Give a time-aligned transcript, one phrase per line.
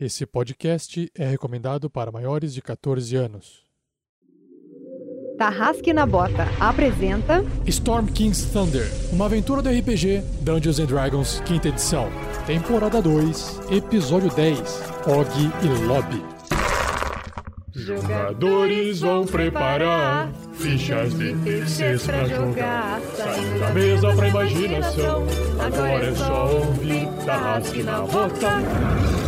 [0.00, 3.64] Esse podcast é recomendado para maiores de 14 anos.
[5.36, 11.68] Tarrasque na Bota apresenta Storm King's Thunder, uma aventura do RPG Dungeons and Dragons, quinta
[11.68, 12.08] edição.
[12.46, 14.60] Temporada 2, episódio 10,
[15.04, 15.26] Og
[15.64, 16.22] e Lobby.
[17.74, 23.00] Jogadores vão preparar fichas de terceiros pra jogar.
[23.16, 25.26] Saindo da mesa pra imaginação.
[25.58, 29.27] Agora é só ouvir Tarrasque na Bota.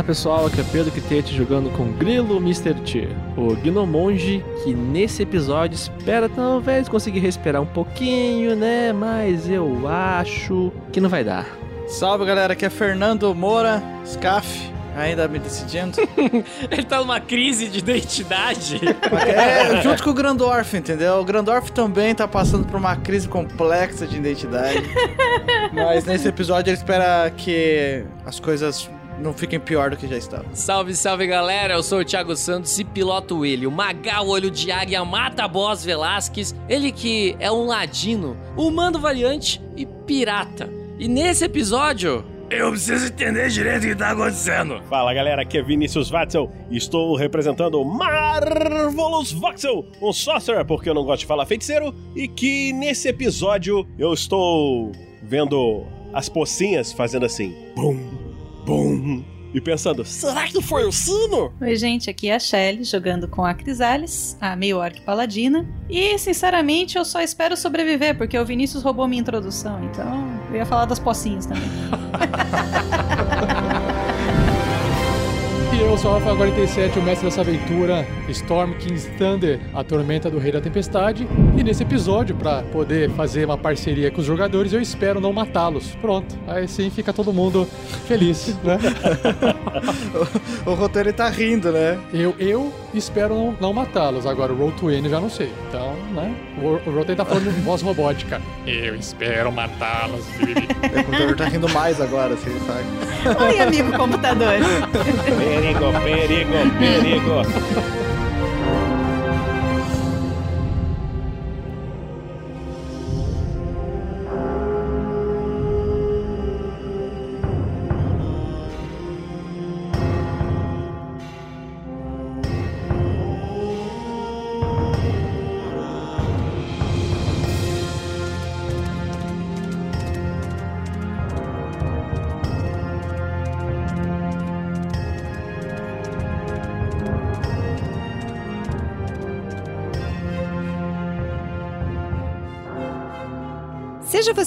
[0.00, 2.72] Fala pessoal, aqui é Pedro Quitete jogando com Grilo Mr.
[2.72, 8.94] T, o Gnomonge que nesse episódio espera talvez conseguir respirar um pouquinho, né?
[8.94, 11.46] Mas eu acho que não vai dar.
[11.86, 15.98] Salve galera, aqui é Fernando Moura, Scaf, ainda me decidindo.
[16.70, 18.80] Ele tá numa crise de identidade.
[19.28, 21.16] É, junto com o Grandorf, entendeu?
[21.16, 24.82] O Grandorf também tá passando por uma crise complexa de identidade.
[25.74, 28.88] Mas nesse episódio ele espera que as coisas
[29.20, 30.54] não fiquem pior do que já estavam.
[30.54, 34.72] salve, salve galera, eu sou o Thiago Santos e piloto ele, o Magal Olho de
[34.72, 40.68] Águia Mata Boss Velasquez, ele que é um ladino, humano variante e pirata.
[40.98, 44.82] E nesse episódio, eu preciso entender direito o que tá acontecendo.
[44.88, 50.90] Fala galera, aqui é Vinícius Watzel e estou representando o Marvelous Voxel, um sorcerer, porque
[50.90, 54.90] eu não gosto de falar feiticeiro, e que nesse episódio eu estou
[55.22, 57.96] vendo as pocinhas fazendo assim, bum,
[58.64, 59.22] bum,
[59.52, 61.52] e pensando, será que foi o sino?
[61.60, 65.66] Oi, gente, aqui é a Shelly, jogando com a Crisales, a meio orc paladina.
[65.88, 70.66] E, sinceramente, eu só espero sobreviver, porque o Vinícius roubou minha introdução, então eu ia
[70.66, 71.68] falar das pocinhas também.
[75.80, 80.38] Eu sou o Rafael 47, o mestre dessa aventura, Storm King's Thunder, a tormenta do
[80.38, 81.26] Rei da Tempestade.
[81.56, 85.96] E nesse episódio, para poder fazer uma parceria com os jogadores, eu espero não matá-los.
[85.96, 87.66] Pronto, aí sim fica todo mundo
[88.06, 88.78] feliz, né?
[90.66, 91.98] O, o roteiro tá rindo, né?
[92.12, 95.50] Eu, eu espero não, não matá-los, agora o Roll to N já não sei.
[95.68, 96.34] Então, né?
[96.58, 98.40] O, o Roll tá falando em voz robótica.
[98.66, 100.26] Eu espero matá-los.
[100.90, 103.44] O computador tá rindo mais agora, assim, sabe?
[103.44, 104.54] Oi, amigo computador.
[105.70, 108.09] Perigo, perigo, perigo.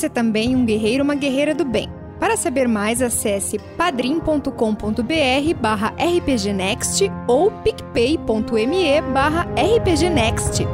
[0.04, 1.90] Você também um guerreiro uma guerreira do bem.
[2.20, 4.52] Para saber mais, acesse padrim.com.br
[5.62, 10.66] barra rpgnext ou picpay.me barra rpgnext.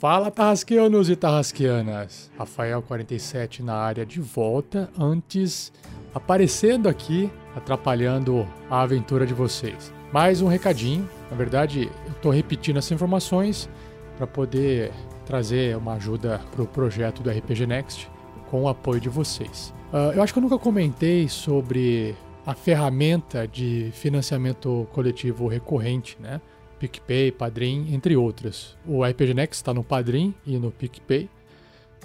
[0.00, 2.30] Fala, tarrasqueanos e tarrasqueanas.
[2.36, 5.72] Rafael 47 na área de volta, antes
[6.14, 9.92] aparecendo aqui, atrapalhando a aventura de vocês.
[10.12, 13.68] Mais um recadinho, na verdade, eu estou repetindo essas informações
[14.16, 14.92] para poder
[15.24, 18.10] trazer uma ajuda para o projeto do RPG Next
[18.50, 19.72] com o apoio de vocês.
[19.92, 26.40] Ah, eu acho que eu nunca comentei sobre a ferramenta de financiamento coletivo recorrente, né?
[26.78, 28.76] PicPay, Padrim, entre outras.
[28.86, 31.28] O RPG Next está no Padrim e no PicPay.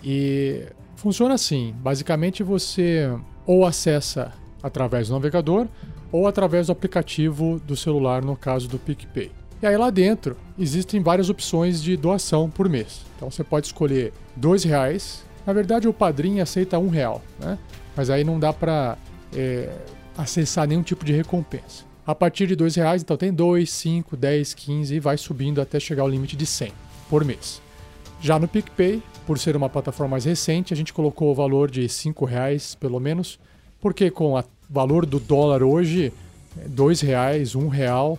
[0.03, 0.65] E
[0.95, 3.09] funciona assim: basicamente você
[3.45, 4.33] ou acessa
[4.65, 5.67] através do navegador
[6.11, 9.31] ou através do aplicativo do celular, no caso do PicPay.
[9.61, 13.05] E aí lá dentro existem várias opções de doação por mês.
[13.15, 15.23] Então você pode escolher R$ reais.
[15.45, 17.59] Na verdade, o padrinho aceita um real, né?
[17.95, 18.97] Mas aí não dá para
[20.17, 21.85] acessar nenhum tipo de recompensa.
[22.05, 25.79] A partir de R$ reais, então tem 2, 5, 10, 15 e vai subindo até
[25.79, 26.71] chegar ao limite de 100
[27.07, 27.61] por mês.
[28.19, 31.87] Já no PicPay, por ser uma plataforma mais recente, a gente colocou o valor de
[31.87, 33.39] 5 reais, pelo menos,
[33.79, 34.37] porque com o
[34.69, 36.11] valor do dólar hoje,
[36.55, 38.17] R$ dois reais, um real,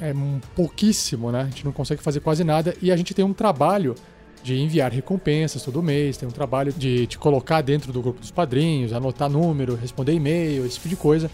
[0.00, 0.12] é
[0.54, 1.42] pouquíssimo, né?
[1.42, 3.94] A gente não consegue fazer quase nada e a gente tem um trabalho
[4.42, 8.30] de enviar recompensas todo mês, tem um trabalho de te colocar dentro do grupo dos
[8.30, 11.30] padrinhos, anotar número, responder e-mail, esse tipo de coisa.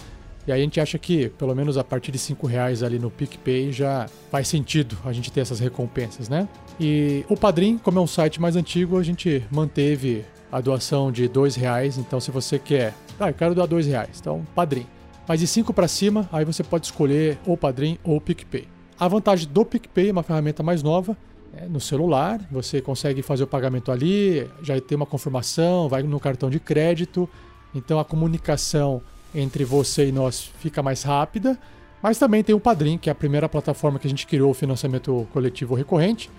[0.46, 3.10] E aí a gente acha que, pelo menos a partir de 5 reais ali no
[3.10, 6.48] PicPay, já faz sentido a gente ter essas recompensas, né?
[6.78, 11.28] E o Padrim, como é um site mais antigo, a gente manteve a doação de
[11.28, 11.98] dois reais.
[11.98, 14.86] Então, se você quer, ah, eu quero doar dois reais, então Padrim.
[15.26, 18.66] Mas de 5 para cima, aí você pode escolher ou Padrim ou PicPay.
[18.98, 21.16] A vantagem do PicPay é uma ferramenta mais nova,
[21.56, 26.20] é, no celular, você consegue fazer o pagamento ali, já tem uma confirmação, vai no
[26.20, 27.28] cartão de crédito,
[27.74, 29.02] então a comunicação
[29.34, 31.58] entre você e nós fica mais rápida.
[32.02, 34.54] Mas também tem o Padrim, que é a primeira plataforma que a gente criou o
[34.54, 36.30] financiamento coletivo recorrente.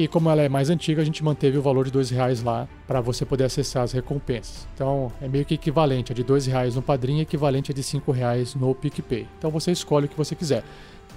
[0.00, 2.66] E como ela é mais antiga, a gente manteve o valor de dois reais lá
[2.86, 4.66] para você poder acessar as recompensas.
[4.74, 6.10] Então é meio que equivalente.
[6.10, 9.28] A de dois reais no Padrim equivalente a de cinco reais no PicPay.
[9.36, 10.64] Então você escolhe o que você quiser.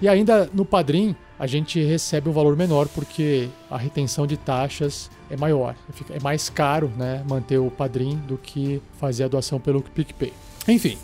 [0.02, 5.10] E ainda no Padrim, a gente recebe um valor menor porque a retenção de taxas
[5.30, 5.76] é maior.
[6.10, 10.34] É mais caro né, manter o Padrim do que fazer a doação pelo PicPay.
[10.68, 10.98] Enfim,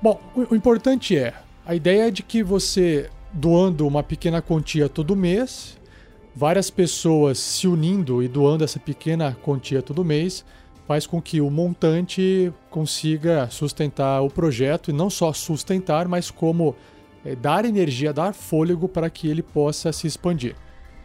[0.00, 1.34] bom, o importante é,
[1.66, 5.81] a ideia é de que você doando uma pequena quantia todo mês,
[6.34, 10.44] várias pessoas se unindo e doando essa pequena quantia todo mês,
[10.86, 16.74] faz com que o montante consiga sustentar o projeto e não só sustentar, mas como
[17.24, 20.56] é, dar energia, dar fôlego para que ele possa se expandir.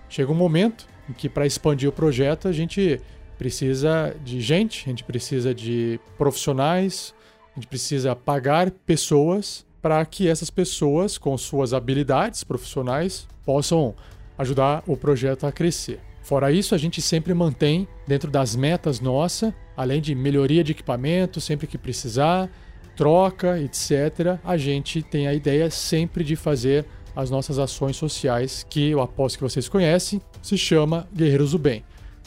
[0.10, 3.00] Chega um momento em que, para expandir o projeto, a gente
[3.38, 7.14] precisa de gente, a gente precisa de profissionais,
[7.56, 13.96] a gente precisa pagar pessoas para que essas pessoas, com suas habilidades profissionais, possam
[14.38, 16.00] ajudar o projeto a crescer.
[16.22, 21.40] Fora isso, a gente sempre mantém dentro das metas nossa, além de melhoria de equipamento
[21.40, 22.50] sempre que precisar,
[22.96, 26.86] troca, etc., a gente tem a ideia sempre de fazer
[27.16, 31.84] as nossas ações sociais, que eu aposto que vocês conhecem, se chama Guerreiros do Bem.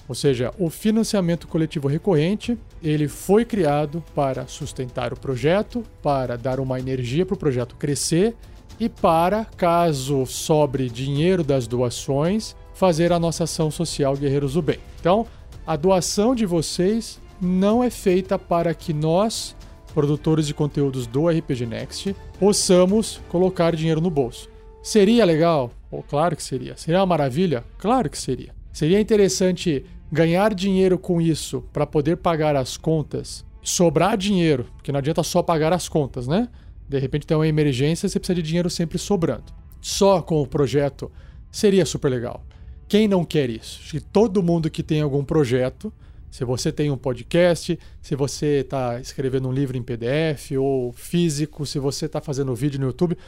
[0.09, 6.59] Ou seja, o financiamento coletivo recorrente, ele foi criado para sustentar o projeto, para dar
[6.59, 8.35] uma energia para o projeto crescer
[8.81, 14.79] e para, caso sobre dinheiro das doações, fazer a nossa ação social Guerreiros do Bem.
[14.99, 15.27] Então,
[15.67, 19.55] a doação de vocês não é feita para que nós
[19.91, 24.49] produtores de conteúdos do RPG Next, possamos colocar dinheiro no bolso.
[24.83, 25.71] Seria legal?
[25.91, 26.77] Oh, claro que seria.
[26.77, 27.65] Seria uma maravilha?
[27.79, 28.55] Claro que seria.
[28.73, 34.99] Seria interessante ganhar dinheiro com isso para poder pagar as contas, sobrar dinheiro, porque não
[34.99, 36.49] adianta só pagar as contas, né?
[36.91, 39.53] De repente tem uma emergência, você precisa de dinheiro sempre sobrando.
[39.81, 41.11] Só com o projeto
[41.51, 42.45] seria super legal.
[42.89, 43.79] Quem não quer isso?
[43.81, 45.93] Acho que todo mundo que tem algum projeto
[46.31, 51.67] se você tem um podcast, se você está escrevendo um livro em PDF ou físico,
[51.67, 53.19] se você está fazendo vídeo no YouTube,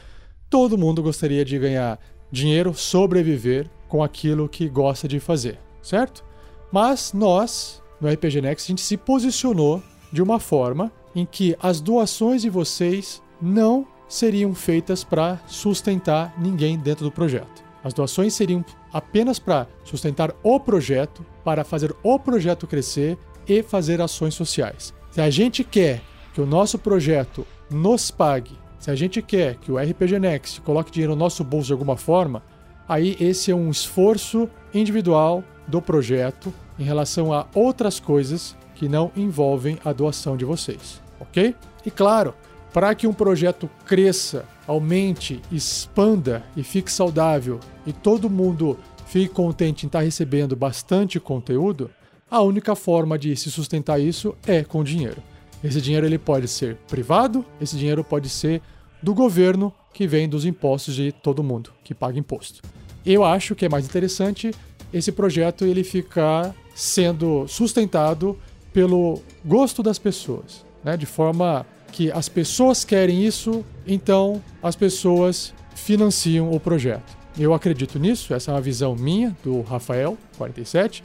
[0.49, 1.99] todo mundo gostaria de ganhar
[2.31, 6.23] dinheiro, sobreviver com aquilo que gosta de fazer, certo?
[6.71, 9.81] Mas nós, no RPG Next, a gente se posicionou
[10.11, 16.77] de uma forma em que as doações de vocês não seriam feitas para sustentar ninguém
[16.77, 17.63] dentro do projeto.
[17.83, 18.63] As doações seriam
[18.93, 24.93] apenas para sustentar o projeto, para fazer o projeto crescer e fazer ações sociais.
[25.11, 26.01] Se a gente quer
[26.33, 30.91] que o nosso projeto nos pague, se a gente quer que o RPG Next coloque
[30.91, 32.41] dinheiro no nosso bolso de alguma forma,
[32.87, 39.11] aí esse é um esforço individual do projeto em relação a outras coisas que não
[39.15, 41.55] envolvem a doação de vocês, ok?
[41.85, 42.33] E claro,
[42.73, 49.85] para que um projeto cresça, aumente, expanda e fique saudável e todo mundo fique contente
[49.85, 51.91] em estar recebendo bastante conteúdo,
[52.29, 55.21] a única forma de se sustentar isso é com dinheiro.
[55.63, 58.59] Esse dinheiro ele pode ser privado, esse dinheiro pode ser
[59.03, 62.61] do governo que vem dos impostos de todo mundo que paga imposto.
[63.05, 64.51] Eu acho que é mais interessante
[64.91, 68.37] esse projeto ele ficar sendo sustentado
[68.73, 70.97] pelo gosto das pessoas, né?
[70.97, 77.15] de forma que as pessoas querem isso, então as pessoas financiam o projeto.
[77.37, 81.03] Eu acredito nisso, essa é uma visão minha, do Rafael, 47.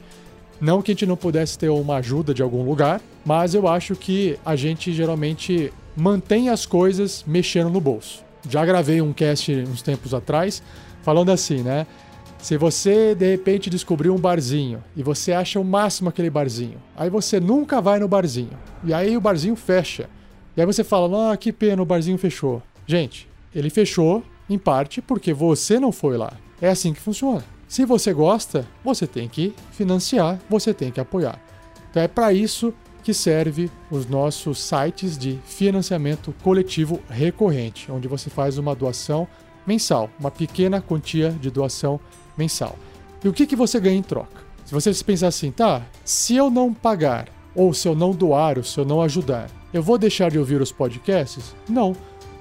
[0.59, 3.95] Não que a gente não pudesse ter uma ajuda de algum lugar, mas eu acho
[3.95, 8.23] que a gente geralmente mantém as coisas mexendo no bolso.
[8.49, 10.61] Já gravei um cast uns tempos atrás
[11.01, 11.85] falando assim, né?
[12.39, 17.09] Se você de repente descobriu um barzinho e você acha o máximo aquele barzinho, aí
[17.09, 18.57] você nunca vai no barzinho.
[18.83, 20.09] E aí o barzinho fecha.
[20.59, 22.61] E aí você fala, ah, que pena, o barzinho fechou.
[22.85, 26.33] Gente, ele fechou em parte porque você não foi lá.
[26.61, 27.45] É assim que funciona.
[27.65, 31.41] Se você gosta, você tem que financiar, você tem que apoiar.
[31.89, 38.29] Então é para isso que serve os nossos sites de financiamento coletivo recorrente, onde você
[38.29, 39.29] faz uma doação
[39.65, 42.01] mensal, uma pequena quantia de doação
[42.37, 42.77] mensal.
[43.23, 44.43] E o que, que você ganha em troca?
[44.65, 48.63] Se você pensar assim, tá, se eu não pagar, ou se eu não doar, ou
[48.63, 51.55] se eu não ajudar, eu vou deixar de ouvir os podcasts?
[51.67, 51.95] Não.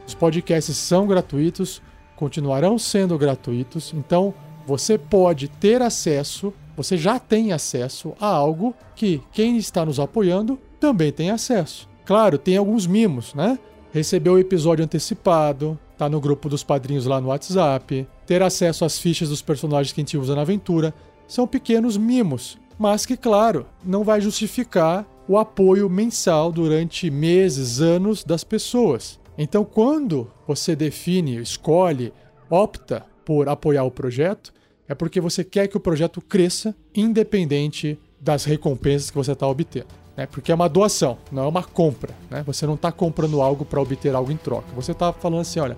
[0.06, 1.82] Os podcasts são gratuitos,
[2.16, 4.32] continuarão sendo gratuitos, então
[4.66, 10.58] você pode ter acesso, você já tem acesso a algo que quem está nos apoiando
[10.80, 11.88] também tem acesso.
[12.04, 13.58] Claro, tem alguns mimos, né?
[13.92, 18.98] Receber o episódio antecipado, tá no grupo dos padrinhos lá no WhatsApp, ter acesso às
[18.98, 20.94] fichas dos personagens que a gente usa na aventura,
[21.26, 28.24] são pequenos mimos, mas que, claro, não vai justificar o apoio mensal durante meses, anos
[28.24, 29.18] das pessoas.
[29.36, 32.12] Então, quando você define, escolhe,
[32.48, 34.52] opta por apoiar o projeto,
[34.88, 39.86] é porque você quer que o projeto cresça, independente das recompensas que você está obtendo.
[40.16, 40.26] Né?
[40.26, 42.14] Porque é uma doação, não é uma compra.
[42.30, 42.42] Né?
[42.44, 44.66] Você não está comprando algo para obter algo em troca.
[44.74, 45.76] Você está falando assim: olha,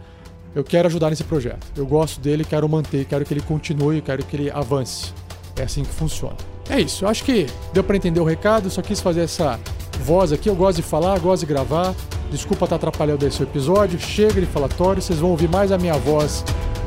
[0.54, 1.66] eu quero ajudar nesse projeto.
[1.76, 5.12] Eu gosto dele, quero manter, quero que ele continue, quero que ele avance.
[5.56, 6.36] É assim que funciona.
[6.68, 9.58] É isso, acho que deu para entender o recado, só quis fazer essa
[10.00, 10.48] voz aqui.
[10.48, 11.94] Eu gosto de falar, gosto de gravar.
[12.30, 13.98] Desculpa estar atrapalhando esse episódio.
[13.98, 16.44] Chega de falatório, vocês vão ouvir mais a minha voz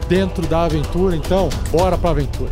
[0.08, 2.52] dentro da aventura, então bora pra aventura.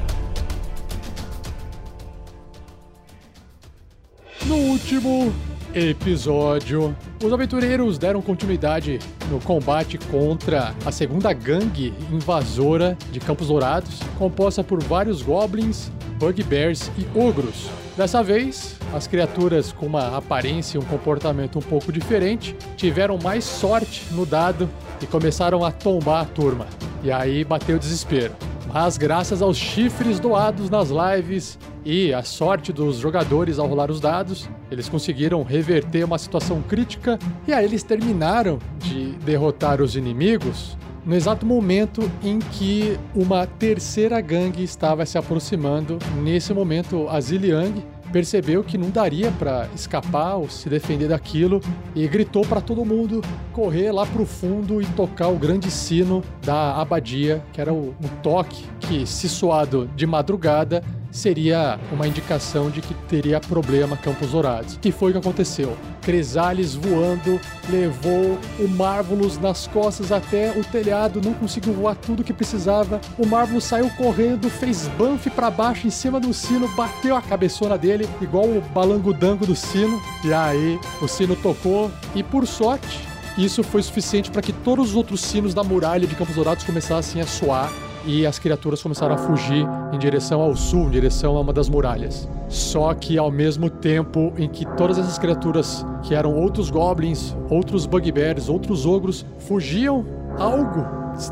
[4.45, 5.31] No último
[5.73, 8.99] episódio, os aventureiros deram continuidade
[9.29, 15.89] no combate contra a segunda gangue invasora de Campos Dourados, composta por vários goblins,
[16.21, 17.67] bugbears e ogros.
[17.97, 23.43] Dessa vez, as criaturas com uma aparência e um comportamento um pouco diferente tiveram mais
[23.43, 24.69] sorte no dado
[25.01, 26.67] e começaram a tombar a turma.
[27.03, 28.35] E aí bateu o desespero.
[28.71, 33.99] Mas graças aos chifres doados nas lives e a sorte dos jogadores ao rolar os
[33.99, 40.77] dados, eles conseguiram reverter uma situação crítica e aí eles terminaram de derrotar os inimigos
[41.05, 45.97] no exato momento em que uma terceira gangue estava se aproximando.
[46.21, 51.61] Nesse momento, a Ziliang percebeu que não daria para escapar ou se defender daquilo
[51.95, 53.21] e gritou para todo mundo
[53.53, 58.07] correr lá pro fundo e tocar o grande sino da abadia, que era o, um
[58.21, 64.77] toque que, se soado de madrugada, seria uma indicação de que teria problema Campos Dourados.
[64.81, 65.77] Que foi o que aconteceu?
[66.01, 67.39] Cresales voando
[67.69, 72.99] levou o Marvelous nas costas até o telhado, não conseguiu voar tudo que precisava.
[73.17, 77.77] O Marvelous saiu correndo, fez banff para baixo em cima do sino, bateu a cabeçona
[77.77, 80.01] dele, igual o balangudango do sino.
[80.23, 84.95] E aí o sino tocou e por sorte isso foi suficiente para que todos os
[84.95, 87.71] outros sinos da muralha de Campos Dourados começassem a soar
[88.05, 91.69] e as criaturas começaram a fugir em direção ao sul, em direção a uma das
[91.69, 92.27] muralhas.
[92.49, 97.85] Só que ao mesmo tempo em que todas essas criaturas, que eram outros goblins, outros
[97.85, 100.05] bugbears, outros ogros, fugiam,
[100.37, 100.85] algo,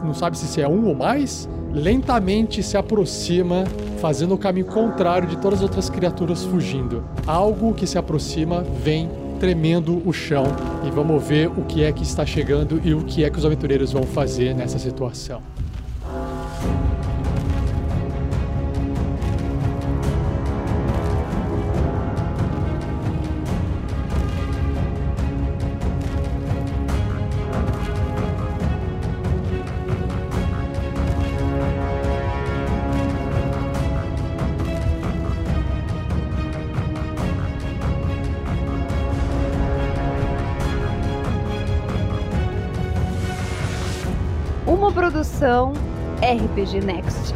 [0.04, 3.64] não sabe se é um ou mais, lentamente se aproxima,
[4.00, 7.04] fazendo o caminho contrário de todas as outras criaturas fugindo.
[7.28, 9.10] Algo que se aproxima vem
[9.40, 10.44] tremendo o chão
[10.86, 13.46] e vamos ver o que é que está chegando e o que é que os
[13.46, 15.42] aventureiros vão fazer nessa situação.
[45.20, 45.74] Produção
[46.22, 47.36] RPG Next.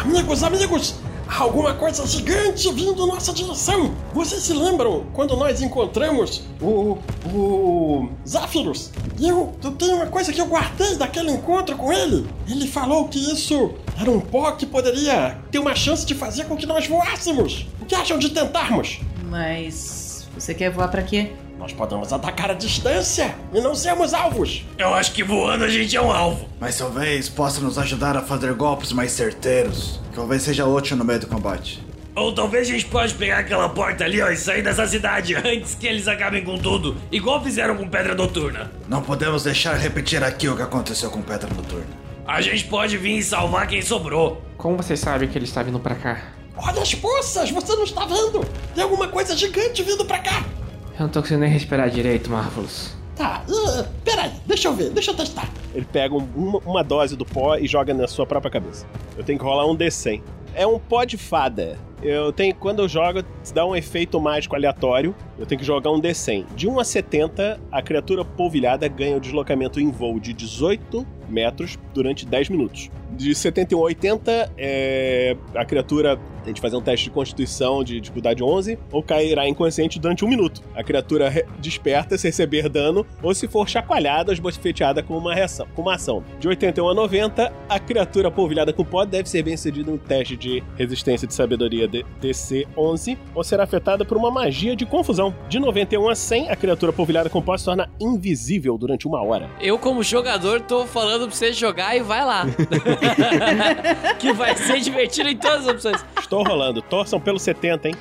[0.00, 0.94] Amigos, amigos,
[1.28, 3.94] alguma coisa gigante vindo nossa direção.
[4.12, 6.98] Vocês se lembram quando nós encontramos o
[7.32, 8.90] o Zafirus?
[9.20, 12.26] E eu, eu tenho uma coisa que eu guardei daquele encontro com ele.
[12.48, 16.56] Ele falou que isso era um pó que poderia ter uma chance de fazer com
[16.56, 17.66] que nós voássemos.
[17.90, 19.00] O que acham de tentarmos?
[19.28, 21.32] Mas você quer voar pra quê?
[21.58, 24.64] Nós podemos atacar à distância e não sermos alvos.
[24.78, 26.48] Eu acho que voando a gente é um alvo.
[26.60, 30.00] Mas talvez possa nos ajudar a fazer golpes mais certeiros.
[30.14, 31.84] Talvez seja útil no meio do combate.
[32.14, 35.74] Ou talvez a gente pode pegar aquela porta ali, ó, e sair dessa cidade antes
[35.74, 38.70] que eles acabem com tudo, igual fizeram com Pedra Noturna.
[38.88, 41.88] Não podemos deixar repetir aqui o que aconteceu com Pedra Noturna.
[42.24, 44.40] A gente pode vir e salvar quem sobrou.
[44.56, 46.39] Como você sabe que ele está vindo pra cá?
[46.56, 48.40] Olha as poças, você não está vendo?
[48.74, 50.44] Tem alguma coisa gigante vindo pra cá.
[50.98, 52.94] Eu não tô conseguindo nem respirar direito, Marvelous.
[53.16, 55.48] Tá, uh, peraí, deixa eu ver, deixa eu testar.
[55.74, 58.86] Ele pega um- uma, uma dose do pó e joga na sua própria cabeça.
[59.16, 60.22] Eu tenho que rolar um D100.
[60.54, 61.78] É um pó de fada.
[62.02, 62.54] eu tenho.
[62.54, 63.22] Quando eu jogo,
[63.54, 65.14] dá um efeito mágico aleatório.
[65.38, 66.46] Eu tenho que jogar um D100.
[66.56, 71.78] De 1 a 70, a criatura polvilhada ganha o deslocamento em voo de 18 metros
[71.92, 72.90] durante 10 minutos.
[73.20, 78.00] De 71 a 80, é, a criatura tem que fazer um teste de constituição de
[78.00, 80.62] dificuldade 11 ou cairá inconsciente durante um minuto.
[80.74, 85.66] A criatura desperta se receber dano ou se for chacoalhada ou esbofeteada com uma reação,
[85.74, 86.24] com uma ação.
[86.38, 90.34] De 81 a 90, a criatura polvilhada com pó deve ser bem sucedida no teste
[90.34, 95.34] de resistência de sabedoria de DC 11 ou será afetada por uma magia de confusão.
[95.46, 99.50] De 91 a 100, a criatura polvilhada com pó se torna invisível durante uma hora.
[99.60, 102.46] Eu, como jogador, tô falando pra você jogar e vai lá.
[104.18, 106.04] que vai ser divertido em todas as opções.
[106.18, 106.82] Estou rolando.
[106.82, 107.94] Torçam pelo 70, hein?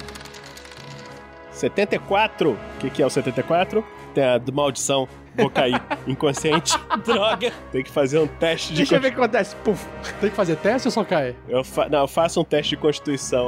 [1.51, 2.51] 74.
[2.51, 3.85] O que, que é o 74?
[4.13, 5.07] Tem a de maldição.
[5.35, 6.77] Vou cair inconsciente.
[7.05, 7.51] Droga.
[7.71, 8.77] Tem que fazer um teste de.
[8.77, 9.55] Deixa eu ver o que acontece.
[9.57, 9.85] Puf.
[10.19, 11.35] Tem que fazer teste ou só cai?
[11.47, 11.87] Eu fa...
[11.87, 13.47] Não, eu faço um teste de constituição.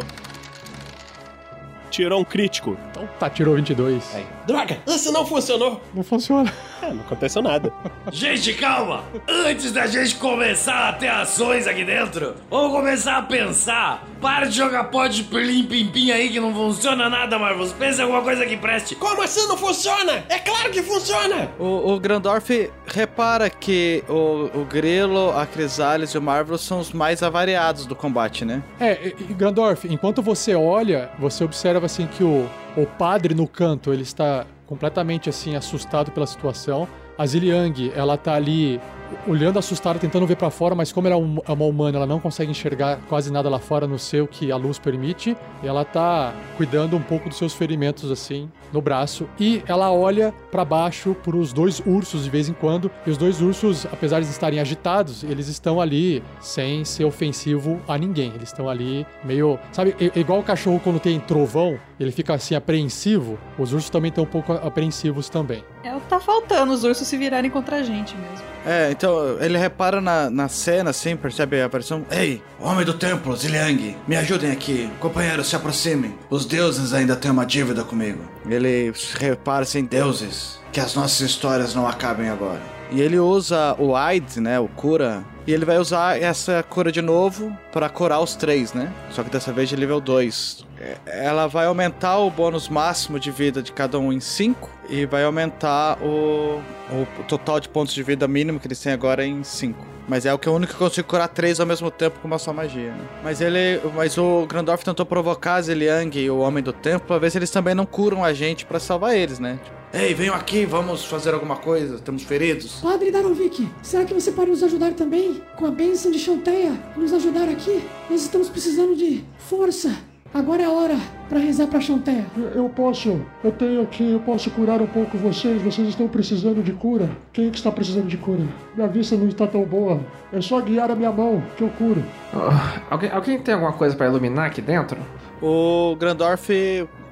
[1.92, 2.78] Tirou um crítico.
[2.90, 4.16] Então tá, tirou 22.
[4.48, 5.82] Droga, esse não funcionou.
[5.94, 6.52] Não funciona.
[6.82, 7.72] É, não aconteceu nada.
[8.12, 9.04] Gente, calma!
[9.28, 14.04] Antes da gente começar a ter ações aqui dentro, vamos começar a pensar.
[14.20, 17.74] Para de jogar pó de pirlim pim pim aí que não funciona nada, Marvels.
[17.74, 18.96] Pensa em alguma coisa que preste.
[18.96, 20.24] Como assim não funciona?
[20.30, 21.52] É claro que funciona.
[21.60, 26.92] O, o Grandorf repara que o, o Grilo, a Crisales e o Marvel são os
[26.92, 28.64] mais avariados do combate, né?
[28.80, 32.48] É, e, e Grandorf, enquanto você olha, você observa assim que o,
[32.78, 36.88] o padre no canto, ele está completamente assim assustado pela situação.
[37.18, 38.80] A Ziliang, ela tá ali
[39.28, 42.20] olhando assustada, tentando ver pra fora, mas como ela é é uma humana, ela não
[42.20, 45.36] consegue enxergar quase nada lá fora no seu que a luz permite.
[45.64, 50.34] E ela tá cuidando um pouco dos seus ferimentos assim no braço e ela olha
[50.50, 52.90] pra baixo pros dois ursos de vez em quando.
[53.06, 57.98] E os dois ursos, apesar de estarem agitados, eles estão ali sem ser ofensivo a
[57.98, 58.32] ninguém.
[58.34, 63.38] Eles estão ali meio, sabe, igual o cachorro quando tem trovão, ele fica assim apreensivo.
[63.58, 65.64] Os ursos também estão um pouco apreensivos também.
[65.84, 68.51] É o que tá faltando, os ursos se virarem contra a gente mesmo.
[68.66, 72.06] É, então ele repara na, na cena, assim, percebe a aparição.
[72.12, 74.90] Ei, homem do templo, Ziliang, me ajudem aqui.
[75.00, 76.14] Companheiros, se aproximem.
[76.30, 78.24] Os deuses ainda têm uma dívida comigo.
[78.48, 82.81] Ele repara assim, Deuses, que as nossas histórias não acabem agora.
[82.92, 84.60] E ele usa o Aid, né?
[84.60, 85.24] O cura.
[85.48, 88.92] E ele vai usar essa cura de novo pra curar os três, né?
[89.12, 90.66] Só que dessa vez de nível 2.
[91.06, 94.70] Ela vai aumentar o bônus máximo de vida de cada um em 5.
[94.90, 99.26] E vai aumentar o, o total de pontos de vida mínimo que eles têm agora
[99.26, 99.92] em 5.
[100.08, 102.28] Mas é o que é o único que consigo curar três ao mesmo tempo com
[102.28, 103.08] uma só magia, né?
[103.24, 103.80] Mas ele.
[103.96, 107.38] Mas o Grandorf tentou provocar a Ziliang e o Homem do Templo pra ver se
[107.38, 109.58] eles também não curam a gente pra salvar eles, né?
[109.64, 111.96] Tipo, Ei, venham aqui, vamos fazer alguma coisa.
[111.96, 112.80] Estamos feridos.
[112.82, 115.42] Padre Darovic, será que você pode nos ajudar também?
[115.58, 117.84] Com a bênção de Chanteia, nos ajudar aqui?
[118.10, 119.94] Nós estamos precisando de força.
[120.34, 120.96] Agora é a hora
[121.28, 122.26] para rezar para Chanteia.
[122.56, 125.62] Eu posso, eu tenho aqui, eu posso curar um pouco vocês.
[125.62, 127.10] Vocês estão precisando de cura.
[127.34, 128.48] Quem é que está precisando de cura?
[128.74, 130.00] Minha vista não está tão boa.
[130.32, 132.02] É só guiar a minha mão que eu curo.
[132.34, 134.98] Ah, alguém, alguém tem alguma coisa pra iluminar aqui dentro?
[135.42, 136.50] O Grandorf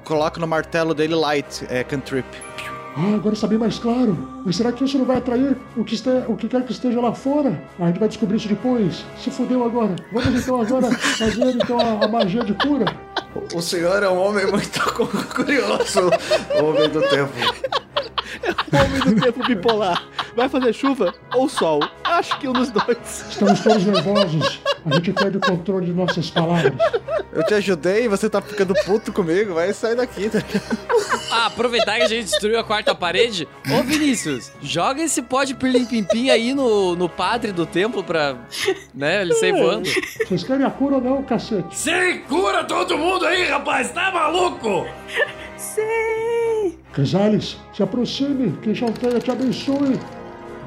[0.02, 2.24] coloca no martelo dele Light, é cantrip.
[3.02, 4.14] Ah, agora está bem mais claro.
[4.44, 7.00] Mas será que isso não vai atrair o que, este, o que quer que esteja
[7.00, 7.62] lá fora?
[7.78, 9.06] A gente vai descobrir isso depois.
[9.18, 9.96] Se fudeu agora.
[10.12, 12.84] Vamos então agora fazer então a, a magia de cura.
[13.54, 14.80] O senhor é um homem muito
[15.34, 16.10] curioso,
[16.62, 17.00] homem do
[18.40, 18.64] templo.
[18.72, 20.02] Homem do tempo bipolar.
[20.34, 21.80] Vai fazer chuva ou sol?
[22.04, 23.26] Acho que um dos dois.
[23.30, 24.60] Estamos todos nervosos.
[24.84, 26.72] A gente perde o controle de nossas palavras.
[27.32, 30.38] Eu te ajudei e você tá ficando puto comigo, vai sair daqui, tá?
[31.30, 33.46] Ah, aproveitar que a gente destruiu a quarta parede.
[33.72, 38.36] Ô, Vinícius, joga esse pó de pirlim-pim-pim aí no, no padre do templo pra,
[38.92, 39.88] né, ele sair voando.
[40.26, 41.76] Vocês querem a cura ou não, cacete?
[41.76, 43.92] Sim, cura todo mundo aí, rapaz.
[43.92, 44.86] Tá maluco?
[45.60, 46.78] Sim!
[46.90, 50.00] Crisales, se aproxime, que Chanteia te abençoe.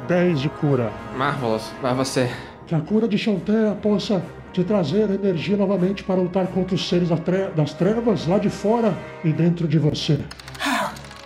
[0.08, 0.91] 10 de cura.
[1.17, 2.29] Marvelous, vai você.
[2.67, 7.10] Que a cura de Chanteia possa te trazer energia novamente para lutar contra os seres
[7.10, 10.19] das trevas lá de fora e dentro de você.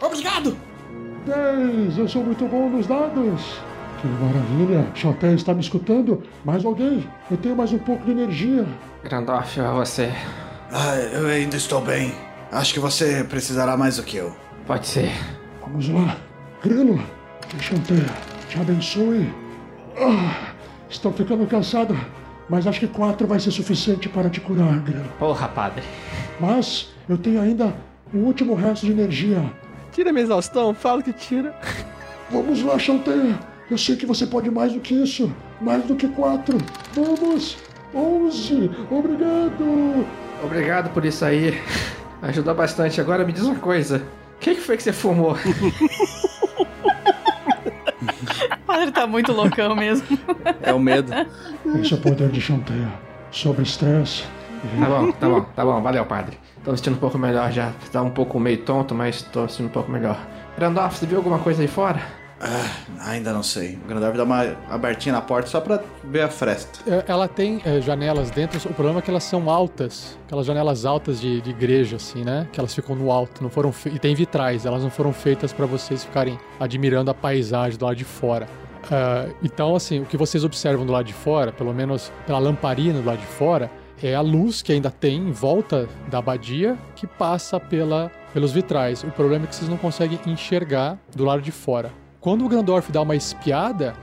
[0.02, 0.58] Obrigado.
[1.26, 3.60] 10, eu sou muito bom nos dados.
[4.02, 6.24] Que maravilha, Chanteia está me escutando?
[6.46, 7.06] Mais alguém?
[7.30, 8.66] Eu tenho mais um pouco de energia.
[9.04, 10.10] Grandorf, vai você.
[10.72, 12.14] Ah, eu ainda estou bem.
[12.52, 14.36] Acho que você precisará mais do que eu.
[14.66, 15.12] Pode ser.
[15.62, 16.18] Vamos lá.
[16.64, 17.02] Grilo,
[17.48, 19.30] que te abençoe.
[20.00, 20.54] Ah,
[20.90, 21.98] estou ficando cansado,
[22.50, 25.06] mas acho que quatro vai ser suficiente para te curar, Grilo.
[25.20, 25.84] Porra, padre.
[26.40, 27.74] Mas eu tenho ainda
[28.14, 29.44] o último resto de energia.
[29.92, 31.54] Tira minha exaustão, fala que tira.
[32.30, 33.38] Vamos lá, Chanteia.
[33.70, 35.32] Eu sei que você pode mais do que isso.
[35.60, 36.58] Mais do que quatro.
[36.94, 37.58] Vamos.
[37.94, 38.70] Onze.
[38.90, 40.06] Obrigado.
[40.44, 41.60] Obrigado por isso aí.
[42.22, 43.00] Ajudou bastante.
[43.00, 44.04] Agora me diz uma coisa.
[44.36, 45.36] O que, que foi que você fumou?
[48.52, 50.06] O padre tá muito loucão mesmo.
[50.62, 51.12] É o medo.
[51.80, 52.88] Esse é o poder de Chanteia.
[53.32, 54.24] Sobre estresse.
[54.80, 55.82] Tá bom, tá bom, tá bom.
[55.82, 56.38] Valeu, padre.
[56.64, 57.72] Tô me sentindo um pouco melhor já.
[57.92, 60.18] Tá um pouco meio tonto, mas tô me sentindo um pouco melhor.
[60.60, 62.02] Randolph, você viu alguma coisa aí fora?
[62.40, 63.80] Ah, Ainda não sei.
[63.84, 66.80] O Grandorf dá uma abertinha na porta só pra ver a fresta.
[66.90, 70.18] É, Ela tem é, janelas dentro, o problema é que elas são altas.
[70.26, 72.48] Aquelas janelas altas de, de igreja, assim, né?
[72.52, 75.66] Que elas ficam no alto, não foram E tem vitrais, elas não foram feitas pra
[75.66, 78.48] vocês ficarem admirando a paisagem do lado de fora.
[78.92, 83.00] Ah, então, assim, o que vocês observam do lado de fora, pelo menos pela lamparina
[83.02, 83.70] do lado de fora,
[84.02, 89.04] é a luz que ainda tem em volta da abadia que passa pela, pelos vitrais.
[89.04, 91.92] O problema é que vocês não conseguem enxergar do lado de fora.
[92.28, 93.96] Quando o Grandorf dá uma espiada,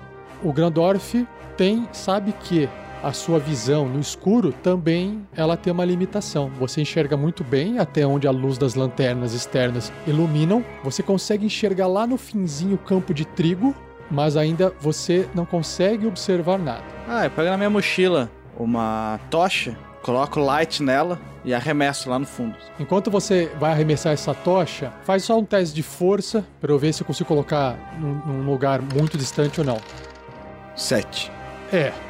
[0.42, 2.66] o Grandorf tem, sabe que
[3.02, 6.50] a sua visão no escuro também ela tem uma limitação.
[6.58, 10.64] Você enxerga muito bem até onde a luz das lanternas externas iluminam.
[10.82, 13.74] Você consegue enxergar lá no finzinho o campo de trigo,
[14.10, 16.84] mas ainda você não consegue observar nada.
[17.06, 22.26] Ah, eu pego na minha mochila uma tocha, coloco light nela e arremesso lá no
[22.26, 22.54] fundo.
[22.78, 26.92] Enquanto você vai arremessar essa tocha, faz só um teste de força para eu ver
[26.92, 29.78] se eu consigo colocar num, num lugar muito distante ou não.
[30.76, 31.32] Sete.
[31.72, 31.92] É.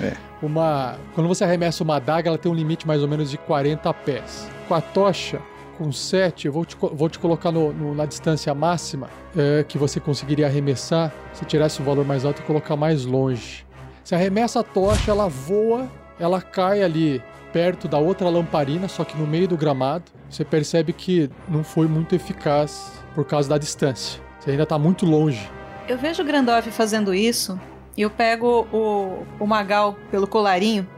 [0.00, 0.12] É.
[0.42, 3.92] Uma, quando você arremessa uma adaga, ela tem um limite mais ou menos de 40
[3.94, 4.46] pés.
[4.68, 5.40] Com a tocha,
[5.78, 9.78] com 7, eu vou te, vou te colocar no- no- na distância máxima é, que
[9.78, 13.64] você conseguiria arremessar se tirasse o valor mais alto e colocar mais longe.
[14.04, 15.88] Você arremessa a tocha, ela voa,
[16.22, 17.20] ela cai ali
[17.52, 20.04] perto da outra lamparina, só que no meio do gramado.
[20.30, 24.22] Você percebe que não foi muito eficaz por causa da distância.
[24.38, 25.50] Você ainda está muito longe.
[25.88, 27.60] Eu vejo o Grandorf fazendo isso
[27.96, 30.88] e eu pego o, o Magal pelo colarinho,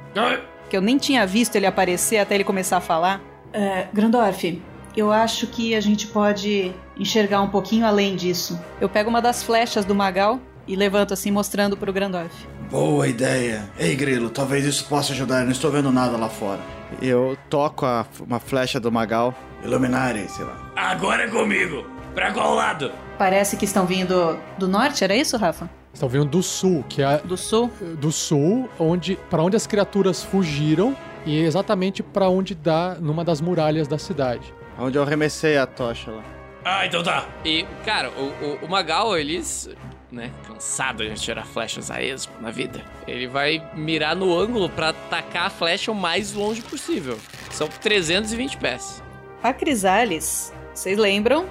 [0.69, 3.21] que eu nem tinha visto ele aparecer até ele começar a falar.
[3.51, 4.63] É, Grandorf,
[4.95, 8.61] eu acho que a gente pode enxergar um pouquinho além disso.
[8.79, 12.33] Eu pego uma das flechas do Magal e levanto assim, mostrando pro Grandorf.
[12.70, 13.68] Boa ideia.
[13.79, 15.40] Ei, Grilo, talvez isso possa ajudar.
[15.40, 16.61] Eu não estou vendo nada lá fora.
[17.03, 19.35] Eu toco a- uma flecha do Magal.
[19.64, 20.72] Iluminare, sei lá.
[20.77, 21.85] Agora é comigo.
[22.14, 22.92] Pra qual lado?
[23.18, 25.68] Parece que estão vindo do norte, era isso, Rafa?
[25.92, 27.70] Estão vindo do sul, que é Do sul?
[28.00, 33.40] do sul, onde para onde as criaturas fugiram e exatamente para onde dá numa das
[33.40, 34.53] muralhas da cidade.
[34.79, 36.22] Onde eu arremessei a tocha lá.
[36.64, 37.27] Ah, então tá.
[37.44, 39.68] E, cara, o, o, o Magal, eles,
[40.14, 44.90] né, cansado de tirar flechas a esmo na vida, ele vai mirar no ângulo pra
[44.90, 47.18] atacar a flecha o mais longe possível.
[47.50, 49.03] São 320 pés.
[49.42, 51.46] A Crisales, vocês lembram?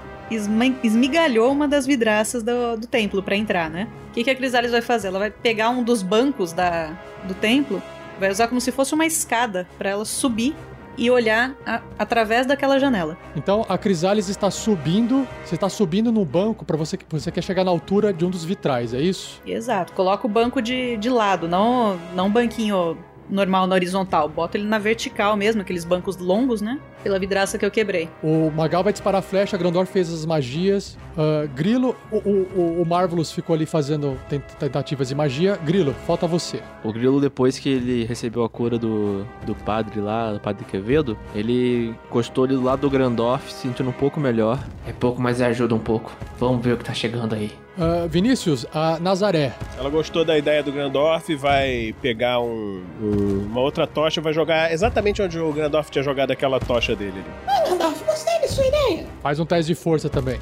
[0.83, 3.87] Esmigalhou uma das vidraças do, do templo pra entrar, né?
[4.09, 5.09] O que, que a Crisales vai fazer?
[5.09, 7.83] Ela vai pegar um dos bancos da, do templo,
[8.19, 10.55] vai usar como se fosse uma escada pra ela subir
[10.97, 13.17] e olhar a- através daquela janela.
[13.35, 17.63] Então a Crisales está subindo, você está subindo no banco para você você quer chegar
[17.63, 19.41] na altura de um dos vitrais, é isso?
[19.45, 19.93] Exato.
[19.93, 22.97] Coloca o banco de, de lado, não, não um banquinho
[23.29, 24.27] normal na horizontal.
[24.29, 26.79] Bota ele na vertical mesmo, aqueles bancos longos, né?
[27.03, 28.09] Pela vidraça que eu quebrei.
[28.23, 30.97] O Magal vai disparar a flecha, Grandor fez as magias.
[31.17, 35.57] ah, Grilo, o, o, o- Marvelous ficou ali fazendo tent- tentativas de magia.
[35.57, 36.61] Grilo, falta você.
[36.83, 41.17] O Grilo, depois que ele recebeu a cura do, do padre lá, do padre Quevedo,
[41.35, 44.59] ele encostou ali do lado do Grandorf, se sentindo um pouco melhor.
[44.87, 46.11] É pouco, mas ajuda um pouco.
[46.39, 47.51] Vamos ver o que tá chegando aí.
[47.77, 49.51] Ah, Vinícius, a Nazaré.
[49.77, 54.71] Ela gostou da ideia do Grandorf, vai pegar um- um- uma outra tocha, vai jogar
[54.71, 57.23] exatamente onde o Grandorf tinha jogado aquela tocha dele.
[57.47, 59.07] Ah, Gandalf, gostei da sua ideia.
[59.23, 60.39] Faz um teste de força também.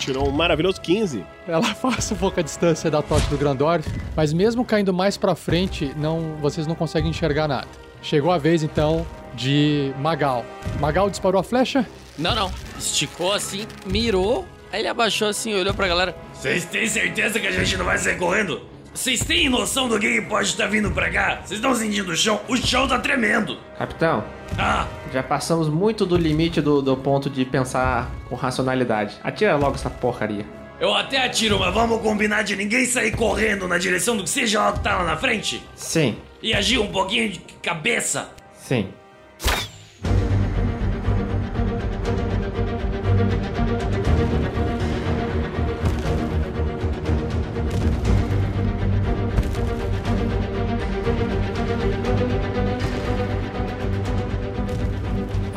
[0.00, 1.24] Tirou um maravilhoso 15.
[1.46, 5.34] Ela passa um pouco a distância da tocha do Grandorf, mas mesmo caindo mais pra
[5.36, 7.68] frente, não, vocês não conseguem enxergar nada.
[8.02, 10.44] Chegou a vez então de Magal.
[10.80, 11.86] Magal disparou a flecha?
[12.16, 12.50] Não, não.
[12.78, 16.16] Esticou assim, mirou, aí ele abaixou assim, olhou pra galera.
[16.32, 18.60] Vocês têm certeza que a gente não vai sair correndo?
[18.94, 21.36] Vocês têm noção do que pode estar vindo pra cá?
[21.44, 22.40] Vocês estão sentindo o chão?
[22.48, 23.56] O chão tá tremendo.
[23.78, 24.24] Capitão,
[24.58, 29.16] Ah, já passamos muito do limite do, do ponto de pensar com racionalidade.
[29.22, 30.44] Atira logo essa porcaria.
[30.80, 34.60] eu até atiro, mas vamos combinar de ninguém sair correndo na direção do que seja
[34.64, 35.62] lá que tá lá na frente?
[35.76, 38.30] Sim, E agir um pouquinho de cabeça?
[38.54, 38.88] sim.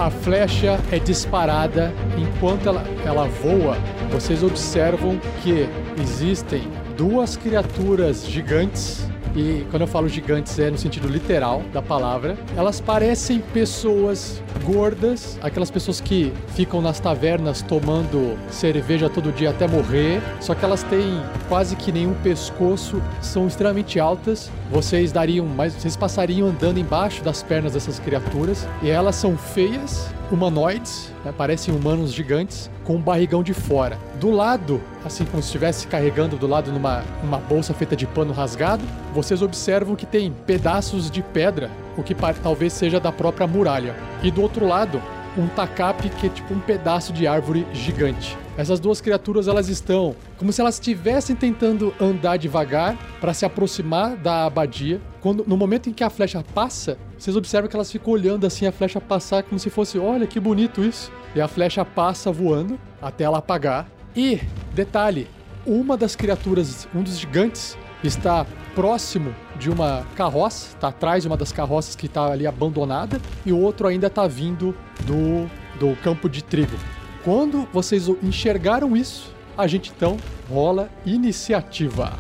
[0.02, 1.94] A flecha é disparada.
[2.18, 3.78] Enquanto ela, ela voa,
[4.12, 5.70] vocês observam que
[6.02, 6.64] existem
[6.98, 12.82] duas criaturas gigantes e quando eu falo gigantes é no sentido literal da palavra, elas
[12.82, 20.22] parecem pessoas gordas, aquelas pessoas que ficam nas tavernas tomando cerveja todo dia até morrer,
[20.40, 24.52] só que elas têm quase que nenhum pescoço, são extremamente altas.
[24.72, 30.10] Vocês dariam, mas vocês passariam andando embaixo das pernas dessas criaturas e elas são feias,
[30.36, 33.98] humanoides, né, parecem humanos gigantes, com um barrigão de fora.
[34.20, 38.34] Do lado, assim como se estivesse carregando do lado numa uma bolsa feita de pano
[38.34, 43.96] rasgado, vocês observam que tem pedaços de pedra, o que talvez seja da própria muralha.
[44.24, 45.02] E do outro lado,
[45.38, 48.38] um tacape que é tipo um pedaço de árvore gigante.
[48.58, 54.16] Essas duas criaturas elas estão como se elas estivessem tentando andar devagar para se aproximar
[54.16, 55.00] da abadia.
[55.22, 58.66] Quando no momento em que a flecha passa, vocês observam que elas ficam olhando assim
[58.66, 61.12] a flecha passar como se fosse, olha que bonito isso.
[61.36, 63.88] E a flecha passa voando até ela apagar.
[64.16, 64.42] E
[64.74, 65.28] detalhe,
[65.64, 71.38] uma das criaturas, um dos gigantes, está próximo de uma carroça, está atrás de uma
[71.38, 75.48] das carroças que está ali abandonada, e o outro ainda está vindo do,
[75.80, 76.76] do campo de trigo.
[77.24, 80.18] Quando vocês enxergaram isso, a gente então
[80.50, 82.18] rola iniciativa.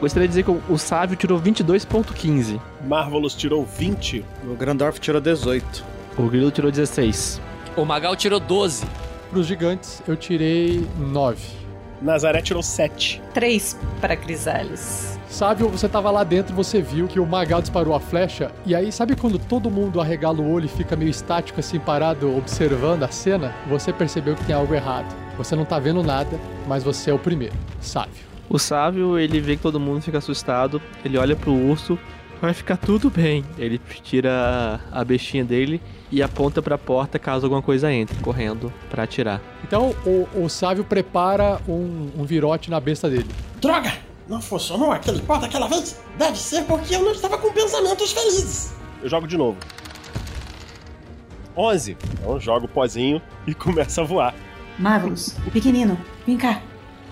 [0.00, 2.60] Gostaria de dizer que o Sávio tirou 22.15.
[2.86, 4.24] Marvelous tirou 20.
[4.44, 5.84] O Grandorf tirou 18.
[6.16, 7.40] O Grilo tirou 16.
[7.76, 8.86] O Magal tirou 12.
[9.28, 11.57] Para os gigantes, eu tirei 9.
[12.00, 13.20] Nazaré tirou 7.
[13.34, 15.18] Três para Crisales.
[15.28, 18.90] Sábio, você tava lá dentro, você viu que o Magal disparou a flecha, e aí
[18.90, 23.08] sabe quando todo mundo arregala o olho e fica meio estático assim, parado, observando a
[23.08, 23.54] cena?
[23.68, 25.14] Você percebeu que tem algo errado.
[25.36, 27.54] Você não tá vendo nada, mas você é o primeiro.
[27.80, 28.26] Sábio.
[28.48, 31.98] O Sávio, ele vê que todo mundo fica assustado, ele olha pro urso,
[32.40, 33.44] vai ficar tudo bem.
[33.56, 39.02] Ele tira a bestinha dele e aponta pra porta caso alguma coisa entre, correndo pra
[39.02, 39.40] atirar.
[39.64, 43.28] Então o, o Sávio prepara um, um virote na besta dele.
[43.60, 43.92] Droga!
[44.28, 45.98] Não funcionou aquele pó daquela vez?
[46.18, 48.74] Deve ser porque eu não estava com pensamentos felizes.
[49.02, 49.56] Eu jogo de novo.
[51.56, 51.96] 11.
[52.12, 54.34] Então jogo o pozinho e começa a voar.
[54.78, 56.60] Marvelous, o pequenino, vem cá.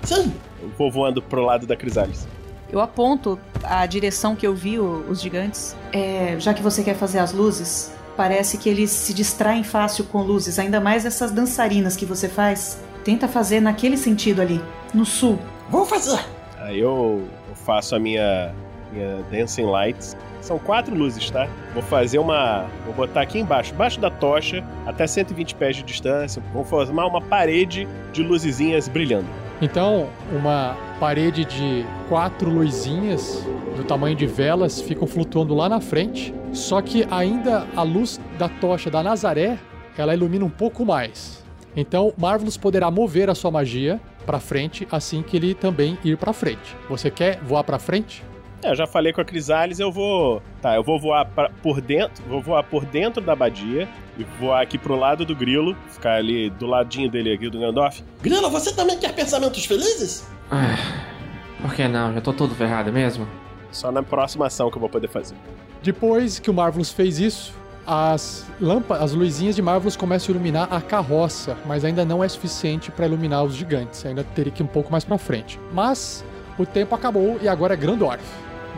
[0.03, 0.33] Sim.
[0.63, 2.29] Eu vou voando pro lado da Crisales.
[2.71, 5.77] Eu aponto a direção que eu vi o- os gigantes.
[5.93, 10.23] É, já que você quer fazer as luzes, parece que eles se distraem fácil com
[10.23, 12.79] luzes, ainda mais essas dançarinas que você faz.
[13.05, 14.61] Tenta fazer naquele sentido ali,
[14.93, 15.39] no sul.
[15.71, 16.19] Vou fazer.
[16.59, 18.53] Aí eu, eu faço a minha,
[18.93, 20.17] minha Dancing Lights.
[20.41, 21.49] São quatro luzes, tá?
[21.75, 22.67] Vou fazer uma.
[22.85, 26.43] Vou botar aqui embaixo, embaixo da tocha, até 120 pés de distância.
[26.53, 29.27] Vou formar uma parede de luzezinhas brilhando.
[29.61, 33.43] Então, uma parede de quatro luzinhas
[33.75, 36.35] do tamanho de velas ficam flutuando lá na frente.
[36.53, 39.59] Só que ainda a luz da tocha da Nazaré,
[39.97, 41.45] ela ilumina um pouco mais.
[41.75, 46.33] Então, Marvelous poderá mover a sua magia para frente assim que ele também ir para
[46.33, 46.77] frente.
[46.89, 48.23] Você quer voar para frente?
[48.63, 50.43] É, eu já falei com a Crisales, eu vou.
[50.63, 52.25] Tá, eu vou voar pra- por dentro.
[52.29, 53.89] Vou voar por dentro da abadia
[54.19, 55.77] e voar aqui pro lado do grilo.
[55.91, 58.01] Ficar ali do ladinho dele aqui do Gandalf.
[58.23, 60.27] Grilo, você também quer pensamentos felizes?
[60.51, 60.77] Ah,
[61.61, 62.15] por que não?
[62.15, 63.27] Já tô todo ferrado mesmo.
[63.71, 65.35] Só na próxima ação que eu vou poder fazer.
[65.83, 67.53] Depois que o Marvelous fez isso,
[67.87, 72.29] as lâmpadas, as luzinhas de Marvelous começam a iluminar a carroça, mas ainda não é
[72.29, 74.05] suficiente para iluminar os gigantes.
[74.07, 75.61] Ainda teria que ir um pouco mais para frente.
[75.73, 76.25] Mas
[76.59, 78.25] o tempo acabou e agora é Grandorf.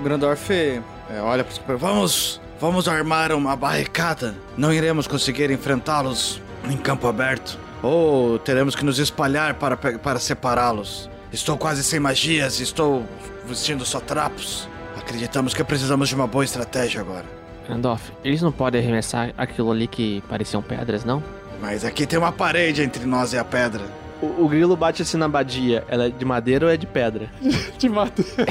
[0.03, 0.83] Grandorf é,
[1.21, 1.77] olha para super.
[1.77, 4.35] Vamos, vamos armar uma barricada.
[4.57, 7.59] Não iremos conseguir enfrentá-los em campo aberto.
[7.83, 11.09] Ou teremos que nos espalhar para, para separá-los.
[11.33, 13.05] Estou quase sem magias, estou
[13.47, 14.69] vestindo só trapos.
[14.97, 17.25] Acreditamos que precisamos de uma boa estratégia agora.
[17.69, 21.23] Gandalf, eles não podem arremessar aquilo ali que pareciam pedras, não?
[21.61, 23.85] Mas aqui tem uma parede entre nós e a pedra.
[24.21, 25.85] O, o grilo bate assim na abadia.
[25.89, 27.31] Ela é de madeira ou é de pedra?
[27.79, 28.47] de madeira.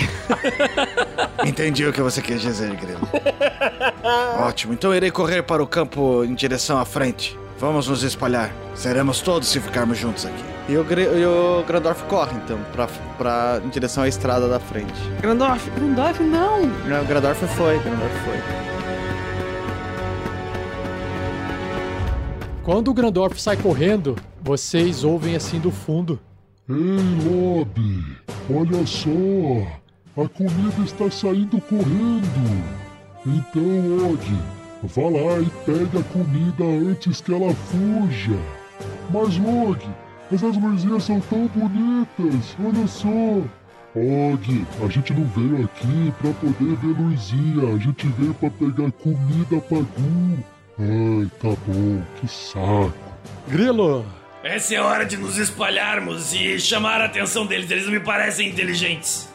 [1.45, 3.07] Entendi o que você quis dizer, Grilo.
[4.39, 7.37] Ótimo, então irei correr para o campo em direção à frente.
[7.59, 8.51] Vamos nos espalhar.
[8.75, 10.43] Seremos todos se ficarmos juntos aqui.
[10.69, 10.85] E o,
[11.17, 14.93] e o Grandorf corre, então, pra, pra, em direção à estrada da frente.
[15.21, 16.65] Grandorf, Grandorf, não!
[16.65, 18.37] Não, o Grandorf foi, o Grandorf foi.
[22.63, 26.17] Quando o Grandorf sai correndo, vocês ouvem assim do fundo.
[26.69, 26.75] Ei,
[27.29, 28.01] Lobby,
[28.49, 32.63] olha só, a comida está saindo correndo.
[33.25, 34.17] Então, Og,
[34.83, 38.39] vá lá e pegue a comida antes que ela fuja.
[39.09, 39.77] Mas, Og,
[40.31, 43.41] essas luzinhas são tão bonitas, olha só.
[43.93, 48.91] Og, a gente não veio aqui pra poder ver luzinha, a gente veio pra pegar
[48.93, 50.37] comida pra Gu.
[50.79, 52.93] Ai, tá bom, que saco.
[53.49, 54.05] Grilo,
[54.43, 57.69] Essa é a hora de nos espalharmos e chamar a atenção deles.
[57.71, 59.27] Eles não me parecem inteligentes.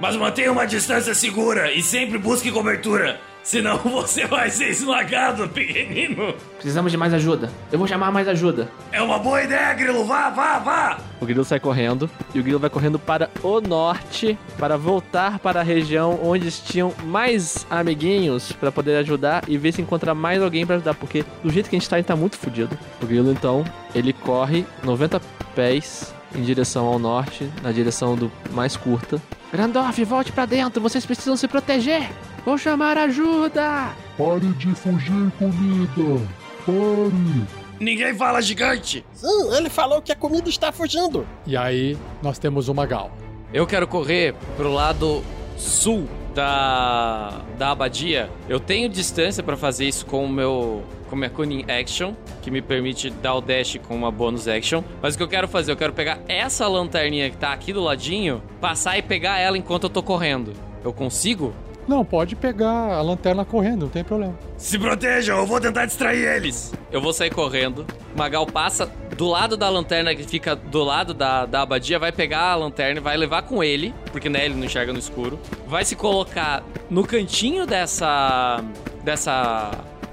[0.00, 3.20] Mas mantenha uma distância segura e sempre busque cobertura.
[3.42, 6.34] Senão você vai ser esmagado, pequenino.
[6.56, 7.50] Precisamos de mais ajuda.
[7.72, 8.70] Eu vou chamar mais ajuda.
[8.92, 10.04] É uma boa ideia, Grilo.
[10.04, 10.98] Vá, vá, vá.
[11.20, 15.60] O Grilo sai correndo e o Grilo vai correndo para o norte para voltar para
[15.60, 20.66] a região onde tinham mais amiguinhos para poder ajudar e ver se encontra mais alguém
[20.66, 22.78] para ajudar, porque do jeito que a gente tá, a gente tá muito fudido.
[23.02, 25.20] O Grilo então, ele corre 90
[25.54, 29.20] pés em direção ao norte, na direção do mais curta.
[29.52, 30.80] Grandorf, volte pra dentro.
[30.80, 32.08] Vocês precisam se proteger.
[32.44, 33.90] Vou chamar ajuda.
[34.16, 36.26] Pare de fugir, comida!
[36.64, 37.46] Pare!
[37.80, 39.04] Ninguém fala gigante.
[39.12, 41.26] Sim, ele falou que a comida está fugindo.
[41.46, 43.10] E aí, nós temos o Magal.
[43.52, 45.22] Eu quero correr pro lado
[45.56, 48.30] sul da, da abadia.
[48.48, 52.60] Eu tenho distância pra fazer isso com o meu com minha Cunning Action, que me
[52.60, 54.82] permite dar o dash com uma bonus action.
[55.00, 55.72] Mas o que eu quero fazer?
[55.72, 59.84] Eu quero pegar essa lanterninha que tá aqui do ladinho, passar e pegar ela enquanto
[59.84, 60.52] eu tô correndo.
[60.84, 61.54] Eu consigo?
[61.88, 64.38] Não, pode pegar a lanterna correndo, não tem problema.
[64.58, 66.74] Se protejam, eu vou tentar distrair eles.
[66.92, 67.86] Eu vou sair correndo.
[68.14, 72.52] Magal passa do lado da lanterna que fica do lado da, da abadia, vai pegar
[72.52, 75.38] a lanterna e vai levar com ele, porque né, ele não enxerga no escuro.
[75.66, 78.62] Vai se colocar no cantinho dessa
[79.02, 79.70] dessa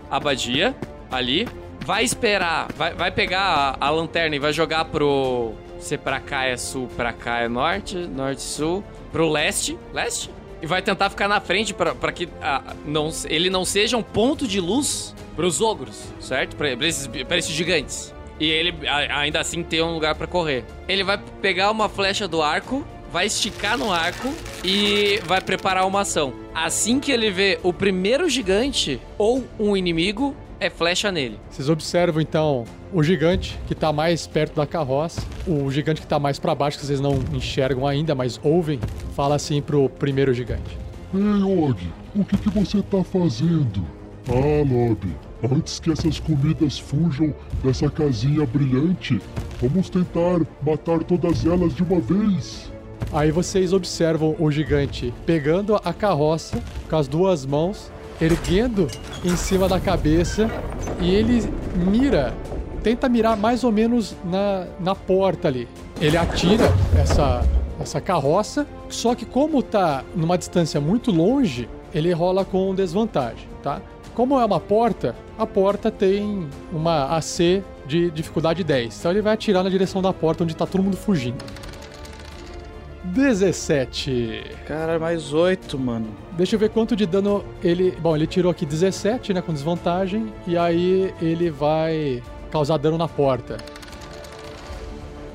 [0.09, 0.73] abadia
[1.11, 1.45] ali.
[1.81, 5.51] Vai esperar, vai, vai pegar a, a lanterna e vai jogar pro.
[5.77, 8.81] Se pra cá é sul, pra cá é norte, norte-sul.
[9.11, 10.31] Pro leste, leste?
[10.61, 14.47] E vai tentar ficar na frente pra que ah, não, ele não seja um ponto
[14.47, 16.55] de luz pros ogros, certo?
[16.55, 18.13] Pra esses, pra esses gigantes.
[18.39, 20.63] E ele a- ainda assim ter um lugar pra correr.
[20.87, 26.01] Ele vai pegar uma flecha do arco, vai esticar no arco e vai preparar uma
[26.01, 26.33] ação.
[26.53, 31.39] Assim que ele vê o primeiro gigante ou um inimigo, é flecha nele.
[31.49, 32.63] Vocês observam então
[32.93, 36.79] o gigante que tá mais perto da carroça, o gigante que tá mais pra baixo,
[36.79, 38.79] que vocês não enxergam ainda, mas ouvem,
[39.15, 40.77] fala assim pro primeiro gigante.
[41.13, 41.77] Ei, Og,
[42.15, 43.85] o que, que você tá fazendo?
[44.27, 45.07] Ah, Lob,
[45.51, 49.21] antes que essas comidas fujam dessa casinha brilhante,
[49.61, 52.71] vamos tentar matar todas elas de uma vez.
[53.13, 58.87] Aí vocês observam o gigante pegando a carroça com as duas mãos, erguendo
[59.23, 60.49] em cima da cabeça
[61.01, 62.33] e ele mira,
[62.83, 65.67] tenta mirar mais ou menos na, na porta ali.
[65.99, 66.65] Ele atira
[66.99, 67.43] essa,
[67.79, 73.81] essa carroça, só que como tá numa distância muito longe, ele rola com desvantagem, tá?
[74.13, 78.99] Como é uma porta, a porta tem uma AC de dificuldade 10.
[78.99, 81.43] Então ele vai atirar na direção da porta onde tá todo mundo fugindo.
[83.13, 84.43] 17.
[84.67, 86.07] Cara, mais oito, mano.
[86.31, 87.91] Deixa eu ver quanto de dano ele.
[88.01, 89.41] Bom, ele tirou aqui 17, né?
[89.41, 90.33] Com desvantagem.
[90.47, 93.57] E aí ele vai causar dano na porta.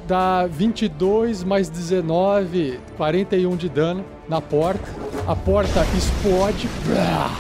[0.07, 4.91] Dá 22 mais 19, 41 de dano na porta.
[5.27, 6.69] A porta explode.
[6.87, 7.31] Brá!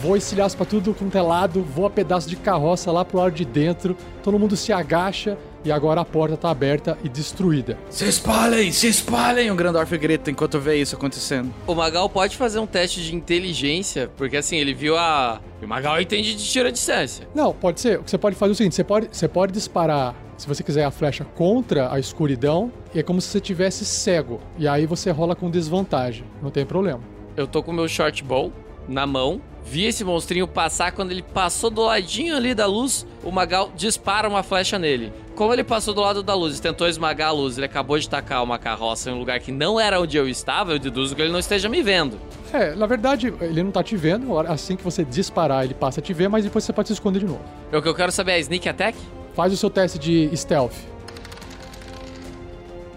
[0.00, 1.62] Voa estilhaço pra tudo quanto é lado.
[1.62, 3.96] Voa pedaço de carroça lá pro lado de dentro.
[4.22, 5.36] Todo mundo se agacha.
[5.64, 7.78] E agora a porta tá aberta e destruída.
[7.90, 9.50] Se espalhem, se espalhem!
[9.50, 11.52] O Grandorf grita enquanto vê isso acontecendo.
[11.66, 15.40] O Magal pode fazer um teste de inteligência, porque assim, ele viu a.
[15.62, 17.28] O Magal entende de tiro à distância.
[17.34, 17.98] Não, pode ser.
[17.98, 20.62] O que você pode fazer é o seguinte: você pode, você pode disparar, se você
[20.62, 24.40] quiser, a flecha contra a escuridão, e é como se você tivesse cego.
[24.58, 26.24] E aí você rola com desvantagem.
[26.42, 27.00] Não tem problema.
[27.36, 28.50] Eu tô com o meu short bow
[28.90, 29.40] na mão.
[29.64, 30.92] Vi esse monstrinho passar.
[30.92, 35.12] Quando ele passou do ladinho ali da luz, o Magal dispara uma flecha nele.
[35.36, 38.08] Como ele passou do lado da luz e tentou esmagar a luz, ele acabou de
[38.08, 41.22] tacar uma carroça em um lugar que não era onde eu estava, eu deduzo que
[41.22, 42.18] ele não esteja me vendo.
[42.52, 44.38] É, na verdade, ele não tá te vendo.
[44.40, 47.20] Assim que você disparar, ele passa a te ver, mas depois você pode se esconder
[47.20, 47.40] de novo.
[47.72, 48.98] O que eu quero saber é sneak attack?
[49.34, 50.74] Faz o seu teste de stealth.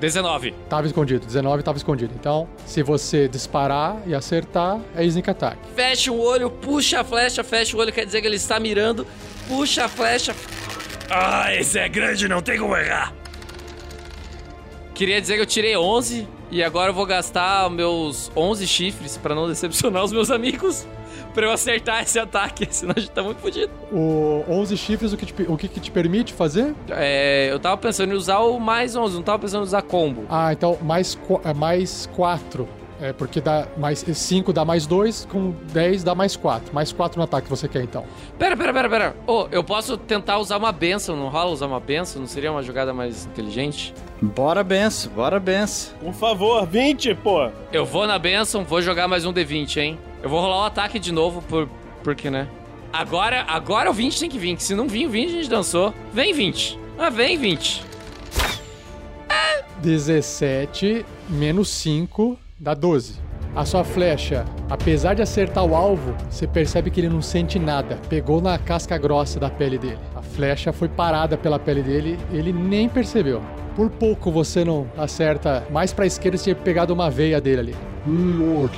[0.03, 0.53] 19.
[0.67, 2.13] Tava escondido, 19 tava escondido.
[2.19, 5.57] Então, se você disparar e acertar, é sneak attack.
[5.73, 9.07] Fecha o olho, puxa a flecha, fecha o olho, quer dizer que ele está mirando.
[9.47, 10.35] Puxa a flecha.
[11.09, 13.13] Ah, esse é grande, não tem como errar.
[14.93, 19.33] Queria dizer que eu tirei 11 e agora eu vou gastar meus 11 chifres pra
[19.33, 20.85] não decepcionar os meus amigos.
[21.33, 23.71] Pra eu acertar esse ataque, senão a gente tá muito fodido.
[23.91, 26.73] O 11 chifres, o que te, o que, que te permite fazer?
[26.89, 30.25] É, eu tava pensando em usar o mais 11, não tava pensando em usar combo.
[30.29, 32.67] Ah, então mais, é, mais 4.
[33.01, 36.73] É, porque dá mais 5 dá mais 2, com 10 dá mais 4.
[36.73, 38.05] Mais 4 no ataque que você quer, então.
[38.37, 39.15] Pera, pera, pera, pera.
[39.27, 42.21] Ô, eu posso tentar usar uma benção, não rola usar uma benção?
[42.21, 43.93] Não seria uma jogada mais inteligente?
[44.21, 45.95] Bora benção, bora benção.
[45.99, 47.49] Por favor, 20, pô.
[47.73, 49.99] Eu vou na benção, vou jogar mais um D20, hein?
[50.23, 51.69] Eu vou rolar o ataque de novo, por...
[52.01, 52.47] porque, né?
[52.93, 55.93] Agora, agora o 20 tem que vir, se não vir o 20 a gente dançou.
[56.13, 56.79] Vem 20.
[56.97, 57.83] Ah, vem 20.
[59.81, 63.22] 17 menos 5 dá 12.
[63.55, 67.99] A sua flecha, apesar de acertar o alvo, você percebe que ele não sente nada.
[68.09, 69.99] Pegou na casca grossa da pele dele.
[70.15, 73.43] A flecha foi parada pela pele dele, ele nem percebeu.
[73.75, 77.75] Por pouco você não acerta mais pra esquerda se tinha pegado uma veia dele ali.
[78.07, 78.71] Ei, Og,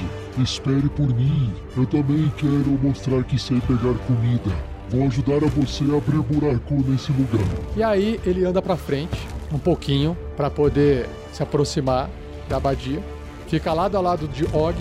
[0.44, 1.54] espere por mim.
[1.78, 4.52] Eu também quero mostrar que sei pegar comida.
[4.90, 7.48] Vou ajudar a você a abrir buraco nesse lugar.
[7.78, 9.18] E aí ele anda pra frente
[9.54, 12.10] um pouquinho pra poder se aproximar
[12.50, 13.02] da abadia.
[13.48, 14.76] Fica lado a lado de Og.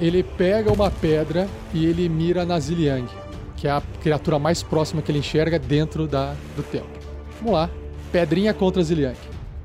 [0.00, 3.08] Ele pega uma pedra e ele mira na Ziliang,
[3.56, 6.90] que é a criatura mais próxima que ele enxerga dentro da, do templo.
[7.40, 7.70] Vamos lá.
[8.12, 9.18] Pedrinha contra Ziliang.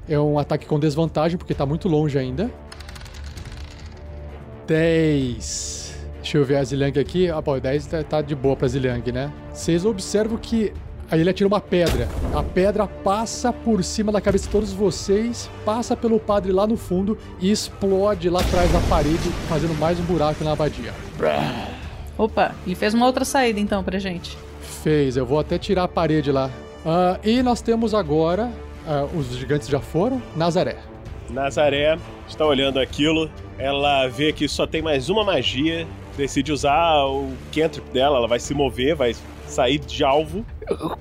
[0.10, 2.52] É um ataque com desvantagem porque tá muito longe ainda.
[4.66, 5.84] 10.
[6.16, 7.30] Deixa eu ver a Ziliang aqui.
[7.30, 9.32] Ah, pô, 10 tá, tá de boa pra Ziliang, né?
[9.54, 10.74] Vocês observam que
[11.14, 12.08] aí ele atira uma pedra.
[12.34, 16.76] A pedra passa por cima da cabeça de todos vocês, passa pelo padre lá no
[16.76, 20.92] fundo e explode lá atrás da parede, fazendo mais um buraco na abadia.
[22.18, 24.38] Opa, ele fez uma outra saída então pra gente.
[24.84, 26.50] Fez, eu vou até tirar a parede lá.
[26.86, 28.52] Ah, e nós temos agora.
[28.88, 30.22] ah, os gigantes já foram.
[30.36, 30.78] Nazaré.
[31.30, 31.98] Nazaré
[32.28, 33.30] está olhando aquilo.
[33.58, 35.88] Ela vê que só tem mais uma magia.
[36.18, 38.18] Decide usar o cantrip dela.
[38.18, 39.16] Ela vai se mover, vai
[39.48, 40.46] sair de alvo.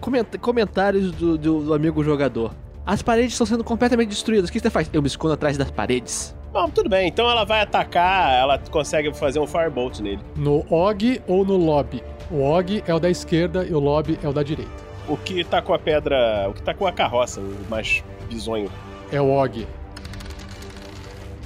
[0.01, 2.53] Comenta- comentários do, do- do amigo jogador.
[2.85, 4.51] As paredes estão sendo completamente destruídas.
[4.51, 4.91] O que você faz?
[4.93, 6.35] Eu me escondo atrás das paredes.
[6.53, 7.09] Bom, tudo bem.
[7.09, 8.33] Então ela vai atacar.
[8.35, 10.19] Ela consegue fazer um firebolt nele.
[10.37, 12.03] No Og ou no Lobby?
[12.31, 14.71] O Og é o da esquerda e o Lobby é o da direita.
[15.09, 16.47] O que tá com a pedra.
[16.49, 18.71] O que tá com a carroça, o mais bizonho.
[19.13, 19.67] É o Og.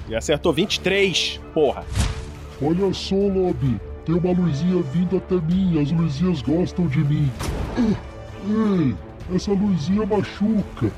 [0.08, 1.84] E acertou 23, porra.
[2.62, 3.78] Olha só, Lobby.
[4.06, 5.82] Tem uma luzinha vindo até mim.
[5.82, 7.28] As luzinhas gostam de mim.
[7.76, 8.94] Ei,
[9.34, 10.92] essa luzinha machuca.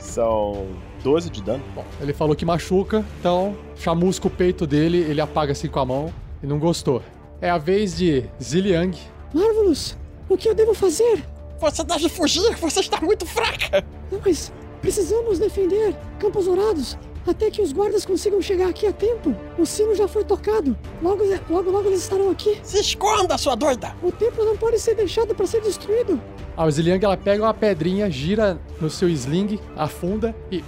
[0.00, 0.66] São
[1.04, 1.62] 12 de dano.
[1.72, 5.86] Bom, ele falou que machuca, então chamusca o peito dele, ele apaga assim com a
[5.86, 6.12] mão
[6.42, 7.00] e não gostou.
[7.40, 8.98] É a vez de Ziliang.
[9.32, 9.96] Marvelous,
[10.28, 11.24] o que eu devo fazer?
[11.60, 13.84] Você deve fugir, você está muito fraca.
[14.10, 14.52] Não, mas
[14.82, 16.98] precisamos defender Campos Dourados
[17.30, 19.34] até que os guardas consigam chegar aqui a tempo.
[19.58, 20.76] O sino já foi tocado.
[21.02, 22.58] Logo, logo, logo eles estarão aqui.
[22.62, 23.94] Se esconda, sua doida.
[24.02, 26.20] O templo não pode ser deixado para ser destruído.
[26.56, 30.62] A Ziliang ela pega uma pedrinha, gira no seu sling, afunda e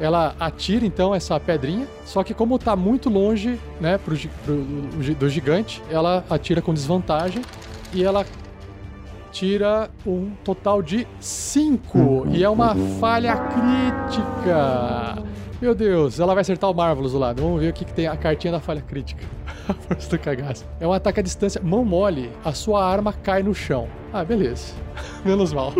[0.00, 1.86] ela atira então essa pedrinha.
[2.04, 7.42] Só que como tá muito longe, né, pro, pro- do gigante, ela atira com desvantagem
[7.92, 8.24] e ela
[9.30, 15.22] tira um total de 5 e é uma falha crítica.
[15.64, 17.42] Meu Deus, ela vai acertar o Marvelous do lado.
[17.42, 19.24] Vamos ver o que, que tem a cartinha da falha crítica.
[19.66, 20.66] A força do cagaço.
[20.78, 21.58] É um ataque à distância.
[21.64, 23.88] Mão mole, a sua arma cai no chão.
[24.12, 24.74] Ah, beleza.
[25.24, 25.72] Menos mal.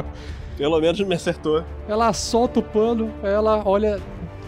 [0.58, 1.64] Pelo menos me acertou.
[1.88, 3.98] Ela solta o pano, ela olha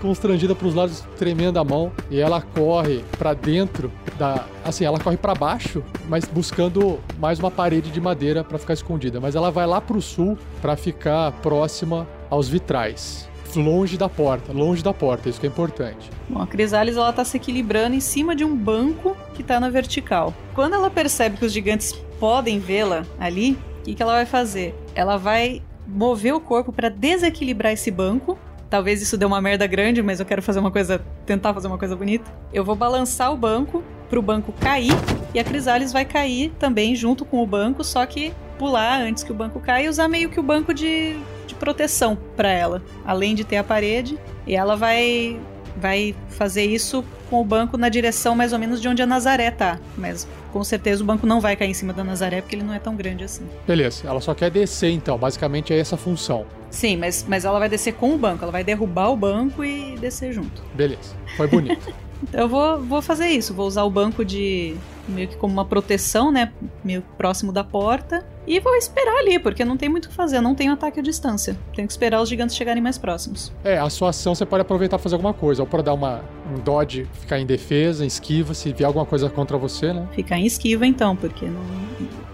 [0.02, 5.16] constrangida pros lados, tremendo a mão, e ela corre pra dentro da, assim, ela corre
[5.16, 9.66] pra baixo, mas buscando mais uma parede de madeira pra ficar escondida, mas ela vai
[9.66, 13.32] lá pro sul pra ficar próxima aos vitrais.
[13.56, 16.10] Longe da porta, longe da porta, isso que é importante.
[16.28, 19.70] Bom, a Crisalis ela tá se equilibrando em cima de um banco que tá na
[19.70, 20.34] vertical.
[20.54, 24.74] Quando ela percebe que os gigantes podem vê-la ali, o que, que ela vai fazer?
[24.94, 28.38] Ela vai mover o corpo para desequilibrar esse banco.
[28.70, 31.78] Talvez isso dê uma merda grande, mas eu quero fazer uma coisa, tentar fazer uma
[31.78, 32.30] coisa bonita.
[32.52, 34.92] Eu vou balançar o banco pro banco cair
[35.32, 39.32] e a Crisalis vai cair também junto com o banco, só que pular antes que
[39.32, 41.16] o banco caia e usar meio que o banco de,
[41.46, 44.18] de proteção para ela, além de ter a parede.
[44.46, 45.40] E ela vai
[45.76, 49.50] vai fazer isso com o banco na direção mais ou menos de onde a Nazaré
[49.50, 49.78] tá.
[49.96, 52.72] Mas com certeza o banco não vai cair em cima da Nazaré porque ele não
[52.72, 53.44] é tão grande assim.
[53.66, 56.46] Beleza, ela só quer descer então, basicamente é essa função.
[56.70, 59.96] Sim, mas, mas ela vai descer com o banco, ela vai derrubar o banco e
[59.98, 60.62] descer junto.
[60.74, 61.92] Beleza, foi bonito.
[62.22, 64.76] Então eu vou, vou fazer isso, vou usar o banco de
[65.08, 66.52] meio que como uma proteção, né?
[66.82, 68.24] Meio próximo da porta.
[68.46, 71.00] E vou esperar ali, porque não tem muito o que fazer, eu não tenho ataque
[71.00, 71.56] à distância.
[71.74, 73.50] Tenho que esperar os gigantes chegarem mais próximos.
[73.64, 76.20] É, a sua ação você pode aproveitar pra fazer alguma coisa, ou pra dar uma,
[76.54, 80.06] um dodge, ficar em defesa, em esquiva, se vier alguma coisa contra você, né?
[80.12, 81.62] Ficar em esquiva então, porque não,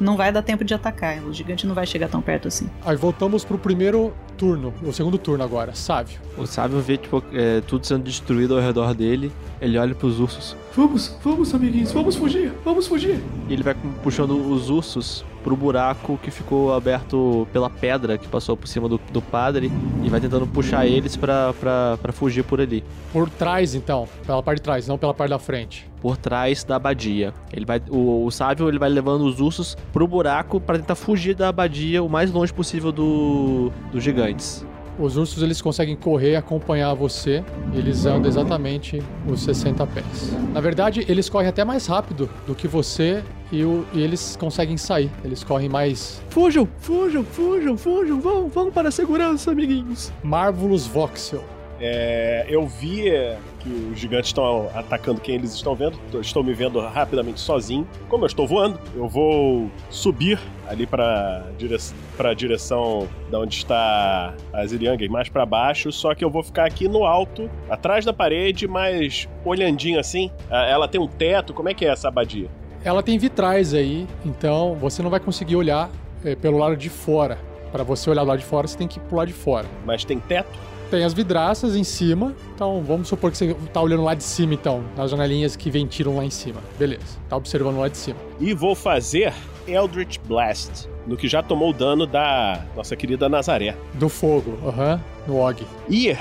[0.00, 1.22] não vai dar tempo de atacar.
[1.22, 2.68] O gigante não vai chegar tão perto assim.
[2.84, 6.18] Aí voltamos pro primeiro turno, o segundo turno agora, Sávio.
[6.36, 9.30] O sábio vê, tipo, é, tudo sendo destruído ao redor dele.
[9.60, 10.56] Ele olha pros ursos.
[10.74, 13.20] Vamos, vamos, amiguinhos, vamos fugir, vamos fugir.
[13.48, 18.56] E ele vai puxando os ursos pro buraco que ficou aberto pela pedra que passou
[18.56, 19.70] por cima do, do padre.
[20.04, 22.84] E vai tentando puxar eles pra, pra, pra fugir por ali.
[23.12, 25.90] Por trás, então, pela parte de trás, não pela parte da frente.
[26.00, 27.34] Por trás da abadia.
[27.52, 31.34] Ele vai, o, o sábio ele vai levando os ursos pro buraco pra tentar fugir
[31.34, 34.64] da abadia o mais longe possível do, dos gigantes.
[35.00, 37.42] Os ursos eles conseguem correr e acompanhar você.
[37.74, 40.32] Eles andam exatamente os 60 pés.
[40.52, 44.76] Na verdade, eles correm até mais rápido do que você e, o- e eles conseguem
[44.76, 45.10] sair.
[45.24, 46.20] Eles correm mais.
[46.28, 48.20] Fujam, fujam, fujam, fujam.
[48.20, 50.12] Vão, vão para a segurança, amiguinhos.
[50.22, 51.42] Marvelous Voxel.
[51.80, 55.98] É, eu vi é, que os gigantes estão atacando quem eles estão vendo.
[56.20, 57.88] Estou me vendo rapidamente sozinho.
[58.08, 61.76] Como eu estou voando, eu vou subir ali para dire
[62.18, 65.90] a direção da onde está a Zirianga, mais para baixo.
[65.90, 70.30] Só que eu vou ficar aqui no alto, atrás da parede, mas olhandinho assim.
[70.50, 71.54] Ah, Ela tem um teto.
[71.54, 72.48] Como é que é essa abadia?
[72.84, 75.90] Ela tem vitrais aí, então você não vai conseguir olhar
[76.24, 77.36] eh, pelo lado de fora.
[77.72, 79.66] Para você olhar do lado de fora, você tem que ir pro lado de fora.
[79.84, 80.58] Mas tem teto?
[80.90, 84.54] Tem as vidraças em cima, então vamos supor que você tá olhando lá de cima,
[84.54, 86.60] então, nas janelinhas que ventilam lá em cima.
[86.76, 88.18] Beleza, tá observando lá de cima.
[88.40, 89.32] E vou fazer
[89.68, 93.76] Eldritch Blast, no que já tomou o dano da nossa querida Nazaré.
[93.94, 95.64] Do fogo, aham, no Og.
[95.88, 96.16] E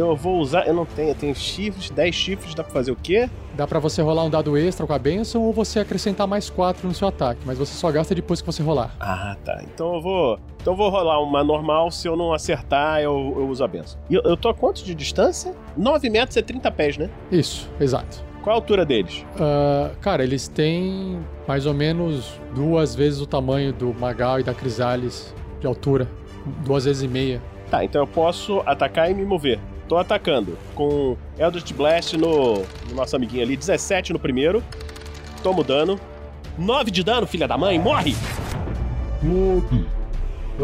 [0.00, 0.66] eu vou usar.
[0.66, 3.28] Eu não tenho, eu tenho chifres, 10 chifres, dá pra fazer o quê?
[3.54, 6.86] Dá pra você rolar um dado extra com a benção ou você acrescentar mais 4
[6.86, 8.94] no seu ataque, mas você só gasta depois que você rolar.
[9.00, 9.60] Ah, tá.
[9.64, 10.38] Então eu vou.
[10.60, 11.90] Então eu vou rolar uma normal.
[11.90, 13.98] Se eu não acertar, eu, eu uso a benção.
[14.08, 15.54] E eu, eu tô a quanto de distância?
[15.76, 17.10] 9 metros é 30 pés, né?
[17.30, 18.22] Isso, exato.
[18.42, 19.26] Qual a altura deles?
[19.38, 24.54] Ah, cara, eles têm mais ou menos duas vezes o tamanho do Magal e da
[24.54, 26.08] Crisales de altura.
[26.64, 27.42] Duas vezes e meia.
[27.70, 29.58] Tá, então eu posso atacar e me mover.
[29.88, 32.58] Tô atacando com Eldritch Blast no,
[32.88, 33.56] no nosso amiguinho ali.
[33.56, 34.62] 17 no primeiro.
[35.42, 35.98] Tomo dano.
[36.58, 37.78] 9 de dano, filha da mãe.
[37.78, 38.14] Morre!
[39.22, 39.86] Bob,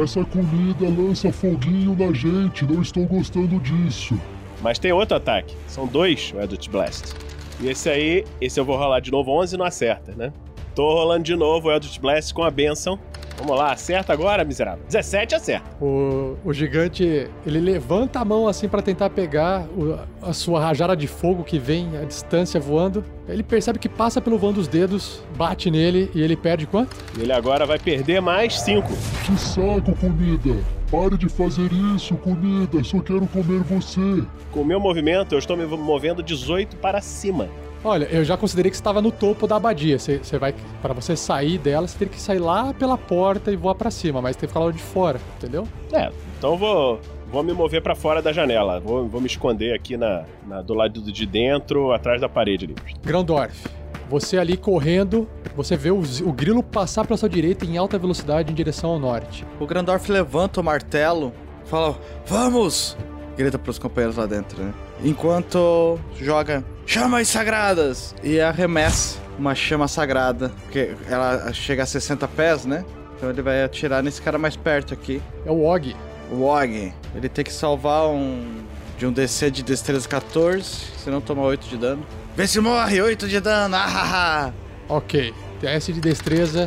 [0.00, 4.20] essa comida lança foguinho na gente, não estou gostando disso.
[4.60, 5.54] Mas tem outro ataque.
[5.68, 7.14] São dois o Eldritch Blast.
[7.60, 9.30] E esse aí, esse eu vou rolar de novo.
[9.30, 10.32] 11 não acerta, né?
[10.74, 12.98] Tô rolando de novo o Eldritch Blast com a benção.
[13.38, 14.84] Vamos lá, acerta agora, miserável.
[14.86, 15.68] 17 acerta.
[15.80, 20.96] O, o gigante, ele levanta a mão assim pra tentar pegar o- a sua rajada
[20.96, 23.04] de fogo que vem à distância voando.
[23.28, 26.96] Ele percebe que passa pelo vão dos dedos, bate nele e ele perde quanto?
[27.18, 28.88] Ele agora vai perder mais 5.
[29.24, 30.56] Que saco, comida!
[30.90, 34.22] Pare de fazer isso, comida, só quero comer você.
[34.52, 37.48] Com o meu movimento, eu estou me movendo 18 para cima.
[37.84, 39.98] Olha, eu já considerei que você estava no topo da abadia.
[39.98, 43.56] Você, você vai, para você sair dela, você tem que sair lá pela porta e
[43.56, 45.68] voar pra cima, mas tem que ficar lá de fora, entendeu?
[45.92, 48.80] É, então eu vou, vou me mover para fora da janela.
[48.80, 52.74] Vou, vou me esconder aqui na, na- do lado de dentro, atrás da parede ali.
[53.02, 53.66] Grandorf,
[54.08, 58.50] você ali correndo, você vê o, o grilo passar pela sua direita em alta velocidade
[58.50, 59.44] em direção ao norte.
[59.60, 61.34] O Grandorf levanta o martelo,
[61.66, 62.96] fala: Vamos!
[63.36, 64.72] Grita pros companheiros lá dentro, né?
[65.04, 72.64] Enquanto joga chamas sagradas e arremessa uma chama sagrada, porque ela chega a 60 pés,
[72.64, 72.84] né?
[73.16, 75.20] Então ele vai atirar nesse cara mais perto aqui.
[75.44, 75.94] É o Og.
[76.30, 76.92] O Og.
[77.14, 78.64] Ele tem que salvar um.
[78.98, 80.64] de um DC de destreza 14,
[80.98, 82.06] senão toma 8 de dano.
[82.36, 84.52] Vê se morre, 8 de dano, ah,
[84.88, 86.66] Ok, teste de destreza.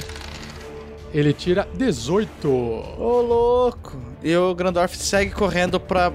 [1.13, 2.49] Ele tira 18.
[2.49, 4.06] Ô, louco!
[4.23, 6.11] E o Grandorf segue correndo pra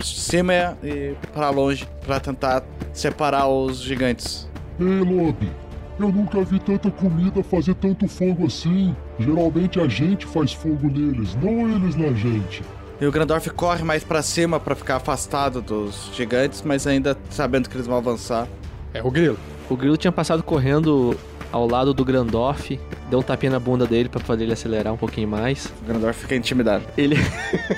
[0.00, 2.62] cima e pra longe pra tentar
[2.92, 4.48] separar os gigantes.
[4.78, 5.50] Ei, Lobe,
[5.98, 8.94] eu nunca vi tanta comida fazer tanto fogo assim.
[9.18, 12.62] Geralmente a gente faz fogo neles, não eles na gente.
[13.00, 17.68] E o Grandorf corre mais pra cima pra ficar afastado dos gigantes, mas ainda sabendo
[17.68, 18.46] que eles vão avançar.
[18.92, 19.36] É o grilo.
[19.68, 21.16] O grilo tinha passado correndo
[21.54, 24.96] ao lado do Grandorf, deu um tapinha na bunda dele pra fazer ele acelerar um
[24.96, 25.72] pouquinho mais.
[25.82, 26.82] O Grandorf fica intimidado.
[26.98, 27.14] Ele.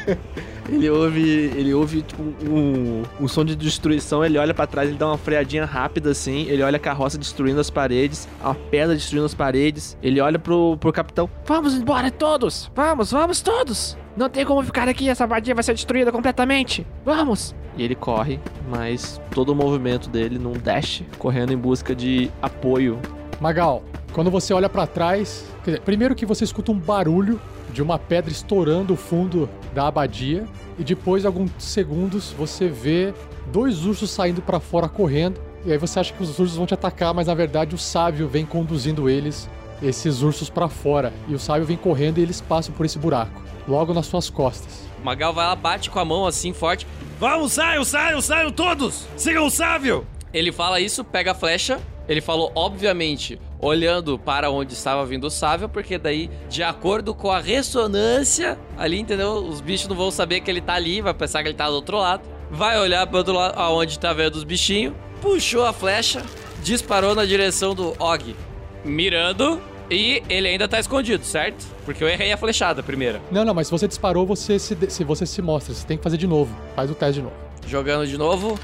[0.67, 1.53] ele ouve.
[1.55, 5.19] Ele ouve tipo, um, um som de destruição, ele olha pra trás, ele dá uma
[5.19, 9.95] freadinha rápida assim, ele olha a carroça destruindo as paredes, a pedra destruindo as paredes,
[10.03, 11.29] ele olha pro, pro capitão.
[11.45, 12.71] Vamos embora todos!
[12.75, 13.95] Vamos, vamos todos!
[14.17, 16.87] Não tem como ficar aqui, essa abadia vai ser destruída completamente!
[17.05, 17.55] Vamos!
[17.77, 22.99] E ele corre, mas todo o movimento dele num dash, correndo em busca de apoio.
[23.41, 23.83] Magal,
[24.13, 27.99] quando você olha pra trás, quer dizer, primeiro que você escuta um barulho de uma
[27.99, 30.47] pedra estourando o fundo da abadia
[30.79, 33.13] e depois de alguns segundos você vê
[33.53, 36.73] dois ursos saindo pra fora correndo e aí você acha que os ursos vão te
[36.73, 39.51] atacar, mas na verdade o sábio vem conduzindo eles
[39.83, 43.43] esses ursos pra fora e o sábio vem correndo e eles passam por esse buraco,
[43.69, 44.87] logo nas suas costas.
[45.05, 46.87] Magal vai lá, bate com a mão assim forte.
[47.21, 49.07] Vamos, saiam, saiam, saiam todos!
[49.17, 50.07] Sigam o sábio!
[50.33, 51.79] Ele fala isso, pega a flecha.
[52.09, 57.31] Ele falou, obviamente, olhando para onde estava vindo o sábio, porque daí, de acordo com
[57.31, 59.33] a ressonância ali, entendeu?
[59.35, 61.75] Os bichos não vão saber que ele tá ali, vai pensar que ele tá do
[61.75, 62.23] outro lado.
[62.51, 64.95] Vai olhar pro outro lado, aonde tá vendo os bichinhos.
[65.21, 66.23] Puxou a flecha,
[66.63, 68.37] disparou na direção do Og.
[68.85, 71.65] Mirando, E ele ainda tá escondido, certo?
[71.85, 73.21] Porque eu errei a flechada primeira.
[73.31, 75.73] Não, não, mas se você disparou, você se, se você se mostra.
[75.75, 76.55] Você tem que fazer de novo.
[76.75, 77.37] Faz o teste de novo.
[77.67, 78.59] Jogando de novo.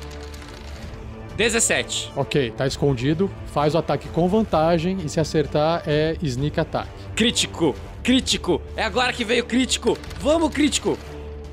[1.37, 2.13] 17.
[2.17, 3.31] Ok, tá escondido.
[3.47, 6.89] Faz o ataque com vantagem e se acertar é sneak attack.
[7.15, 7.75] Crítico!
[8.03, 8.61] Crítico!
[8.77, 9.97] É agora que veio o crítico!
[10.21, 10.99] Vamos, crítico!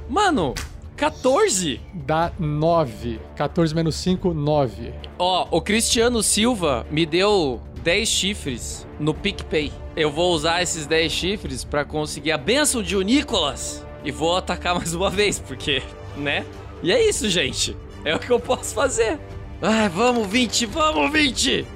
[0.10, 0.54] Mano,
[0.98, 1.80] 14?
[1.94, 3.20] Dá 9.
[3.36, 4.94] 14 menos 5, 9.
[5.18, 9.72] Ó, o Cristiano Silva me deu 10 chifres no PicPay.
[9.96, 13.86] Eu vou usar esses 10 chifres pra conseguir a benção de o Nicolas.
[14.04, 15.82] E vou atacar mais uma vez, porque,
[16.18, 16.46] né?
[16.84, 17.78] E é isso, gente.
[18.04, 19.20] É o que eu posso fazer.
[19.62, 21.68] Ai, vamos, 20, vamos, 20!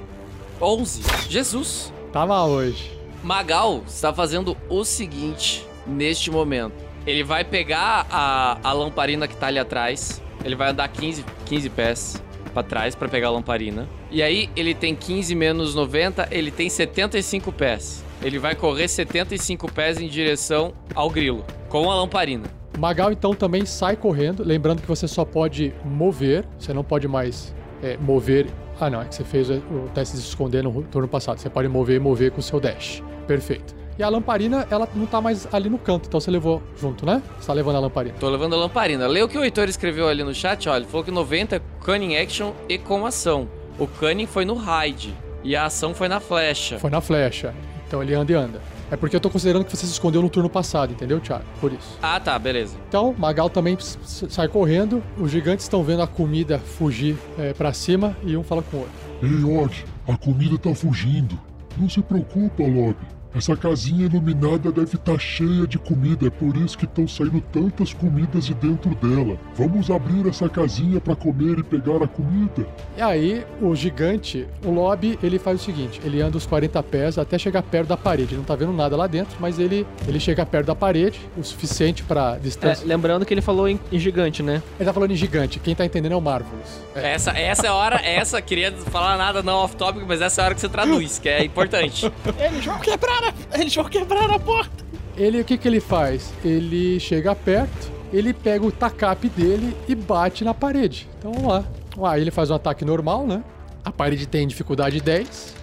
[0.58, 1.02] 11.
[1.28, 1.92] Jesus.
[2.10, 2.90] Tá mal hoje.
[3.22, 6.72] Magal está fazendo o seguinte neste momento.
[7.06, 10.22] Ele vai pegar a, a lamparina que tá ali atrás.
[10.42, 12.22] Ele vai andar 15, 15 pés
[12.54, 13.86] pra trás pra pegar a lamparina.
[14.10, 18.02] E aí ele tem 15 menos 90, ele tem 75 pés.
[18.22, 22.44] Ele vai correr 75 pés em direção ao grilo com a lamparina.
[22.78, 24.42] Magal então também sai correndo.
[24.42, 26.46] Lembrando que você só pode mover.
[26.58, 27.54] Você não pode mais
[27.84, 28.46] é, mover.
[28.80, 29.02] Ah, não.
[29.02, 31.38] É que você fez o teste de se esconder no turno passado.
[31.38, 33.02] Você pode mover e mover com o seu dash.
[33.26, 33.74] Perfeito.
[33.96, 36.08] E a lamparina, ela não tá mais ali no canto.
[36.08, 37.22] Então você levou junto, né?
[37.38, 38.16] Você tá levando a lamparina.
[38.18, 39.06] Tô levando a lamparina.
[39.06, 40.76] Lê o que o Heitor escreveu ali no chat, ó.
[40.76, 43.48] Ele falou que 90 é cunning action e com ação.
[43.78, 45.14] O cunning foi no hide
[45.44, 46.78] e a ação foi na flecha.
[46.78, 47.54] Foi na flecha.
[47.86, 48.60] Então ele anda e anda.
[48.90, 51.44] É porque eu tô considerando que você se escondeu no turno passado, entendeu, Thiago?
[51.60, 51.98] Por isso.
[52.02, 52.76] Ah, tá, beleza.
[52.88, 55.02] Então, Magal também sai correndo.
[55.18, 58.80] Os gigantes estão vendo a comida fugir é, para cima e um fala com o
[58.80, 58.94] outro.
[59.22, 61.38] Ei, Og, a comida tá fugindo.
[61.76, 63.13] Não se preocupa, Lobby.
[63.34, 67.92] Essa casinha iluminada deve estar cheia de comida, é por isso que estão saindo tantas
[67.92, 69.36] comidas de dentro dela.
[69.56, 72.66] Vamos abrir essa casinha para comer e pegar a comida.
[72.96, 77.18] E aí, o gigante, o Lobby, ele faz o seguinte: ele anda os 40 pés
[77.18, 78.34] até chegar perto da parede.
[78.34, 81.42] Ele não tá vendo nada lá dentro, mas ele, ele chega perto da parede, o
[81.42, 82.86] suficiente para É, distância.
[82.86, 84.62] lembrando que ele falou em, em gigante, né?
[84.78, 86.80] Ele tá falando em gigante, quem tá entendendo é o Marvelous.
[86.94, 90.46] Essa, essa é a hora, essa, queria falar nada não off-topic, mas essa é a
[90.46, 92.10] hora que você traduz, que é importante.
[92.38, 94.84] Eles vão quebrar a, eles vão quebrar a porta.
[95.16, 96.32] Ele, o que que ele faz?
[96.44, 101.08] Ele chega perto, ele pega o tacape dele e bate na parede.
[101.18, 101.64] Então vamos lá.
[102.10, 103.42] Aí ele faz um ataque normal, né?
[103.84, 105.54] A parede tem dificuldade 10.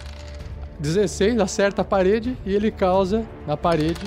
[0.78, 4.00] 16, acerta a parede e ele causa na parede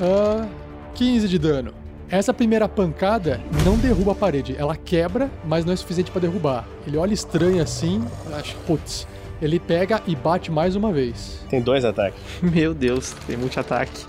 [0.00, 0.46] ah,
[0.94, 1.72] 15 de dano.
[2.10, 6.66] Essa primeira pancada não derruba a parede, ela quebra, mas não é suficiente pra derrubar.
[6.86, 8.02] Ele olha estranho assim,
[8.32, 9.06] acha, putz.
[9.40, 11.44] Ele pega e bate mais uma vez.
[11.48, 12.20] Tem dois ataques.
[12.42, 14.04] Meu Deus, tem muito ataque.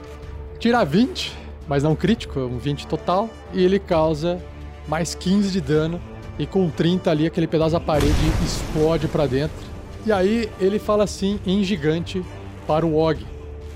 [0.58, 1.36] Tira 20,
[1.68, 3.30] mas não crítico, é um 20 total.
[3.54, 4.42] E ele causa
[4.88, 6.02] mais 15 de dano.
[6.38, 8.14] E com 30 ali, aquele pedaço da parede
[8.44, 9.58] explode pra dentro.
[10.06, 12.24] E aí ele fala assim em gigante
[12.66, 13.26] para o Og.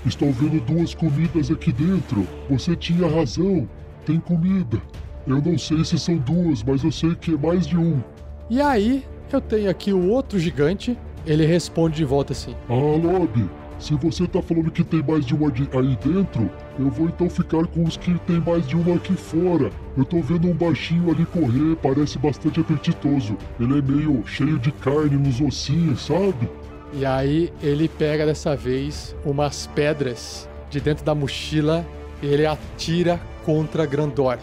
[0.06, 2.26] Estou vendo duas comidas aqui dentro.
[2.50, 3.68] Você tinha razão.
[4.04, 4.80] Tem comida.
[5.26, 8.02] Eu não sei se são duas, mas eu sei que é mais de um.
[8.50, 10.98] E aí eu tenho aqui o outro gigante.
[11.26, 13.48] Ele responde de volta assim: Ah, Lobby,
[13.78, 17.28] se você tá falando que tem mais de uma de- aí dentro, eu vou então
[17.30, 19.70] ficar com os que tem mais de uma aqui fora.
[19.96, 23.36] Eu tô vendo um baixinho ali correr, parece bastante apetitoso.
[23.58, 26.48] Ele é meio cheio de carne nos ossinhos, sabe?
[26.92, 31.84] E aí ele pega dessa vez umas pedras de dentro da mochila
[32.22, 34.42] e ele atira contra Grandorf.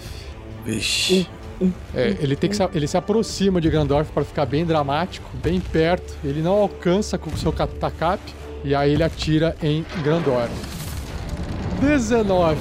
[0.65, 1.27] Vixe.
[1.95, 5.59] É, ele, tem que se, ele se aproxima de Grandorf para ficar bem dramático, bem
[5.59, 6.15] perto.
[6.23, 8.33] Ele não alcança com o seu ca- tacape
[8.63, 10.51] e aí ele atira em Grandorf.
[11.79, 12.57] 19.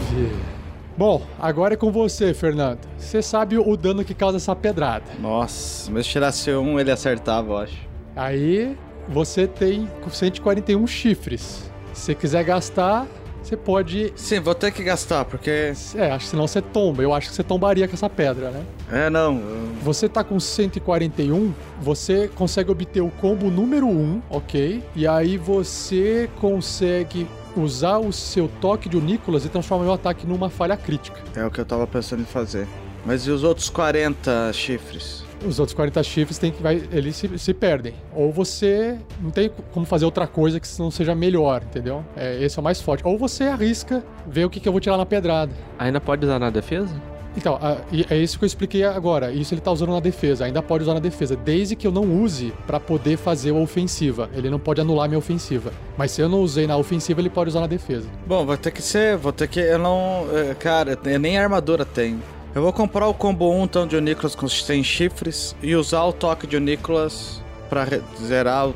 [0.96, 2.80] Bom, agora é com você, Fernando.
[2.98, 5.04] Você sabe o dano que causa essa pedrada.
[5.20, 7.76] Nossa, mas se tirasse um, ele acertava, eu acho.
[8.14, 8.76] Aí
[9.08, 11.70] você tem 141 chifres.
[11.94, 13.06] Se quiser gastar,
[13.42, 14.12] você pode.
[14.16, 15.72] Sim, vou ter que gastar, porque.
[15.94, 17.02] É, acho que senão você tomba.
[17.02, 18.62] Eu acho que você tombaria com essa pedra, né?
[18.90, 19.36] É, não.
[19.38, 24.82] eu- Você tá com 141, você consegue obter o combo número 1, ok?
[24.94, 27.26] E aí você consegue
[27.56, 31.18] usar o seu toque de Nicolas e transformar o ataque numa falha crítica.
[31.34, 32.66] É o que eu tava pensando em fazer.
[33.04, 35.24] Mas e os outros 40 chifres?
[35.46, 37.94] Os outros 40 chifres tem que vai, eles se, se perdem.
[38.14, 42.04] Ou você não tem como fazer outra coisa que não seja melhor, entendeu?
[42.16, 43.06] É, esse é o mais forte.
[43.06, 45.52] Ou você arrisca ver o que, que eu vou tirar na pedrada.
[45.78, 46.94] Ainda pode usar na defesa?
[47.36, 47.58] Então,
[48.10, 49.30] é isso que eu expliquei agora.
[49.30, 50.44] Isso ele tá usando na defesa.
[50.44, 54.28] Ainda pode usar na defesa, desde que eu não use pra poder fazer a ofensiva.
[54.34, 55.72] Ele não pode anular minha ofensiva.
[55.96, 58.08] Mas se eu não usei na ofensiva, ele pode usar na defesa.
[58.26, 59.16] Bom, vai ter que ser.
[59.16, 59.60] Vou ter que.
[59.60, 60.26] Eu não.
[60.32, 62.20] é, Cara, eu nem armadura tenho.
[62.52, 66.12] Eu vou comprar o combo 1 então de Nicholas com 100 chifres e usar o
[66.12, 67.86] toque de Nicholas pra
[68.20, 68.72] zerar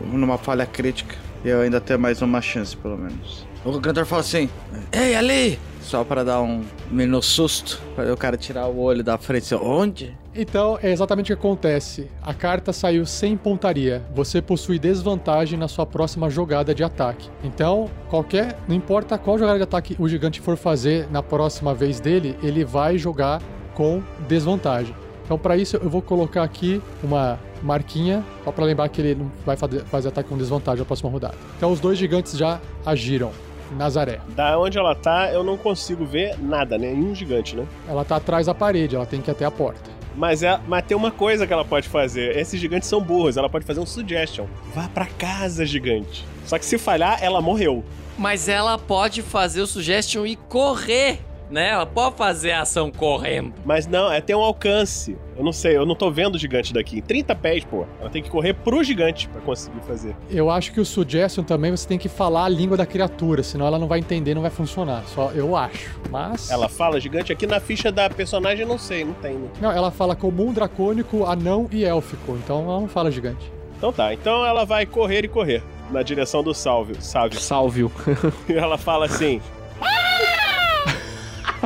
[0.00, 1.16] numa falha crítica.
[1.44, 3.44] E eu ainda ter mais uma chance, pelo menos.
[3.64, 4.48] O Grandor fala assim:
[4.92, 5.58] Ei, ali!
[5.86, 9.54] Só para dar um menino susto, para o cara tirar o olho da frente.
[9.54, 10.18] Onde?
[10.34, 12.10] Então, é exatamente o que acontece.
[12.20, 14.04] A carta saiu sem pontaria.
[14.12, 17.30] Você possui desvantagem na sua próxima jogada de ataque.
[17.44, 22.00] Então, qualquer, não importa qual jogada de ataque o gigante for fazer na próxima vez
[22.00, 23.40] dele, ele vai jogar
[23.72, 24.92] com desvantagem.
[25.24, 29.30] Então, para isso, eu vou colocar aqui uma marquinha, só para lembrar que ele não
[29.46, 31.36] vai fazer ataque com desvantagem na próxima rodada.
[31.56, 33.30] Então, os dois gigantes já agiram.
[33.72, 34.20] Nazaré.
[34.28, 37.66] Da onde ela tá, eu não consigo ver nada, nenhum gigante, né?
[37.88, 39.96] Ela tá atrás da parede, ela tem que ir até a porta.
[40.16, 42.36] Mas, é, mas tem uma coisa que ela pode fazer.
[42.36, 43.36] Esses gigantes são burros.
[43.36, 44.46] Ela pode fazer um suggestion.
[44.74, 46.24] Vá pra casa, gigante.
[46.46, 47.84] Só que se falhar, ela morreu.
[48.16, 51.20] Mas ela pode fazer o suggestion e correr,
[51.50, 51.70] né?
[51.70, 53.52] Ela pode fazer a ação correndo.
[53.64, 55.16] Mas não, é ter um alcance.
[55.36, 57.00] Eu não sei, eu não tô vendo o gigante daqui.
[57.00, 57.86] 30 pés, pô.
[58.00, 60.16] Ela tem que correr pro gigante pra conseguir fazer.
[60.30, 63.66] Eu acho que o suggestion também você tem que falar a língua da criatura, senão
[63.66, 65.04] ela não vai entender, não vai funcionar.
[65.06, 65.98] Só eu acho.
[66.10, 66.50] Mas.
[66.50, 69.34] Ela fala gigante aqui na ficha da personagem, eu não sei, não tem.
[69.34, 69.48] Né?
[69.60, 72.38] Não, ela fala comum, dracônico, anão e élfico.
[72.42, 73.52] Então ela não fala gigante.
[73.76, 76.96] Então tá, então ela vai correr e correr na direção do Sálvio.
[77.00, 77.38] Sálvio.
[77.40, 77.92] Sálvio.
[78.48, 79.40] e ela fala assim: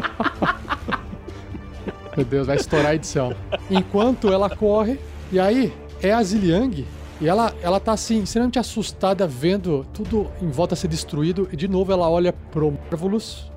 [2.17, 3.35] Meu Deus, vai estourar a edição.
[3.71, 4.99] Enquanto ela corre,
[5.31, 5.73] e aí
[6.03, 6.87] é a Ziliang,
[7.21, 11.69] e ela, ela tá assim, extremamente assustada vendo tudo em volta ser destruído, e de
[11.69, 13.51] novo ela olha pro Marvelous.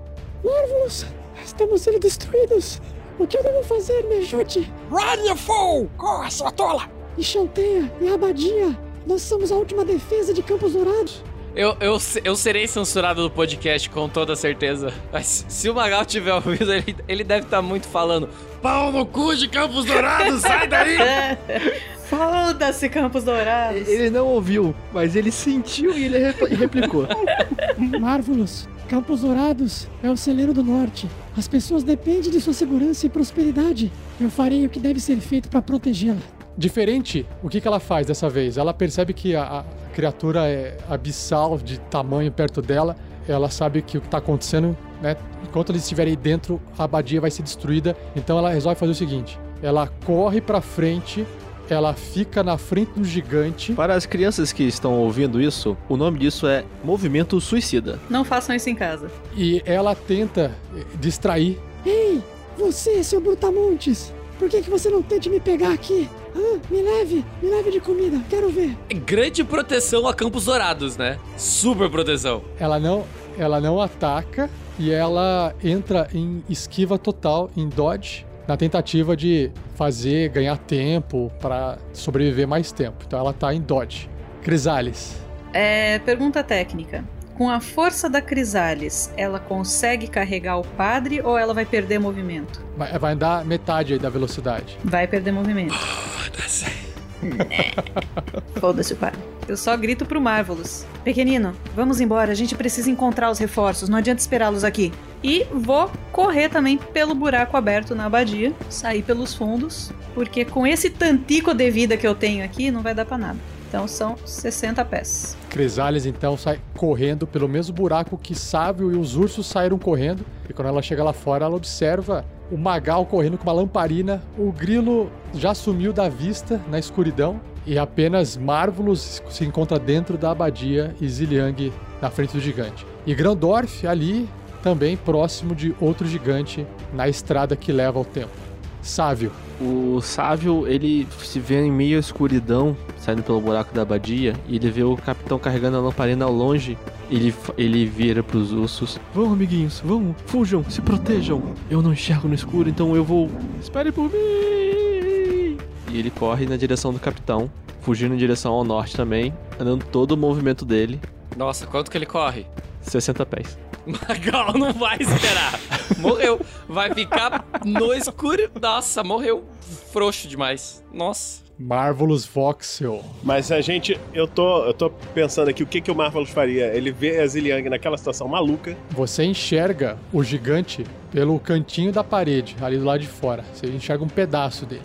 [0.43, 1.05] Marvelous,
[1.43, 2.81] estamos sendo destruídos.
[3.17, 4.71] O que eu devo fazer, me ajude?
[4.89, 5.89] Run, you fool!
[5.97, 6.89] Corra, sua tola!
[7.17, 11.23] E Chanteia, e Abadia, nós somos a última defesa de Campos Dourados.
[11.55, 14.91] Eu, eu, eu serei censurado do podcast, com toda certeza.
[15.11, 18.27] Mas se o Magal tiver ouvido, ele, ele deve estar muito falando.
[18.61, 20.97] Pau no cu de Campos Dourados, sai daí!
[22.09, 23.87] Foda-se, Campos Dourados.
[23.87, 27.07] Ele não ouviu, mas ele sentiu e ele repl- replicou.
[27.99, 31.07] Marvelous, Campos Dourados é o celeiro do norte.
[31.37, 33.91] As pessoas dependem de sua segurança e prosperidade.
[34.19, 36.17] Eu farei o que deve ser feito para protegê-la.
[36.57, 38.57] Diferente, o que, que ela faz dessa vez?
[38.57, 42.95] Ela percebe que a, a criatura é abissal de tamanho perto dela.
[43.27, 45.15] Ela sabe que o que está acontecendo, né?
[45.43, 47.95] Enquanto eles estiverem aí dentro, a abadia vai ser destruída.
[48.15, 51.25] Então ela resolve fazer o seguinte: ela corre para frente,
[51.69, 53.73] ela fica na frente do gigante.
[53.73, 57.99] Para as crianças que estão ouvindo isso, o nome disso é movimento suicida.
[58.09, 59.09] Não façam isso em casa.
[59.35, 60.51] E ela tenta
[60.99, 61.59] distrair.
[61.85, 62.21] Ei,
[62.57, 66.09] você, seu Brutamontes, por que, que você não tente me pegar aqui?
[66.35, 68.77] Ah, me leve, me leve de comida, quero ver.
[69.05, 71.17] Grande proteção a Campos Dourados, né?
[71.37, 72.43] Super proteção.
[72.59, 73.05] Ela não,
[73.37, 80.27] ela não ataca e ela entra em esquiva total, em dodge, na tentativa de fazer
[80.27, 83.05] ganhar tempo para sobreviver mais tempo.
[83.07, 84.09] Então ela tá em dodge.
[84.41, 85.15] Crisales.
[85.53, 87.05] É, pergunta técnica.
[87.35, 92.63] Com a força da Crisales, ela consegue carregar o padre ou ela vai perder movimento?
[92.77, 94.77] Vai, vai andar metade aí da velocidade.
[94.83, 95.73] Vai perder movimento.
[98.59, 99.19] Foda-se o padre.
[99.47, 100.85] Eu só grito pro Marvelous.
[101.03, 104.91] Pequenino, vamos embora, a gente precisa encontrar os reforços, não adianta esperá-los aqui.
[105.23, 110.89] E vou correr também pelo buraco aberto na abadia, sair pelos fundos, porque com esse
[110.89, 113.39] tantico de vida que eu tenho aqui, não vai dar pra nada.
[113.73, 115.35] Então são 60 pés.
[115.49, 120.23] Crisales então sai correndo pelo mesmo buraco que Sávio e os ursos saíram correndo.
[120.47, 124.21] E quando ela chega lá fora, ela observa o Magal correndo com uma lamparina.
[124.37, 127.41] O grilo já sumiu da vista na escuridão.
[127.65, 132.85] E apenas Marvelous se encontra dentro da abadia e Ziliang na frente do gigante.
[133.07, 134.29] E Grandorf ali
[134.61, 138.52] também próximo de outro gigante na estrada que leva ao templo.
[138.83, 139.31] Sávio.
[139.61, 144.57] O Sávio, ele se vê em meio à escuridão, saindo pelo buraco da abadia, e
[144.57, 146.77] ele vê o capitão carregando a lamparina ao longe.
[147.09, 148.99] Ele, ele vira pros ursos.
[149.13, 151.41] Vão, amiguinhos, vão, fujam, se protejam.
[151.69, 153.29] Eu não enxergo no escuro, então eu vou.
[153.61, 155.57] Espere por mim!
[155.91, 157.49] E ele corre na direção do capitão,
[157.81, 160.99] fugindo em direção ao norte também, andando todo o movimento dele,
[161.37, 162.45] Nossa, quanto que ele corre?
[162.81, 163.57] 60 pés.
[163.85, 165.59] Magal não vai esperar.
[165.99, 166.39] Morreu.
[166.67, 168.49] Vai ficar no escuro.
[168.59, 169.43] Nossa, morreu.
[169.91, 170.83] Frouxo demais.
[170.91, 171.43] Nossa.
[171.59, 173.03] Marvelous Voxel.
[173.23, 176.75] Mas a gente, eu tô, eu tô pensando aqui o que, que o Marvelous faria.
[176.75, 178.75] Ele vê a Ziliang naquela situação maluca.
[178.91, 183.45] Você enxerga o gigante pelo cantinho da parede, ali do lado de fora.
[183.53, 184.81] Você enxerga um pedaço dele.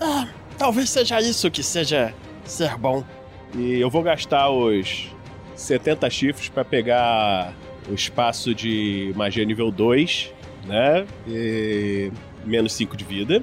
[0.00, 3.04] Ah, talvez seja isso que seja ser bom.
[3.54, 5.08] E eu vou gastar os
[5.54, 7.52] 70 chifres pra pegar
[7.88, 10.32] o espaço de magia nível 2,
[10.66, 11.06] né?
[11.26, 12.10] E
[12.44, 13.42] menos 5 de vida.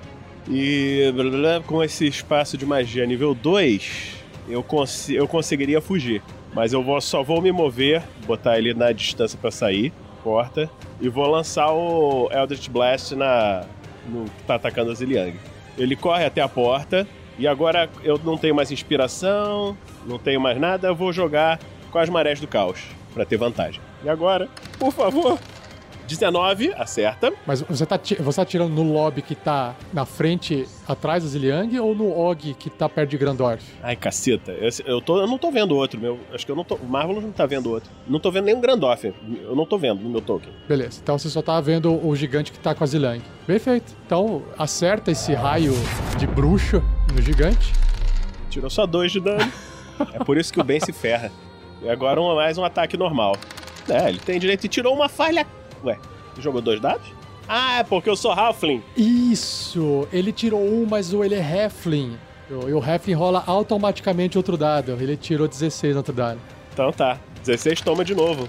[0.49, 4.15] E blá, blá, com esse espaço de magia nível 2,
[4.47, 6.21] eu, cons eu conseguiria fugir.
[6.53, 10.69] Mas eu vou, só vou me mover, botar ele na distância pra sair, porta,
[10.99, 13.63] e vou lançar o Eldritch Blast na,
[14.07, 15.35] no que tá atacando a Ziliang.
[15.77, 19.77] Ele corre até a porta, e agora eu não tenho mais inspiração,
[20.07, 21.59] não tenho mais nada, eu vou jogar
[21.91, 22.79] com as marés do caos,
[23.13, 23.81] pra ter vantagem.
[24.03, 24.47] E agora,
[24.77, 25.39] por favor,
[26.09, 27.31] 19, acerta.
[27.45, 31.79] Mas você tá, você tá tirando no lobby que tá na frente, atrás da Ziliang,
[31.79, 33.63] ou no Og que tá perto de Grandorf?
[33.83, 34.51] Ai, caceta.
[34.51, 36.19] Eu, eu, tô, eu não tô vendo outro, meu.
[36.33, 36.75] Acho que eu não tô.
[36.75, 37.91] O Marvel não tá vendo outro.
[38.07, 39.05] Não tô vendo nenhum Grandoff.
[39.05, 40.51] Eu não tô vendo no meu token.
[40.67, 43.21] Beleza, então você só tá vendo o gigante que tá com a Zilang.
[43.45, 43.95] Perfeito.
[44.05, 45.73] Então acerta esse raio
[46.17, 46.81] de bruxo
[47.13, 47.71] no gigante.
[48.49, 49.51] Tirou só dois de dano.
[50.13, 51.31] é por isso que o Ben se ferra.
[51.81, 53.35] E agora um, mais um ataque normal.
[53.87, 55.45] É, ele tem direito e tirou uma falha.
[55.83, 55.97] Ué,
[56.37, 57.07] jogou dois dados?
[57.47, 58.83] Ah, é porque eu sou Halfling.
[58.95, 60.07] Isso!
[60.13, 62.17] Ele tirou um, mas o ele é Heflin.
[62.49, 64.91] E o Heflin rola automaticamente outro dado.
[64.99, 66.39] Ele tirou 16 no outro dado.
[66.73, 67.17] Então tá.
[67.43, 68.47] 16 toma de novo.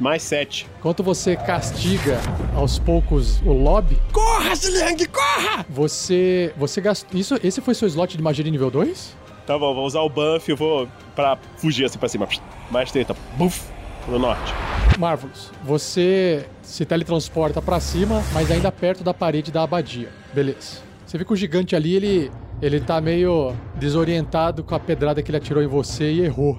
[0.00, 0.66] Mais 7.
[0.78, 2.20] Enquanto você castiga
[2.54, 5.66] aos poucos o lobby, Corra, Ziliang, corra!
[5.68, 6.52] você.
[6.56, 7.18] Você gastou.
[7.18, 9.16] Isso, esse foi seu slot de magia de nível 2?
[9.48, 10.86] Tá bom, vou usar o buff e vou
[11.16, 12.28] pra fugir assim pra cima.
[12.70, 13.16] Mais 30.
[13.38, 13.62] Buf!
[14.06, 14.52] No norte.
[14.98, 20.10] Marvelous, você se teletransporta pra cima, mas ainda perto da parede da abadia.
[20.34, 20.82] Beleza.
[21.06, 22.30] Você vê que o gigante ali, ele,
[22.60, 26.58] ele tá meio desorientado com a pedrada que ele atirou em você e errou.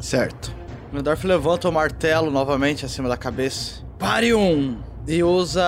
[0.00, 0.52] Certo.
[0.90, 3.84] Grandorf levanta o martelo novamente acima da cabeça.
[3.96, 4.78] Pare um!
[5.06, 5.62] E usa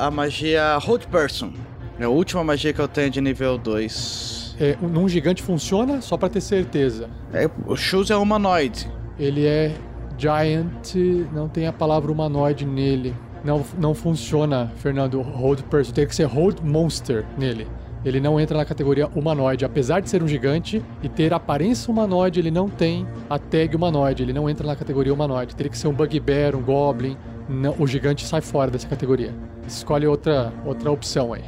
[0.00, 1.52] a magia Hold Person.
[1.96, 4.41] É a última magia que eu tenho de nível 2.
[4.62, 7.10] É, num gigante funciona, só pra ter certeza.
[7.34, 8.88] É, o Shoes é humanoide.
[9.18, 9.74] Ele é
[10.16, 10.94] giant,
[11.32, 13.12] não tem a palavra humanoide nele.
[13.44, 15.92] Não, não funciona, Fernando, hold person.
[15.92, 17.66] Tem que ser hold monster nele.
[18.04, 19.64] Ele não entra na categoria humanoide.
[19.64, 24.22] Apesar de ser um gigante e ter aparência humanoide, ele não tem a tag humanoide.
[24.22, 25.56] Ele não entra na categoria humanoide.
[25.56, 27.16] Teria que ser um bugbear, um goblin.
[27.48, 29.34] Não, o gigante sai fora dessa categoria.
[29.66, 31.42] Escolhe outra, outra opção aí.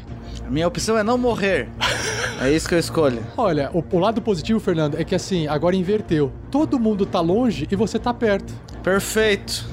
[0.46, 1.68] A minha opção é não morrer.
[2.40, 3.24] é isso que eu escolho.
[3.36, 6.32] Olha, o, o lado positivo, Fernando, é que assim, agora inverteu.
[6.50, 8.52] Todo mundo tá longe e você tá perto.
[8.82, 9.64] Perfeito.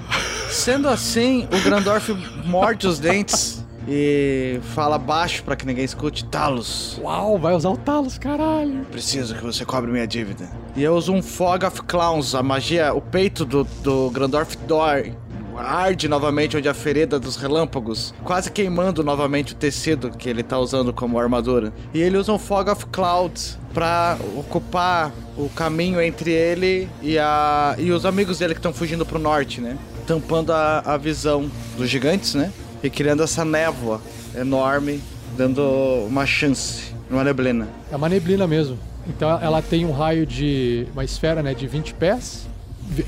[0.49, 2.09] Sendo assim, o Grandorf
[2.45, 6.25] morde os dentes e fala baixo pra que ninguém escute.
[6.25, 6.99] Talos.
[7.01, 8.85] Uau, vai usar o Talos, caralho.
[8.91, 10.49] Preciso que você cobre minha dívida.
[10.75, 12.35] E eu uso um Fog of Clowns.
[12.35, 15.15] A magia, o peito do, do Grandorf dói.
[15.61, 20.57] Arde novamente onde a ferida dos relâmpagos, quase queimando novamente o tecido que ele tá
[20.57, 21.71] usando como armadura.
[21.93, 27.75] E ele usa um Fog of Clouds pra ocupar o caminho entre ele e, a,
[27.77, 29.77] e os amigos dele que estão fugindo pro norte, né?
[30.05, 32.51] Tampando a, a visão dos gigantes, né?
[32.83, 34.01] E criando essa névoa
[34.35, 35.01] enorme,
[35.37, 35.61] dando
[36.07, 37.67] uma chance, uma neblina.
[37.91, 38.77] É uma neblina mesmo.
[39.07, 40.87] Então ela tem um raio de.
[40.93, 41.53] uma esfera, né?
[41.53, 42.47] De 20 pés.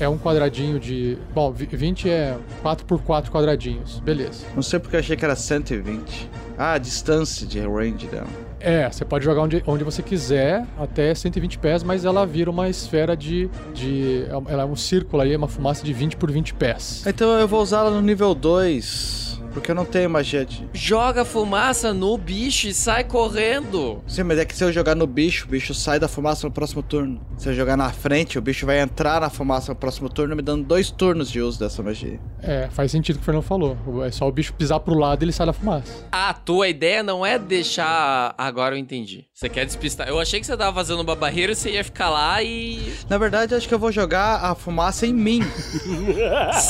[0.00, 1.18] É um quadradinho de.
[1.34, 4.00] Bom, vi- 20 é 4 por 4 quadradinhos.
[4.00, 4.44] Beleza.
[4.54, 6.30] Não sei porque eu achei que era 120.
[6.56, 8.26] Ah, a distância de range dela.
[8.60, 12.68] É, você pode jogar onde, onde você quiser, até 120 pés, mas ela vira uma
[12.68, 13.50] esfera de.
[13.74, 17.02] de ela é um círculo aí, uma fumaça de 20 por 20 pés.
[17.06, 19.33] Então eu vou usá-la no nível 2.
[19.54, 20.68] Porque eu não tenho magia de.
[20.72, 24.02] Joga fumaça no bicho e sai correndo.
[24.06, 26.52] Sim, mas é que se eu jogar no bicho, o bicho sai da fumaça no
[26.52, 27.20] próximo turno.
[27.38, 30.42] Se eu jogar na frente, o bicho vai entrar na fumaça no próximo turno, me
[30.42, 32.18] dando dois turnos de uso dessa magia.
[32.42, 33.76] É, faz sentido o que o Fernando falou.
[34.04, 36.04] É só o bicho pisar pro lado e ele sai da fumaça.
[36.10, 38.34] A tua ideia não é deixar.
[38.36, 39.24] Agora eu entendi.
[39.32, 40.08] Você quer despistar.
[40.08, 42.92] Eu achei que você tava fazendo uma barreira e você ia ficar lá e.
[43.08, 45.42] Na verdade, acho que eu vou jogar a fumaça em mim.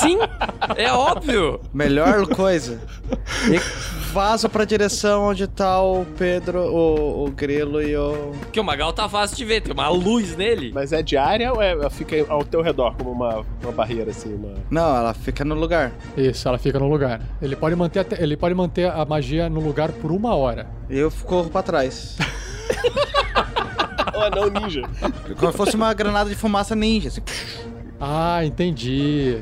[0.01, 0.19] Sim,
[0.77, 1.61] é óbvio.
[1.73, 2.81] Melhor coisa.
[3.51, 3.59] E
[4.13, 8.33] vazo pra direção onde tá o Pedro, o, o Grilo e o.
[8.41, 10.71] Porque o Magal tá fácil de ver, tem uma luz nele.
[10.73, 14.33] Mas é diária ou é, fica ao teu redor como uma, uma barreira assim?
[14.35, 14.55] Uma...
[14.71, 15.93] Não, ela fica no lugar.
[16.17, 17.21] Isso, ela fica no lugar.
[17.43, 20.69] Ele pode manter, até- ele pode manter a magia no lugar por uma hora.
[20.89, 22.17] E eu corro pra trás.
[24.15, 24.83] oh, não, ninja.
[25.39, 27.09] Como se fosse uma granada de fumaça ninja.
[27.09, 27.23] Assim.
[28.01, 29.39] Ah, entendi.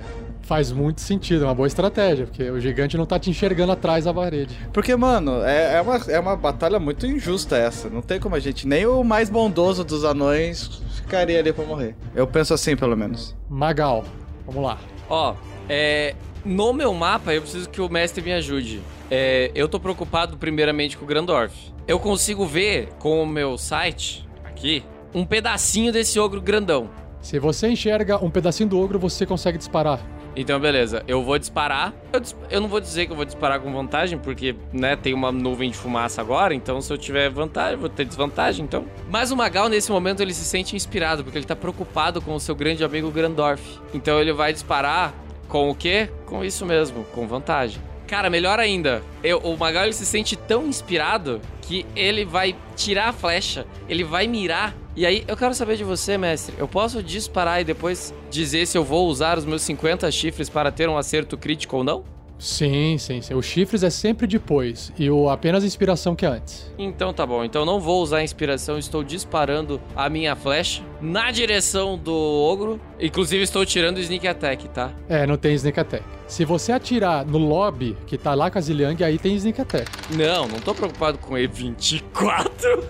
[0.53, 4.05] Faz muito sentido, é uma boa estratégia, porque o gigante não tá te enxergando atrás
[4.05, 4.55] da parede.
[4.71, 7.89] Porque, mano, é, é, uma, é uma batalha muito injusta essa.
[7.89, 8.69] Não tem como a gente.
[8.69, 11.97] Nem o mais bondoso dos anões ficaria ali pra morrer.
[12.15, 13.35] Eu penso assim, pelo menos.
[13.49, 14.05] Magal,
[14.45, 14.79] vamos lá.
[15.09, 15.35] Ó,
[15.71, 16.15] é.
[16.45, 18.83] No meu mapa, eu preciso que o mestre me ajude.
[19.11, 21.73] É, eu tô preocupado primeiramente com o Grandorf.
[21.89, 24.85] Eu consigo ver com o meu site, aqui,
[25.15, 26.91] um pedacinho desse ogro grandão.
[27.23, 29.99] Se você enxerga um pedacinho do ogro, você consegue disparar
[30.35, 31.03] Então, beleza.
[31.07, 31.93] Eu vou disparar.
[32.13, 35.13] Eu, dis- eu não vou dizer que eu vou disparar com vantagem, porque, né, tem
[35.13, 36.55] uma nuvem de fumaça agora.
[36.55, 38.85] Então, se eu tiver vantagem, eu vou ter desvantagem, então.
[39.11, 42.41] Mas o Magal, nesse momento, ele se sente inspirado, porque ele tá preocupado com o
[42.41, 43.63] seu grande amigo Grandorf.
[43.93, 45.13] Então, ele vai disparar
[45.49, 46.09] com o quê?
[46.25, 47.81] Com isso mesmo, com vantagem.
[48.13, 53.09] Cara, melhor ainda, eu- o Magal ele se sente tão inspirado que ele vai tirar
[53.09, 54.75] a flecha, ele vai mirar.
[54.95, 56.55] E aí, eu quero saber de você, mestre.
[56.59, 60.71] Eu posso disparar e depois dizer se eu vou usar os meus 50 chifres para
[60.71, 62.05] ter um acerto crítico ou não?
[62.43, 63.35] Sim, sim, sim.
[63.35, 64.93] Os chifres é sempre depois.
[64.99, 66.69] E o apenas a inspiração que é antes.
[66.77, 67.45] Então tá bom.
[67.45, 72.81] Então não vou usar a inspiração, estou disparando a minha flecha na direção do ogro.
[72.99, 74.91] Inclusive estou tirando o sneak attack, tá?
[75.09, 76.05] É, não tem sneak attack.
[76.27, 79.89] Se você atirar no lobby, que tá lá com a Ziliang, aí tem sneak attack.
[80.11, 82.83] Não, não tô preocupado com E24.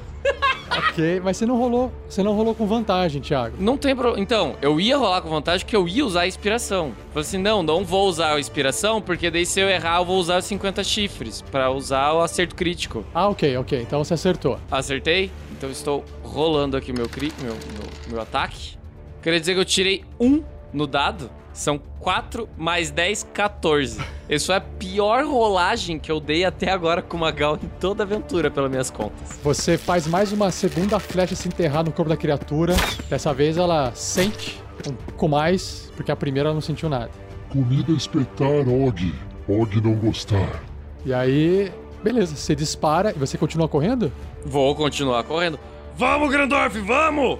[0.78, 1.92] ok, mas você não rolou.
[2.08, 3.56] Você não rolou com vantagem, Thiago.
[3.58, 4.22] Não tem problema.
[4.22, 6.92] Então, eu ia rolar com vantagem porque eu ia usar a inspiração.
[7.12, 10.18] Falei assim, não, não vou usar a inspiração, porque daí se eu errar, eu vou
[10.18, 13.04] usar os 50 chifres pra usar o acerto crítico.
[13.14, 13.80] Ah, ok, ok.
[13.80, 14.58] Então você acertou.
[14.70, 15.30] Acertei?
[15.52, 17.32] Então estou rolando aqui meu, cri...
[17.40, 18.76] meu, meu, meu ataque.
[19.22, 20.42] Queria dizer que eu tirei um
[20.72, 21.30] no dado.
[21.52, 24.00] São 4 mais 10, 14.
[24.28, 28.02] Isso é a pior rolagem que eu dei até agora com o Magal em toda
[28.02, 29.38] a aventura, pelas minhas contas.
[29.42, 32.74] Você faz mais uma segunda flecha se enterrar no corpo da criatura.
[33.08, 37.10] Dessa vez ela sente um pouco mais, porque a primeira ela não sentiu nada.
[37.50, 39.14] Comida espetar, Og.
[39.46, 40.62] Og não gostar.
[41.04, 41.70] E aí,
[42.02, 44.10] beleza, você dispara e você continua correndo?
[44.46, 45.58] Vou continuar correndo.
[45.96, 47.38] Vamos, Grandorf, vamos!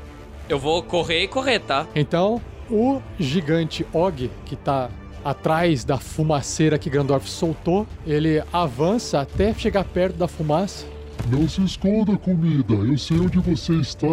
[0.48, 1.86] Eu vou correr e correr, tá?
[1.94, 2.40] Então,
[2.72, 4.88] o gigante Og, que tá
[5.24, 10.84] atrás da fumaceira que Grandorf soltou, ele avança até chegar perto da fumaça
[11.30, 12.74] Não se esconda, comida.
[12.74, 14.06] Eu sei onde você está.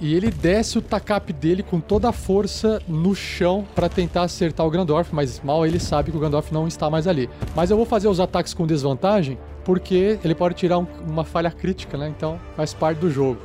[0.00, 4.64] e ele desce o tacape dele com toda a força no chão pra tentar acertar
[4.64, 7.28] o Grandorf, mas mal ele sabe que o Grandorf não está mais ali.
[7.54, 11.50] Mas eu vou fazer os ataques com desvantagem, porque ele pode tirar um- uma falha
[11.50, 12.08] crítica, né?
[12.16, 13.38] Então faz parte do jogo.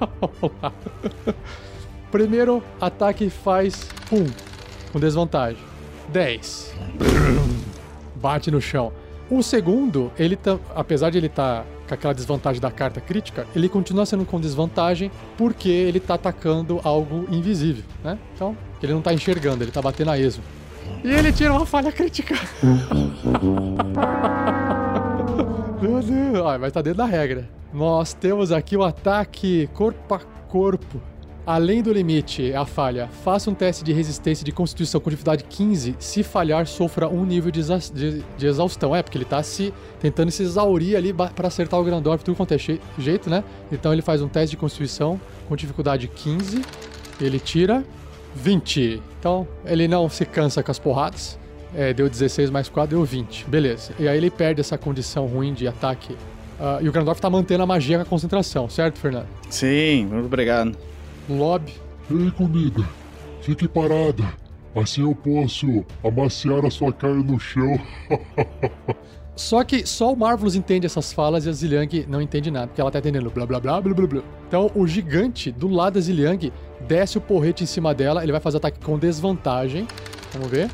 [0.20, 0.72] Vamos lá.
[2.14, 4.24] Primeiro ataque faz pum,
[4.92, 5.60] com desvantagem.
[6.12, 6.72] 10.
[8.14, 8.92] Bate no chão.
[9.28, 13.68] O segundo, ele tá, apesar de ele estar com aquela desvantagem da carta crítica, ele
[13.68, 18.16] continua sendo com desvantagem porque ele tá atacando algo invisível, né?
[18.32, 20.44] Então, ele não tá enxergando, ele tá batendo a esmo.
[21.02, 22.36] E ele tira uma falha crítica.
[25.82, 27.50] Meu Deus, ah, mas tá dentro da regra.
[27.72, 31.02] Nós temos aqui o ataque corpo a corpo.
[31.46, 33.08] Além do limite, é a falha.
[33.22, 35.94] Faça um teste de resistência de constituição com dificuldade 15.
[35.98, 38.96] Se falhar, sofra um nível de, exa- de- de exaustão.
[38.96, 42.52] É, porque ele tá se tentando se exaurir ali pra acertar o Grandorf, tudo quanto
[42.54, 42.58] é
[42.98, 43.44] jeito, né?
[43.70, 46.62] Então ele faz um teste de constituição com dificuldade 15.
[47.20, 47.84] Ele tira
[48.34, 49.02] 20.
[49.20, 51.38] Então ele não se cansa com as porradas.
[51.76, 53.44] É, deu 16 mais 4, deu 20.
[53.48, 53.92] Beleza.
[53.98, 56.16] E aí ele perde essa condição ruim de ataque.
[56.58, 59.26] Ah, e o Grandorf tá mantendo a magia com a concentração, certo, Fernando?
[59.50, 60.76] Sim, muito obrigado.
[61.28, 61.72] Lobby.
[62.10, 62.84] Ei, comida.
[63.40, 64.24] Fique parada.
[64.74, 67.78] Assim eu posso amaciar a sua carne no chão.
[69.36, 72.80] Só que só o Marvelous entende essas falas e a Ziliang não entende nada, porque
[72.80, 74.22] ela tá entendendo blá blá blá blá blá blá.
[74.46, 76.52] Então o gigante do lado da Ziliang
[76.86, 79.88] desce o porrete em cima dela, ele vai fazer ataque com desvantagem.
[80.32, 80.70] Vamos ver.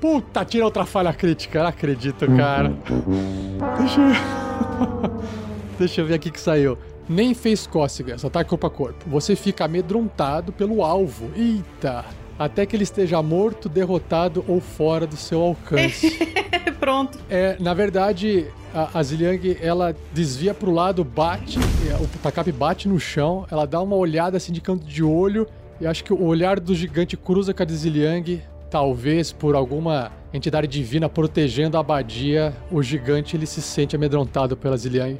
[0.00, 2.74] Puta, tira outra falha crítica, não acredito, cara.
[3.78, 5.16] Deixa eu...
[5.78, 6.76] Deixa eu ver aqui que saiu.
[7.08, 9.08] Nem fez cócegas, ataque corpo a corpo.
[9.08, 11.30] Você fica amedrontado pelo alvo.
[11.36, 12.04] Eita!
[12.38, 16.18] Até que ele esteja morto, derrotado ou fora do seu alcance.
[16.78, 17.18] Pronto.
[17.30, 21.58] É, na verdade, a, a Ziliang, ela desvia pro lado, bate,
[21.90, 25.46] é, o Takap bate no chão, ela dá uma olhada assim de canto de olho,
[25.80, 30.12] e acho que o olhar do gigante cruza com a de Ziliang, talvez por alguma
[30.32, 35.18] entidade divina protegendo a abadia, o gigante ele se sente amedrontado pela Ziliang.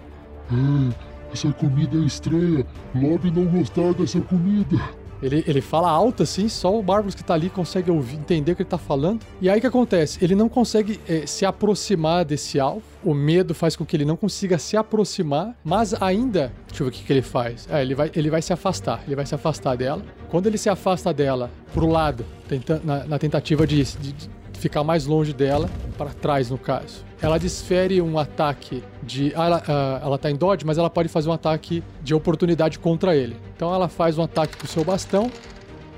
[0.53, 0.91] Hum,
[1.37, 2.65] essa comida é estranha.
[2.95, 4.77] Lobby não gostar dessa comida.
[5.23, 8.57] Ele, ele fala alto assim, só o Marvelous que tá ali consegue ouvir, entender o
[8.57, 9.21] que ele tá falando.
[9.41, 10.19] E aí o que acontece?
[10.23, 12.83] Ele não consegue eh, se aproximar desse alvo.
[13.03, 16.53] O medo faz com que ele não consiga se aproximar, mas ainda.
[16.69, 17.67] Deixa eu ver o que, que ele faz.
[17.71, 19.03] É, ele vai, ele vai se afastar.
[19.07, 20.03] Ele vai se afastar dela.
[20.29, 24.29] Quando ele se afasta dela pro lado, tenta, na, na tentativa de- de
[24.67, 27.05] ficar mais longe dela, para trás no caso.
[27.23, 29.33] Ela desfere um ataque de.
[29.37, 32.79] ah, ela, ah, ela tá em dodge, mas ela pode fazer um ataque de oportunidade
[32.79, 33.37] contra ele.
[33.55, 35.31] Então ela faz um ataque com o seu bastão,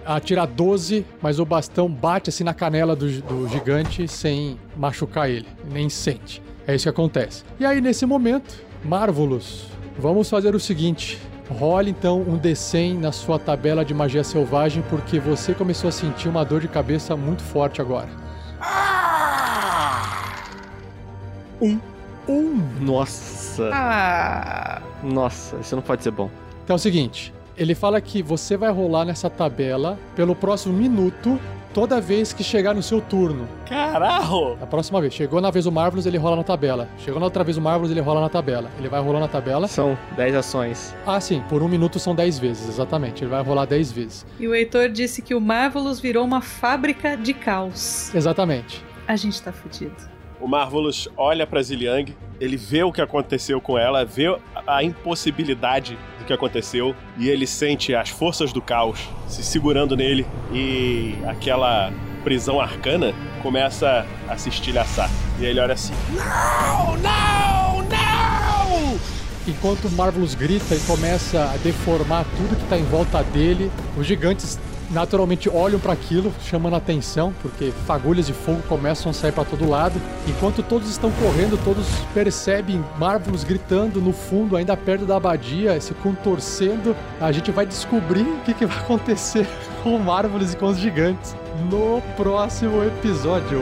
[0.04, 5.48] atira 12, mas o bastão bate assim na canela do, do gigante sem machucar ele,
[5.70, 6.42] nem sente.
[6.66, 7.44] É isso que acontece.
[7.58, 9.64] E aí, nesse momento, Marvelous,
[9.98, 11.18] vamos fazer o seguinte.
[11.48, 16.28] Role então um D100 na sua tabela de magia selvagem, porque você começou a sentir
[16.28, 18.27] uma dor de cabeça muito forte agora.
[18.60, 20.34] Ah!
[21.60, 21.78] Um.
[22.28, 22.56] Um.
[22.80, 23.70] Nossa.
[23.72, 24.82] Ah.
[25.02, 26.30] Nossa, isso não pode ser bom.
[26.64, 27.32] Então é o seguinte.
[27.56, 31.40] Ele fala que você vai rolar nessa tabela pelo próximo minuto
[31.72, 33.48] toda vez que chegar no seu turno.
[33.66, 34.56] Caralho!
[34.58, 35.14] Na próxima vez.
[35.14, 36.88] Chegou na vez o Marvelous, ele rola na tabela.
[36.98, 38.70] Chegou na outra vez o Marvelous, ele rola na tabela.
[38.78, 39.68] Ele vai rolando na tabela.
[39.68, 40.94] São 10 ações.
[41.06, 41.42] Ah, sim.
[41.48, 43.22] Por um minuto são 10 vezes, exatamente.
[43.24, 44.26] Ele vai rolar 10 vezes.
[44.38, 48.14] E o Heitor disse que o Marvelous virou uma fábrica de caos.
[48.14, 48.84] Exatamente.
[49.06, 49.96] A gente tá fudido.
[50.40, 55.98] O Marvelous olha pra Ziliang, ele vê o que aconteceu com ela, vê a impossibilidade
[56.28, 61.90] que aconteceu e ele sente as forças do caos se segurando nele e aquela
[62.22, 65.10] prisão arcana começa a se estilhaçar.
[65.40, 69.00] E ele olha assim: Não, não, não!
[69.46, 74.06] Enquanto o Marvelous grita e começa a deformar tudo que tá em volta dele, os
[74.06, 74.58] gigantes
[74.90, 79.44] naturalmente olham para aquilo, chamando a atenção, porque fagulhas de fogo começam a sair para
[79.44, 80.00] todo lado.
[80.26, 85.94] Enquanto todos estão correndo, todos percebem Marvelous gritando no fundo, ainda perto da abadia, se
[85.94, 86.96] contorcendo.
[87.20, 89.46] A gente vai descobrir o que, que vai acontecer
[89.82, 91.36] com Marvelous e com os gigantes
[91.70, 93.60] no próximo episódio.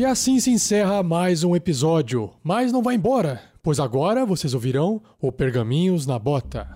[0.00, 2.30] E assim se encerra mais um episódio.
[2.42, 6.66] Mas não vai embora, pois agora vocês ouvirão o Pergaminhos na Bota.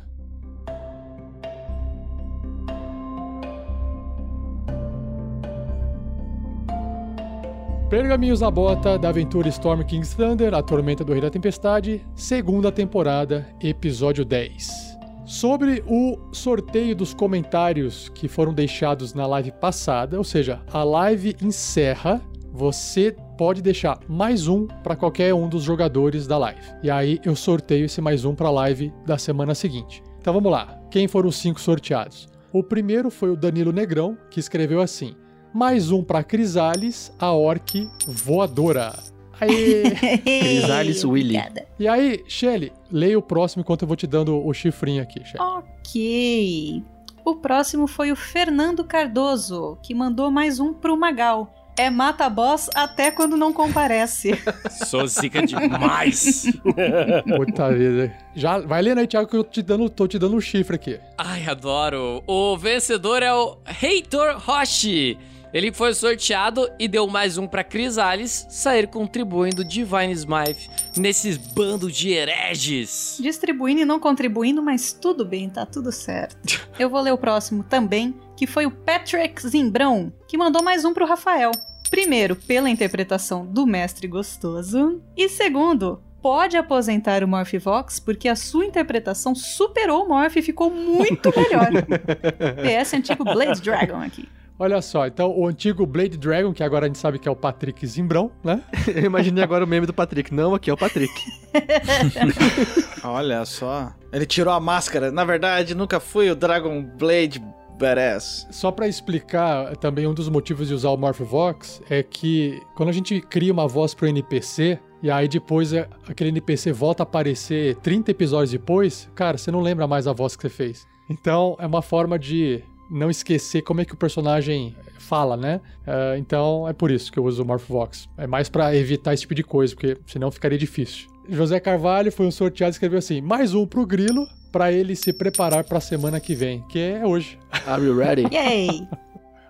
[7.88, 12.70] Pergaminhos na Bota da aventura Storm King's Thunder, a Tormenta do Rei da Tempestade, segunda
[12.70, 14.98] temporada, episódio 10.
[15.24, 21.34] Sobre o sorteio dos comentários que foram deixados na live passada, ou seja, a live
[21.40, 22.20] encerra
[22.54, 26.62] você pode deixar mais um para qualquer um dos jogadores da live.
[26.84, 30.04] E aí eu sorteio esse mais um para a live da semana seguinte.
[30.20, 30.80] Então vamos lá.
[30.88, 32.28] Quem foram os cinco sorteados?
[32.52, 35.16] O primeiro foi o Danilo Negrão, que escreveu assim:
[35.52, 38.94] mais um para Crisales, a orc voadora.
[39.40, 39.90] Aê!
[40.22, 41.36] Crisales Willy.
[41.76, 45.40] E aí, Shelly, leia o próximo enquanto eu vou te dando o chifrinho aqui, Shelly.
[45.40, 46.84] Ok.
[47.24, 51.52] O próximo foi o Fernando Cardoso, que mandou mais um pro Magal.
[51.76, 54.32] É mata boss até quando não comparece.
[54.86, 56.46] Sou zica demais.
[57.36, 58.12] Puta vida.
[58.34, 61.00] Já vai lendo aí, Thiago, que eu te dando, tô te dando um chifre aqui.
[61.18, 62.22] Ai, adoro.
[62.26, 65.18] O vencedor é o Heitor Roshi.
[65.54, 71.92] Ele foi sorteado e deu mais um pra Crisales sair contribuindo Divine Smite nesses bando
[71.92, 73.18] de hereges.
[73.20, 76.36] Distribuindo e não contribuindo, mas tudo bem, tá tudo certo.
[76.76, 80.92] Eu vou ler o próximo também, que foi o Patrick Zimbrão, que mandou mais um
[80.92, 81.52] pro Rafael.
[81.88, 85.00] Primeiro, pela interpretação do mestre gostoso.
[85.16, 90.68] E segundo, pode aposentar o Morphivox porque a sua interpretação superou o Morph e ficou
[90.68, 91.70] muito melhor.
[92.82, 94.28] PS antigo Blade Dragon aqui.
[94.56, 97.34] Olha só, então o antigo Blade Dragon, que agora a gente sabe que é o
[97.34, 98.62] Patrick Zimbrão, né?
[98.86, 100.32] Eu imaginei agora o meme do Patrick.
[100.32, 101.12] Não, aqui é o Patrick.
[103.02, 103.92] Olha só.
[104.12, 105.10] Ele tirou a máscara.
[105.10, 107.42] Na verdade, nunca fui o Dragon Blade
[107.78, 108.46] Badass.
[108.50, 112.92] Só pra explicar também um dos motivos de usar o Morphovox é que quando a
[112.92, 117.74] gente cria uma voz pro NPC e aí depois é- aquele NPC volta a aparecer
[117.76, 120.86] 30 episódios depois, cara, você não lembra mais a voz que você fez.
[121.10, 125.60] Então é uma forma de não esquecer como é que o personagem fala, né?
[125.86, 128.08] Ah, então é por isso que eu uso o Morphovox.
[128.16, 131.08] É mais pra evitar esse tipo de coisa, porque senão ficaria difícil.
[131.28, 135.12] José Carvalho foi um sorteado e escreveu assim: mais um pro Grilo pra ele se
[135.12, 137.38] preparar pra semana que vem, que é hoje.
[137.66, 138.24] Are you ready?
[138.32, 138.86] Yay!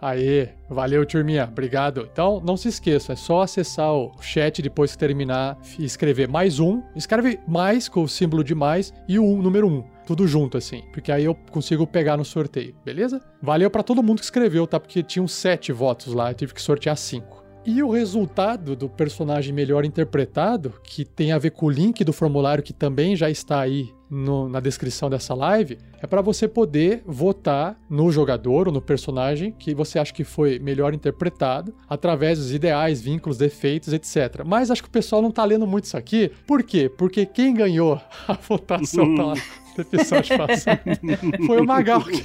[0.00, 1.48] Aê, valeu, turminha.
[1.50, 2.06] Obrigado.
[2.12, 6.60] Então, não se esqueça, é só acessar o chat depois que terminar e escrever mais
[6.60, 6.82] um.
[6.94, 9.82] Escreve mais com o símbolo de mais e o um, número um.
[10.06, 10.82] Tudo junto, assim.
[10.92, 13.20] Porque aí eu consigo pegar no sorteio, beleza?
[13.42, 14.78] Valeu pra todo mundo que escreveu, tá?
[14.78, 17.42] Porque tinham sete votos lá, eu tive que sortear cinco.
[17.66, 22.12] E o resultado do personagem melhor interpretado, que tem a ver com o link do
[22.12, 27.02] formulário que também já está aí no- na descrição dessa live, é para você poder
[27.06, 32.52] votar no jogador ou no personagem que você acha que foi melhor interpretado, através dos
[32.52, 34.42] ideais, vínculos, defeitos, etc.
[34.44, 36.30] Mas acho que o pessoal não tá lendo muito isso aqui.
[36.46, 36.90] Por quê?
[36.90, 37.98] Porque quem ganhou
[38.28, 39.34] a votação tá lá
[39.82, 40.80] episódio passado
[41.46, 42.02] foi o Magal.
[42.02, 42.24] que-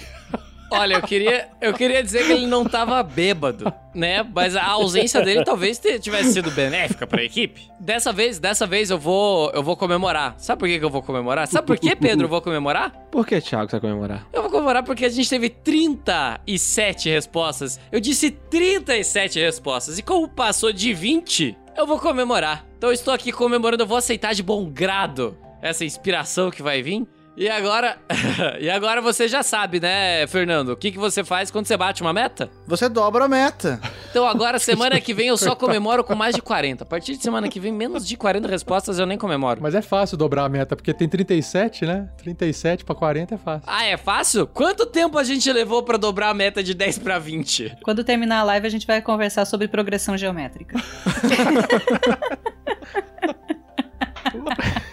[0.71, 4.21] Olha, eu queria, eu queria dizer que ele não tava bêbado, né?
[4.21, 7.59] Mas a ausência dele talvez tivesse sido benéfica pra equipe.
[7.79, 10.35] Dessa vez, dessa vez eu vou, eu vou comemorar.
[10.37, 11.47] Sabe por que que eu vou comemorar?
[11.47, 12.91] Sabe por que, Pedro, eu vou comemorar?
[13.11, 14.27] Por que, Thiago, você vai comemorar?
[14.31, 17.79] Eu vou comemorar porque a gente teve 37 respostas.
[17.91, 19.97] Eu disse 37 respostas.
[19.97, 22.65] E como passou de 20, eu vou comemorar.
[22.77, 26.81] Então eu estou aqui comemorando, eu vou aceitar de bom grado essa inspiração que vai
[26.81, 27.07] vir.
[27.39, 27.97] E agora,
[28.59, 30.73] e agora você já sabe, né, Fernando?
[30.73, 32.49] O que, que você faz quando você bate uma meta?
[32.67, 33.79] Você dobra a meta.
[34.09, 36.83] Então agora, semana que vem, eu só comemoro com mais de 40.
[36.83, 39.61] A partir de semana que vem, menos de 40 respostas eu nem comemoro.
[39.61, 42.09] Mas é fácil dobrar a meta, porque tem 37, né?
[42.17, 43.63] 37 pra 40 é fácil.
[43.65, 44.45] Ah, é fácil?
[44.45, 47.77] Quanto tempo a gente levou pra dobrar a meta de 10 pra 20?
[47.83, 50.77] Quando terminar a live, a gente vai conversar sobre progressão geométrica.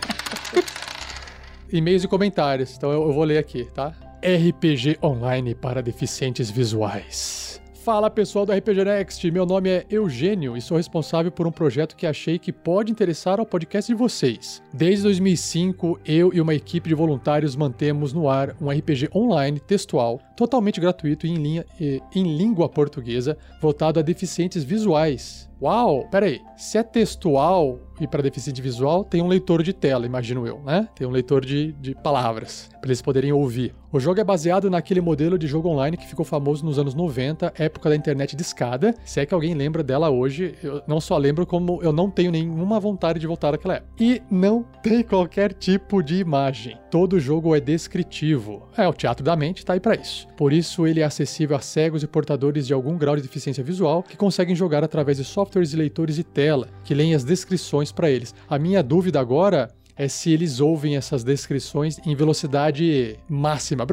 [1.77, 3.95] E-mails e comentários, então eu, eu vou ler aqui, tá?
[4.23, 7.61] RPG Online para deficientes visuais.
[7.87, 11.95] Fala pessoal do RPG Next, meu nome é Eugênio e sou responsável por um projeto
[11.95, 14.61] que achei que pode interessar ao podcast de vocês.
[14.75, 20.21] Desde 2005, eu e uma equipe de voluntários mantemos no ar um RPG online textual,
[20.37, 25.49] totalmente gratuito e em, linha, e, em língua portuguesa, voltado a deficientes visuais.
[25.63, 30.47] Uau, peraí, se é textual e para deficiente visual, tem um leitor de tela, imagino
[30.47, 30.89] eu, né?
[30.95, 33.75] Tem um leitor de, de palavras, para eles poderem ouvir.
[33.93, 37.55] O jogo é baseado naquele modelo de jogo online que ficou famoso nos anos 90,
[37.57, 38.95] época da internet de escada.
[39.05, 42.33] Se é que alguém lembra dela hoje, eu não só lembro como eu não tenho
[42.33, 43.93] nenhuma vontade de voltar àquela época.
[44.01, 46.77] E não tem qualquer tipo de imagem.
[46.91, 48.69] Todo jogo é descritivo.
[48.77, 50.27] É, o teatro da mente tá aí para isso.
[50.37, 54.03] Por isso ele é acessível a cegos e portadores de algum grau de deficiência visual
[54.03, 58.11] que conseguem jogar através de softwares e leitores de tela que leem as descrições para
[58.11, 58.35] eles.
[58.49, 63.87] A minha dúvida agora é se eles ouvem essas descrições em velocidade máxima.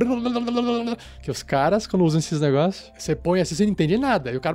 [1.22, 4.32] Que os caras, quando usam esses negócios, você põe assim, você não entende nada.
[4.32, 4.54] E o cara.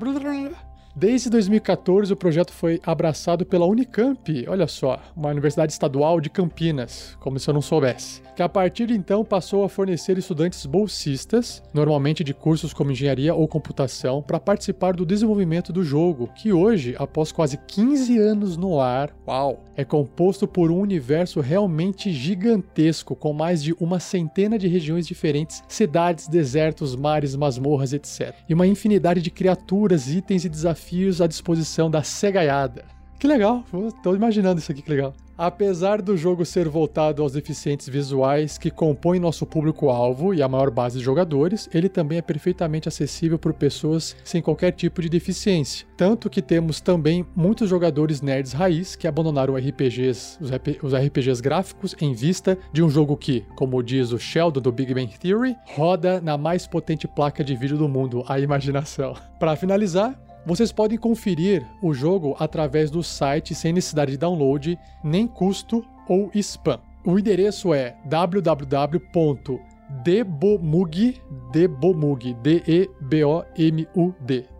[0.98, 7.16] Desde 2014, o projeto foi abraçado pela Unicamp, olha só, uma universidade estadual de Campinas,
[7.20, 11.62] como se eu não soubesse, que a partir de então passou a fornecer estudantes bolsistas,
[11.72, 16.96] normalmente de cursos como engenharia ou computação, para participar do desenvolvimento do jogo, que hoje,
[16.98, 23.32] após quase 15 anos no ar, uau, é composto por um universo realmente gigantesco, com
[23.32, 28.34] mais de uma centena de regiões diferentes, cidades, desertos, mares, masmorras, etc.
[28.48, 30.87] E uma infinidade de criaturas, itens e desafios
[31.20, 32.84] à disposição da cegaiada.
[33.18, 33.64] Que legal,
[34.02, 35.12] tô imaginando isso aqui, que legal.
[35.38, 40.68] Apesar do jogo ser voltado aos deficientes visuais que compõem nosso público-alvo e a maior
[40.68, 45.86] base de jogadores, ele também é perfeitamente acessível por pessoas sem qualquer tipo de deficiência.
[45.96, 50.50] Tanto que temos também muitos jogadores nerds raiz que abandonaram RPGs, os,
[50.82, 54.92] os RPGs gráficos em vista de um jogo que, como diz o Sheldon do Big
[54.92, 59.14] Bang Theory, roda na mais potente placa de vídeo do mundo, a imaginação.
[59.38, 65.26] Para finalizar, vocês podem conferir o jogo através do site sem necessidade de download, nem
[65.26, 66.80] custo ou spam.
[67.04, 69.60] O endereço é www.debomug,
[71.52, 72.84] debomug, D-E-B-O-M-U-D,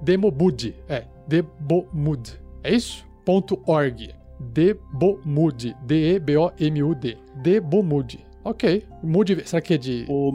[0.01, 3.07] demobud, é, debomud, é isso?
[3.67, 8.29] .org, debomud, D-E-B-O-M-U-D, debomud.
[8.45, 8.85] Ok.
[9.03, 10.07] Mood, será que é de.
[10.09, 10.33] O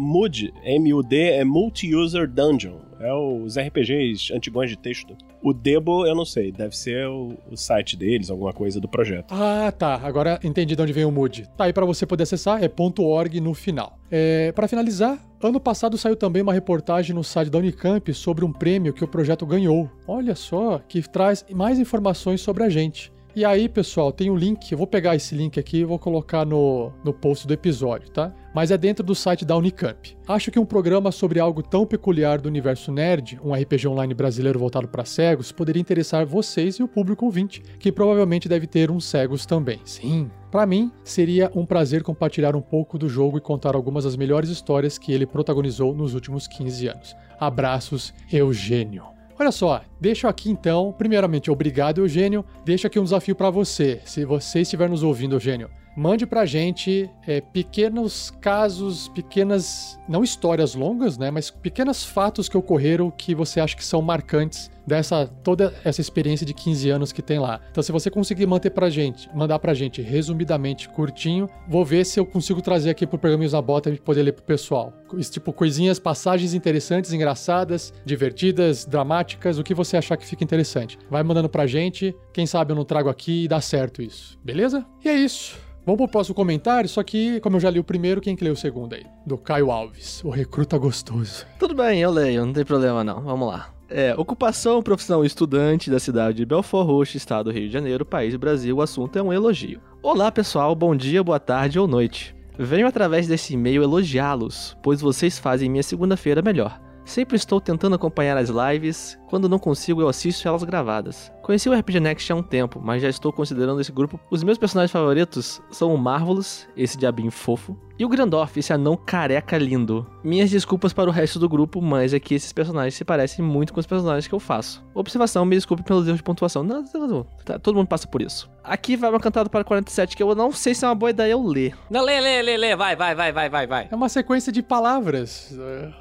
[0.64, 2.78] M-U-D, é Multi-User Dungeon.
[2.99, 5.18] É os RPGs antigões de texto.
[5.44, 9.26] O Debo, eu não sei, deve ser o, o site deles, alguma coisa do projeto.
[9.30, 9.99] Ah, tá.
[10.02, 11.49] Agora entendi de onde vem o Mood.
[11.57, 13.99] Tá aí para você poder acessar, é .org no final.
[14.10, 18.53] É, para finalizar, ano passado saiu também uma reportagem no site da Unicamp sobre um
[18.53, 19.91] prêmio que o projeto ganhou.
[20.07, 23.11] Olha só, que traz mais informações sobre a gente.
[23.36, 26.45] E aí, pessoal, tem um link, eu vou pegar esse link aqui e vou colocar
[26.45, 28.32] no, no post do episódio, tá?
[28.54, 30.16] Mas é dentro do site da Unicamp.
[30.28, 34.60] Acho que um programa sobre algo tão peculiar do universo nerd, um RPG online brasileiro
[34.60, 39.06] voltado para cegos, poderia interessar vocês e o público ouvinte, que provavelmente deve ter uns
[39.06, 39.80] cegos também.
[39.84, 40.30] Sim.
[40.52, 44.50] Para mim, seria um prazer compartilhar um pouco do jogo e contar algumas das melhores
[44.50, 47.16] histórias que ele protagonizou nos últimos 15 anos.
[47.40, 49.14] Abraços, Eugênio.
[49.40, 54.24] Olha só, deixo aqui então, primeiramente, obrigado Eugênio, deixo aqui um desafio para você, se
[54.24, 55.70] você estiver nos ouvindo, Eugênio.
[55.95, 62.57] Mande pra gente é, pequenos casos, pequenas, não histórias longas, né, mas pequenos fatos que
[62.57, 67.22] ocorreram que você acha que são marcantes dessa toda essa experiência de 15 anos que
[67.22, 67.61] tem lá.
[67.72, 72.20] Então, se você conseguir manter pra gente, mandar pra gente resumidamente, curtinho, vou ver se
[72.20, 74.94] eu consigo trazer aqui pro Pergaminhos na Bota e poder ler pro pessoal.
[75.18, 80.98] Esse tipo coisinhas, passagens interessantes, engraçadas, divertidas, dramáticas, o que você achar que fica interessante.
[81.10, 84.38] Vai mandando pra gente, quem sabe eu não trago aqui e dá certo isso.
[84.44, 84.86] Beleza?
[85.03, 85.73] E é isso.
[85.86, 88.54] Vamos pro próximo comentário, só que, como eu já li o primeiro, quem que leu
[88.54, 89.06] o segundo aí?
[89.26, 91.46] Do Caio Alves, o recruta gostoso.
[91.60, 93.22] Tudo bem, eu leio, não tem problema não.
[93.22, 93.74] Vamos lá.
[93.90, 98.34] É, ocupação, profissão estudante da cidade de Belfort Roxo, estado do Rio de Janeiro, país
[98.38, 99.82] Brasil, o assunto é um elogio.
[100.02, 102.34] Olá pessoal, bom dia, boa tarde ou noite.
[102.58, 106.80] Venho através desse e-mail elogiá-los, pois vocês fazem minha segunda-feira melhor.
[107.04, 111.32] Sempre estou tentando acompanhar as lives, quando não consigo eu assisto elas gravadas.
[111.42, 114.20] Conheci o RPG Next há um tempo, mas já estou considerando esse grupo.
[114.30, 118.98] Os meus personagens favoritos são o Marvelous, esse diabinho fofo, e o Grandorf, esse anão
[118.98, 120.06] careca lindo.
[120.24, 123.74] Minhas desculpas para o resto do grupo, mas é que esses personagens se parecem muito
[123.74, 124.84] com os personagens que eu faço.
[124.94, 126.64] Observação, me desculpe pelos erros de pontuação.
[126.64, 128.52] Não, não, não, tá, todo mundo passa por isso.
[128.64, 131.34] Aqui vai uma cantada para 47 que eu não sei se é uma boa ideia
[131.34, 131.76] eu ler.
[131.90, 133.88] Não, lê, lê, lê, lê, vai, vai, vai, vai, vai, vai.
[133.92, 135.56] É uma sequência de palavras.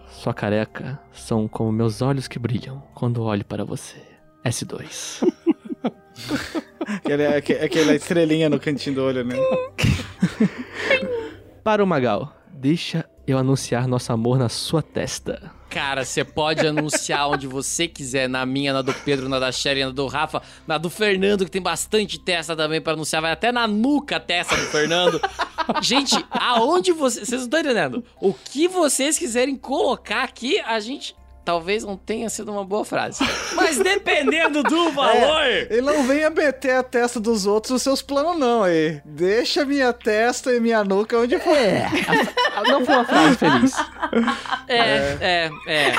[0.07, 3.97] Sua careca são como meus olhos que brilham quando olho para você.
[4.45, 5.23] S2.
[6.87, 9.37] Aquele, aque- aquela estrelinha no cantinho do olho, né?
[11.63, 15.51] Para o Magal, deixa eu anunciar nosso amor na sua testa.
[15.71, 19.85] Cara, você pode anunciar onde você quiser, na minha, na do Pedro, na da Sherry,
[19.85, 23.51] na do Rafa, na do Fernando, que tem bastante testa também pra anunciar, vai até
[23.51, 25.19] na nuca a testa do Fernando.
[25.81, 27.27] gente, aonde vocês.
[27.29, 28.05] Vocês não estão entendendo?
[28.21, 31.17] O que vocês quiserem colocar aqui, a gente.
[31.45, 33.19] Talvez não tenha sido uma boa frase.
[33.55, 35.43] Mas dependendo do valor.
[35.43, 39.01] É, ele não venha meter a testa dos outros nos seus planos, não, aí.
[39.05, 41.57] Deixa minha testa e minha nuca onde for.
[41.57, 41.89] É.
[42.71, 43.75] Não foi uma frase feliz.
[44.69, 44.79] É,
[45.21, 45.93] é, é.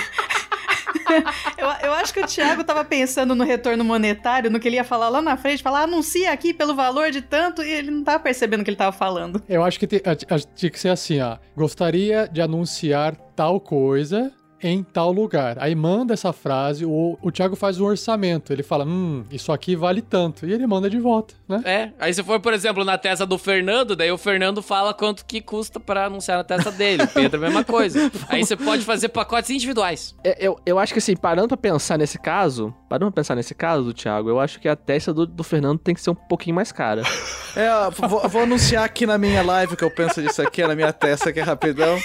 [1.57, 4.83] Eu, eu acho que o Thiago tava pensando no retorno monetário, no que ele ia
[4.83, 8.19] falar lá na frente, falar, anuncia aqui pelo valor de tanto, e ele não tava
[8.19, 9.41] percebendo o que ele tava falando.
[9.47, 11.37] Eu acho que tinha que ser assim, ó.
[11.55, 14.31] Gostaria de anunciar tal coisa
[14.63, 15.57] em tal lugar.
[15.59, 18.51] Aí manda essa frase, o, o Thiago faz um orçamento.
[18.53, 20.45] Ele fala, hum, isso aqui vale tanto.
[20.45, 21.61] E ele manda de volta, né?
[21.65, 25.25] É, aí se for, por exemplo, na testa do Fernando, daí o Fernando fala quanto
[25.25, 27.03] que custa pra anunciar na testa dele.
[27.03, 28.11] O Pedro, a mesma coisa.
[28.29, 30.15] Aí você pode fazer pacotes individuais.
[30.23, 33.55] É, Eu, eu acho que assim, parando pra pensar nesse caso, parando pra pensar nesse
[33.55, 36.15] caso do Thiago, eu acho que a testa do, do Fernando tem que ser um
[36.15, 37.01] pouquinho mais cara.
[37.55, 40.91] É, vou, vou anunciar aqui na minha live que eu penso disso aqui, na minha
[40.91, 41.99] testa aqui rapidão.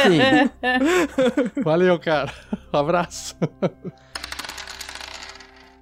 [1.62, 2.32] Valeu, cara.
[2.72, 3.36] Um abraço.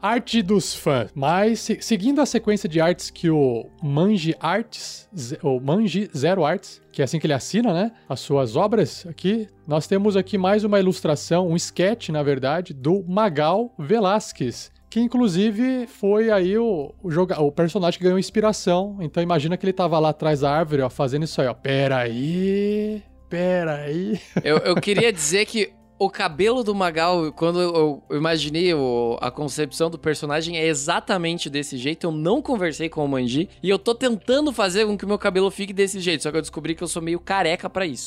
[0.01, 1.11] Arte dos fãs.
[1.15, 5.09] Mas, se- seguindo a sequência de artes que o Manji Arts,
[5.43, 7.93] ou Manji Zero Arts, que é assim que ele assina, né?
[8.09, 13.05] As suas obras aqui, nós temos aqui mais uma ilustração, um sketch, na verdade, do
[13.07, 14.71] Magal Velasquez.
[14.89, 18.97] Que inclusive foi aí o, o, joga- o personagem que ganhou inspiração.
[19.01, 21.55] Então imagina que ele tava lá atrás da árvore, ó, fazendo isso aí, ó.
[21.55, 24.19] Pera aí, pera aí.
[24.45, 29.89] Eu, eu queria dizer que o cabelo do Magal, quando eu, imaginei o- a concepção
[29.91, 32.07] do personagem, é exatamente desse jeito.
[32.07, 35.19] Eu não conversei com o Manji e eu tô tentando fazer com que o meu
[35.19, 36.23] cabelo fique desse jeito.
[36.23, 38.07] Só que eu descobri que eu sou meio careca pra isso.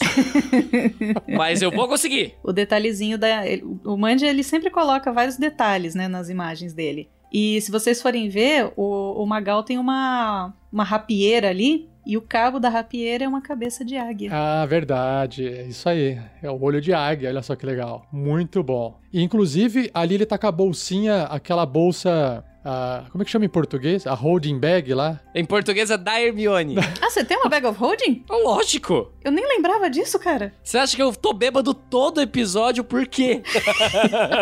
[1.28, 2.36] Mas eu vou conseguir.
[2.44, 3.46] O detalhezinho da.
[3.48, 7.10] ele- o Mandy, ele sempre coloca vários detalhes, né, nas imagens dele.
[7.32, 12.22] E se vocês forem ver, o, o Magal tem uma, uma rapieira ali, e o
[12.22, 14.32] cabo da rapieira é uma cabeça de águia.
[14.34, 15.48] Ah, verdade.
[15.48, 16.20] É isso aí.
[16.42, 17.30] É o olho de águia.
[17.30, 18.06] Olha só que legal.
[18.12, 18.98] Muito bom.
[19.14, 22.44] E, inclusive, ali ele tá com a bolsinha, aquela bolsa.
[22.66, 24.08] ah, como é que chama em português?
[24.08, 25.20] A holding bag lá.
[25.36, 26.76] Em português é da Hermione.
[27.02, 28.24] Ah, você tem uma bag of holding?
[28.30, 29.12] Lógico.
[29.24, 30.52] Eu nem lembrava disso, cara.
[30.64, 32.84] Você acha que eu tô bêbado todo episódio?
[32.84, 33.42] Por quê?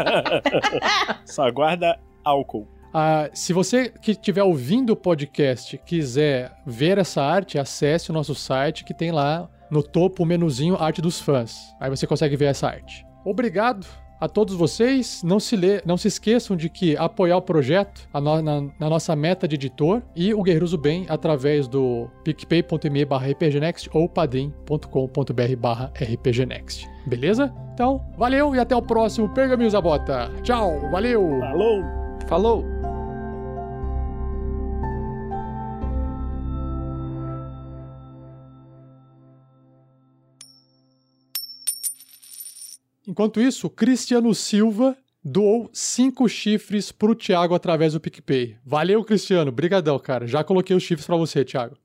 [1.26, 2.68] Só guarda álcool.
[3.00, 8.34] Ah, se você que estiver ouvindo o podcast quiser ver essa arte, acesse o nosso
[8.34, 11.76] site que tem lá no topo o menuzinho Arte dos Fãs.
[11.80, 13.06] Aí você consegue ver essa arte.
[13.24, 13.86] Obrigado
[14.20, 15.22] a todos vocês.
[15.24, 18.90] Não se, lê, não se esqueçam de que apoiar o projeto a no- na, na
[18.90, 24.10] nossa meta de editor e o Guerreiros do Bem através do picpay.me barra rpgnext ou
[24.10, 26.88] padrim.com.br barra rpgnext.
[27.06, 27.54] Beleza?
[27.76, 30.32] Então, valeu e até o próximo Pergaminhos da Bota.
[30.42, 31.40] Tchau, valeu!
[31.42, 31.84] Falou!
[32.28, 32.77] Falou!
[43.08, 48.58] Enquanto isso, Cristiano Silva doou cinco chifres pro Thiago através do PicPay.
[48.66, 49.50] Valeu, Cristiano.
[49.50, 50.28] Brigadão, cara.
[50.28, 51.78] Já coloquei os chifres pra você, Thiago.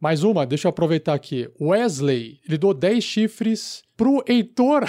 [0.00, 1.48] Mais uma, deixa eu aproveitar aqui.
[1.60, 4.82] Wesley, ele doou 10 chifres pro Heitor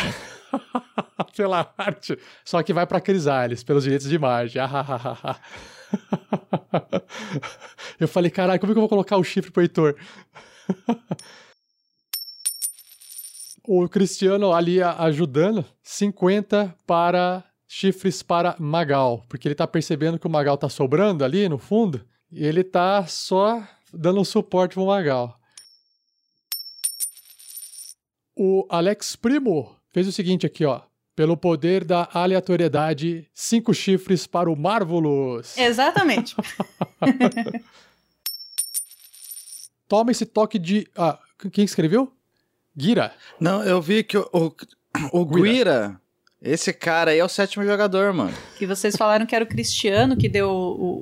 [1.37, 2.17] pela arte.
[2.43, 4.59] Só que vai pra Crisales, pelos direitos de imagem.
[7.99, 9.95] eu falei, caralho, como é que eu vou colocar o chifre pro Heitor?
[13.65, 20.29] o Cristiano ali ajudando, 50 para chifres para Magal, porque ele tá percebendo que o
[20.29, 25.39] Magal tá sobrando ali no fundo, E ele tá só dando um suporte pro Magal.
[28.35, 30.81] O Alex Primo fez o seguinte aqui, ó.
[31.15, 35.55] Pelo poder da aleatoriedade, cinco chifres para o Marvelous.
[35.55, 36.35] Exatamente.
[39.87, 40.87] Toma esse toque de.
[40.97, 41.19] Ah,
[41.51, 42.11] quem escreveu?
[42.75, 43.13] Gira.
[43.39, 44.51] Não, eu vi que o, o,
[45.11, 45.99] o Guira,
[46.41, 48.33] esse cara aí é o sétimo jogador, mano.
[48.57, 50.49] que vocês falaram que era o Cristiano que deu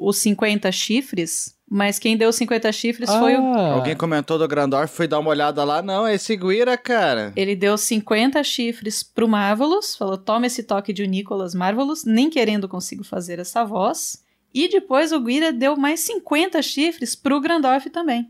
[0.02, 3.53] os 50 chifres, mas quem deu os 50 chifres foi o.
[3.53, 5.81] Ah, Alguém comentou do Grandorf, fui dar uma olhada lá.
[5.81, 7.31] Não, é esse Guira, cara.
[7.35, 12.30] Ele deu 50 chifres pro Marvelous, falou: toma esse toque de o Nicholas Marvelous, nem
[12.30, 14.22] querendo consigo fazer essa voz.
[14.53, 18.30] E depois o Guira deu mais 50 chifres pro Grandorf também.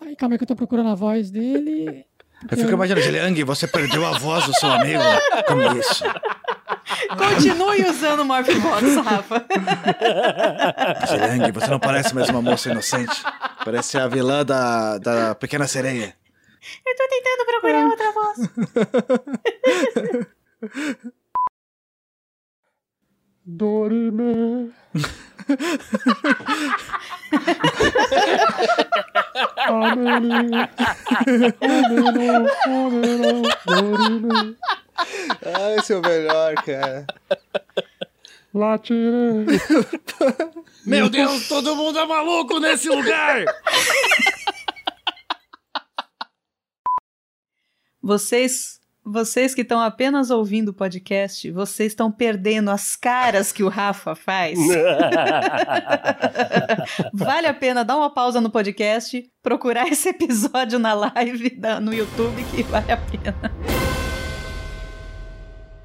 [0.00, 2.04] Ai, calma aí que eu tô procurando a voz dele.
[2.50, 5.02] Eu fico imaginando, Liang, você perdeu a voz do seu amigo.
[5.46, 6.04] Como isso?
[7.16, 9.46] Continue usando o Morphbox, Rafa.
[11.16, 13.22] Liang, você não parece mais uma moça inocente.
[13.64, 16.14] Parece a vilã da, da Pequena Sereia.
[16.86, 18.38] Eu tô tentando procurar outra voz.
[23.44, 24.72] Dorime.
[35.44, 37.06] Ah, esse é o melhor, cara.
[38.54, 39.46] Latire.
[40.84, 43.44] Meu Deus, todo mundo é maluco nesse lugar!
[48.02, 53.68] Vocês, vocês que estão apenas ouvindo o podcast, vocês estão perdendo as caras que o
[53.68, 54.56] Rafa faz.
[57.12, 62.44] vale a pena dar uma pausa no podcast, procurar esse episódio na live no YouTube
[62.44, 63.34] que vale a pena.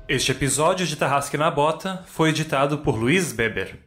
[0.07, 3.86] Este episódio de Tarrasque na Bota foi editado por Luiz Beber.